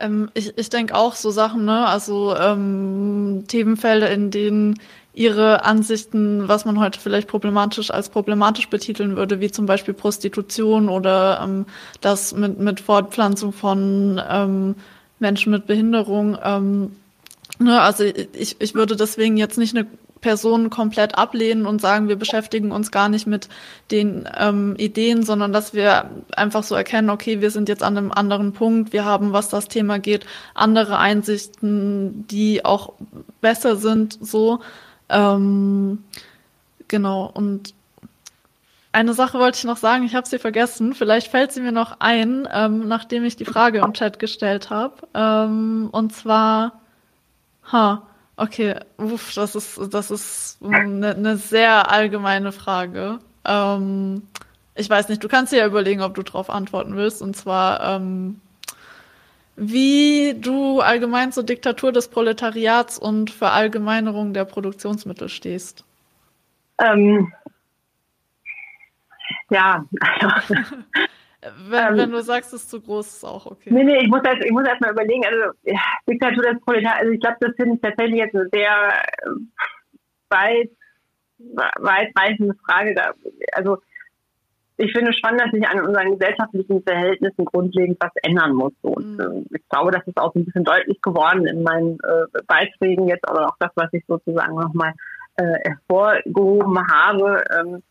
[0.00, 1.86] Ähm, ich ich denke auch so Sachen, ne?
[1.86, 4.80] Also ähm, Themenfelder, in denen
[5.18, 10.88] ihre Ansichten, was man heute vielleicht problematisch als problematisch betiteln würde, wie zum Beispiel Prostitution
[10.88, 11.66] oder ähm,
[12.00, 14.76] das mit, mit Fortpflanzung von ähm,
[15.18, 16.38] Menschen mit Behinderung.
[16.42, 16.92] Ähm,
[17.58, 17.80] ne?
[17.80, 19.88] Also ich, ich würde deswegen jetzt nicht eine
[20.20, 23.48] Personen komplett ablehnen und sagen, wir beschäftigen uns gar nicht mit
[23.90, 28.12] den ähm, Ideen, sondern dass wir einfach so erkennen, okay, wir sind jetzt an einem
[28.12, 32.92] anderen Punkt, wir haben, was das Thema geht, andere Einsichten, die auch
[33.40, 34.60] besser sind, so.
[35.08, 36.04] Ähm,
[36.88, 37.74] genau, und
[38.92, 40.94] eine Sache wollte ich noch sagen, ich habe sie vergessen.
[40.94, 44.94] Vielleicht fällt sie mir noch ein, ähm, nachdem ich die Frage im Chat gestellt habe.
[45.14, 46.80] Ähm, und zwar,
[47.70, 48.07] ha,
[48.40, 53.18] Okay, uff, das ist, das ist eine, eine sehr allgemeine Frage.
[53.44, 54.22] Ähm,
[54.76, 57.20] ich weiß nicht, du kannst dir ja überlegen, ob du darauf antworten willst.
[57.20, 58.40] Und zwar, ähm,
[59.56, 65.82] wie du allgemein zur Diktatur des Proletariats und Verallgemeinerung der Produktionsmittel stehst.
[66.78, 67.32] Ähm,
[69.50, 70.54] ja, also,
[71.40, 73.70] Wenn, ähm, wenn du sagst, es ist zu groß, ist auch okay.
[73.72, 75.52] Nee, nee, ich muss erst, ich muss erst mal überlegen, also
[76.08, 78.70] Diktatur des Proletariats, also ich glaube, das finde ich tatsächlich jetzt eine sehr
[79.22, 79.30] äh,
[80.30, 80.70] weit,
[81.38, 82.94] weitreichende Frage.
[82.94, 83.12] Da,
[83.52, 83.78] also
[84.78, 88.72] ich finde schon, dass sich an unseren gesellschaftlichen Verhältnissen grundlegend was ändern muss.
[88.82, 89.20] Und, mhm.
[89.20, 93.28] äh, ich glaube, das ist auch ein bisschen deutlich geworden in meinen äh, Beiträgen jetzt,
[93.28, 94.92] aber auch das, was ich sozusagen nochmal
[95.36, 97.44] äh, hervorgehoben habe.
[97.56, 97.82] Ähm,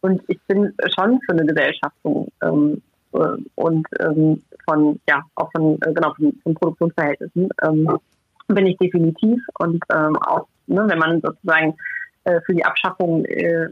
[0.00, 2.95] und ich bin schon für eine Gesellschaftung ähm, äh,
[3.54, 7.98] und ähm, von, ja, auch von, äh, genau, von, von Produktionsverhältnissen ähm,
[8.48, 11.74] bin ich definitiv und ähm, auch, ne, wenn man sozusagen
[12.24, 13.68] äh, für die Abschaffung äh,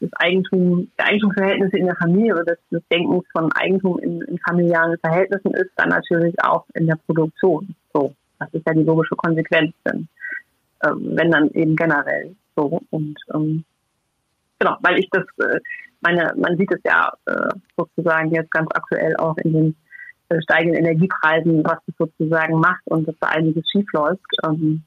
[0.00, 4.38] des Eigentum, der Eigentumsverhältnisse in der Familie oder des, des Denkens von Eigentum in, in
[4.38, 7.74] familiären Verhältnissen ist, dann natürlich auch in der Produktion.
[7.92, 10.08] So, das ist ja die logische Konsequenz, denn,
[10.80, 13.64] äh, wenn dann eben generell so und ähm,
[14.58, 15.58] genau, weil ich das, äh,
[16.04, 19.76] meine, man sieht es ja äh, sozusagen jetzt ganz aktuell auch in den
[20.28, 24.24] äh, steigenden Energiepreisen, was das sozusagen macht und dass da einiges schief läuft.
[24.44, 24.82] Ähm,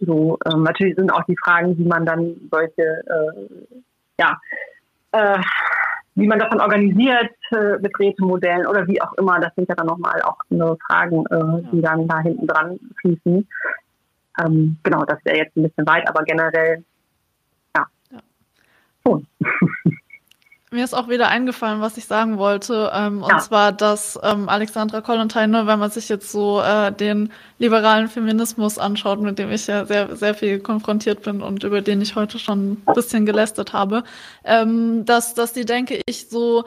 [0.00, 3.48] so, ähm, natürlich sind auch die Fragen, wie man dann solche, äh,
[4.18, 4.38] ja,
[5.12, 5.38] äh,
[6.14, 9.86] wie man davon organisiert äh, mit Rätemodellen oder wie auch immer, das sind ja dann
[9.86, 13.48] nochmal auch andere Fragen, äh, die dann da hinten dran fließen.
[14.44, 16.84] Ähm, genau, das wäre jetzt ein bisschen weit, aber generell,
[17.76, 18.18] ja, ja.
[19.06, 19.26] schon.
[20.72, 23.34] Mir ist auch wieder eingefallen, was ich sagen wollte, ähm, ja.
[23.34, 28.78] und zwar, dass ähm, Alexandra Kollontai, wenn man sich jetzt so äh, den liberalen Feminismus
[28.78, 32.38] anschaut, mit dem ich ja sehr, sehr viel konfrontiert bin und über den ich heute
[32.38, 34.04] schon ein bisschen gelästert habe,
[34.44, 36.64] ähm, dass, dass die, denke ich, so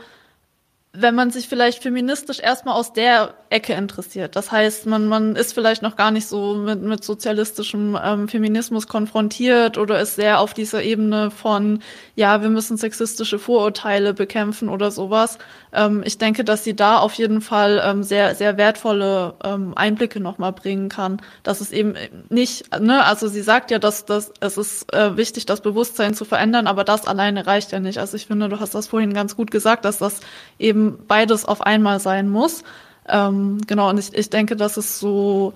[0.96, 4.36] wenn man sich vielleicht feministisch erstmal aus der Ecke interessiert.
[4.36, 8.88] Das heißt, man, man ist vielleicht noch gar nicht so mit, mit sozialistischem ähm, Feminismus
[8.88, 11.80] konfrontiert oder ist sehr auf dieser Ebene von,
[12.16, 15.40] ja, wir müssen sexistische Vorurteile bekämpfen oder sowas.
[15.72, 20.20] Ähm, ich denke, dass sie da auf jeden Fall ähm, sehr, sehr wertvolle ähm, Einblicke
[20.20, 21.20] nochmal bringen kann.
[21.42, 21.96] Dass es eben
[22.30, 26.24] nicht, ne, also sie sagt ja, dass, dass es ist äh, wichtig, das Bewusstsein zu
[26.24, 27.98] verändern, aber das alleine reicht ja nicht.
[27.98, 30.20] Also ich finde, du hast das vorhin ganz gut gesagt, dass das
[30.60, 32.64] eben beides auf einmal sein muss.
[33.08, 35.54] Ähm, genau, und ich, ich denke, das ist so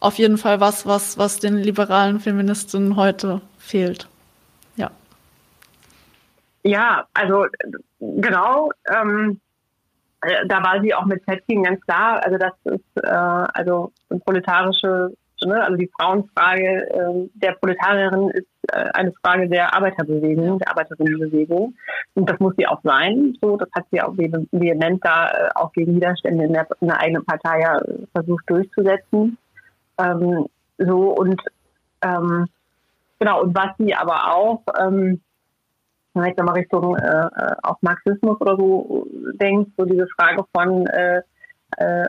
[0.00, 4.08] auf jeden Fall was, was, was den liberalen Feministinnen heute fehlt.
[4.76, 4.90] Ja.
[6.62, 7.46] Ja, also
[8.00, 8.70] genau.
[8.90, 9.40] Ähm,
[10.22, 12.24] äh, da war sie auch mit Zetkin ganz klar.
[12.24, 13.92] Also das ist äh, also
[14.24, 15.12] proletarische
[15.44, 15.62] Ne?
[15.62, 21.74] Also die Frauenfrage äh, der Proletarierin ist äh, eine Frage der Arbeiterbewegung, der Arbeiterinnenbewegung.
[22.14, 23.36] Und das muss sie auch sein.
[23.40, 27.00] So, das hat sie auch vehement da äh, auch gegen Widerstände in der, in der
[27.00, 29.38] eigenen Partei ja äh, versucht durchzusetzen.
[29.98, 30.46] Ähm,
[30.78, 31.40] so und
[32.02, 32.46] ähm,
[33.18, 35.20] genau, und was sie aber auch ähm,
[36.14, 39.06] ich sag mal Richtung äh, äh, auch Marxismus oder so
[39.40, 41.22] denkt, so diese Frage von äh,
[41.76, 42.08] äh,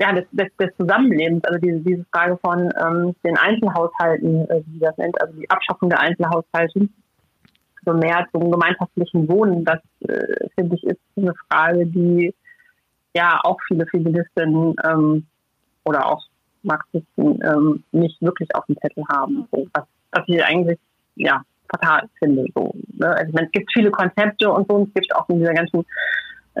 [0.00, 4.78] ja, des, des, des Zusammenlebens, also diese, diese Frage von ähm, den Einzelhaushalten, äh, wie
[4.78, 6.88] das nennt, also die Abschaffung der Einzelhaushalte,
[7.84, 12.34] so mehr zum gemeinschaftlichen Wohnen, das äh, finde ich ist eine Frage, die
[13.14, 15.26] ja auch viele Feministinnen ähm,
[15.84, 16.22] oder auch
[16.62, 19.46] Marxisten ähm, nicht wirklich auf dem Zettel haben.
[19.50, 20.78] So, was, was ich eigentlich
[21.16, 22.46] ja fatal finde.
[22.54, 23.08] So, ne?
[23.08, 25.54] Also ich meine, es gibt viele Konzepte und so, und es gibt auch in dieser
[25.54, 25.84] ganzen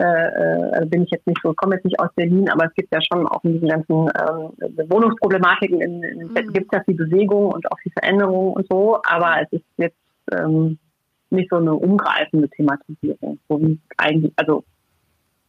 [0.00, 2.74] äh, äh, also bin ich jetzt nicht so, komme jetzt nicht aus Berlin, aber es
[2.74, 6.52] gibt ja schon auch in diesen ganzen äh, Wohnungsproblematiken, in, in mhm.
[6.54, 9.98] gibt es ja die Bewegung und auch die Veränderung und so, aber es ist jetzt
[10.32, 10.78] ähm,
[11.28, 14.64] nicht so eine umgreifende Thematisierung, so wie eigentlich, also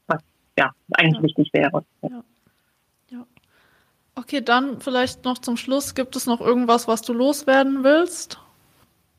[0.07, 0.21] was
[0.57, 1.23] ja eigentlich ja.
[1.23, 1.85] wichtig wäre.
[2.01, 2.23] Ja.
[3.09, 3.25] ja.
[4.15, 8.37] Okay, dann vielleicht noch zum Schluss, gibt es noch irgendwas, was du loswerden willst?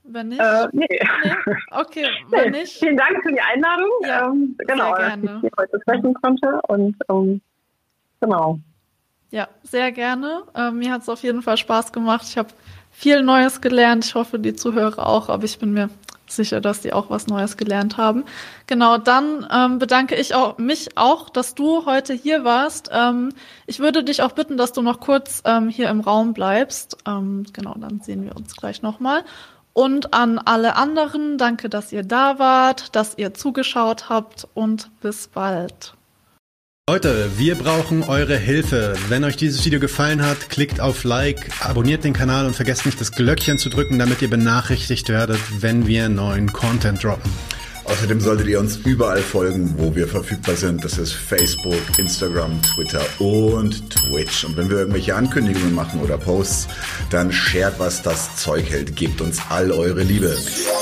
[0.04, 0.40] Wenn nicht?
[0.40, 0.86] Äh, nee.
[0.90, 1.32] nee.
[1.70, 2.60] Okay, wenn nee.
[2.60, 2.78] nicht.
[2.78, 3.90] Vielen Dank für die Einladung.
[4.02, 5.22] Ja, ähm, genau, sehr gerne.
[5.22, 6.60] dass ich hier heute sprechen konnte.
[6.68, 7.40] Und ähm,
[8.20, 8.58] genau.
[9.30, 10.42] Ja, sehr gerne.
[10.54, 12.26] Ähm, mir hat es auf jeden Fall Spaß gemacht.
[12.28, 12.48] Ich habe
[12.90, 14.04] viel Neues gelernt.
[14.04, 15.88] Ich hoffe, die Zuhörer auch, aber ich bin mir
[16.28, 18.24] sicher, dass die auch was Neues gelernt haben.
[18.66, 22.90] Genau, dann ähm, bedanke ich auch, mich auch, dass du heute hier warst.
[22.92, 23.32] Ähm,
[23.66, 26.98] ich würde dich auch bitten, dass du noch kurz ähm, hier im Raum bleibst.
[27.06, 29.24] Ähm, genau, dann sehen wir uns gleich nochmal.
[29.74, 35.28] Und an alle anderen, danke, dass ihr da wart, dass ihr zugeschaut habt und bis
[35.28, 35.94] bald.
[36.90, 38.94] Leute, wir brauchen eure Hilfe.
[39.08, 43.00] Wenn euch dieses Video gefallen hat, klickt auf Like, abonniert den Kanal und vergesst nicht
[43.00, 47.30] das Glöckchen zu drücken, damit ihr benachrichtigt werdet, wenn wir neuen Content droppen.
[47.92, 50.82] Außerdem solltet ihr uns überall folgen, wo wir verfügbar sind.
[50.82, 54.44] Das ist Facebook, Instagram, Twitter und Twitch.
[54.44, 56.68] Und wenn wir irgendwelche Ankündigungen machen oder Posts,
[57.10, 58.96] dann shared, was das Zeug hält.
[58.96, 60.34] Gebt uns all eure Liebe.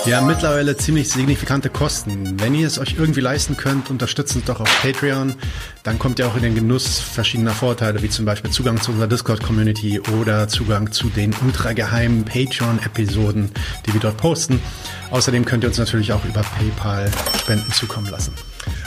[0.05, 2.39] Wir haben mittlerweile ziemlich signifikante Kosten.
[2.39, 5.35] Wenn ihr es euch irgendwie leisten könnt, unterstützt uns doch auf Patreon.
[5.83, 9.09] Dann kommt ihr auch in den Genuss verschiedener Vorteile, wie zum Beispiel Zugang zu unserer
[9.09, 13.51] Discord-Community oder Zugang zu den ultrageheimen Patreon-Episoden,
[13.87, 14.61] die wir dort posten.
[15.11, 18.33] Außerdem könnt ihr uns natürlich auch über PayPal Spenden zukommen lassen.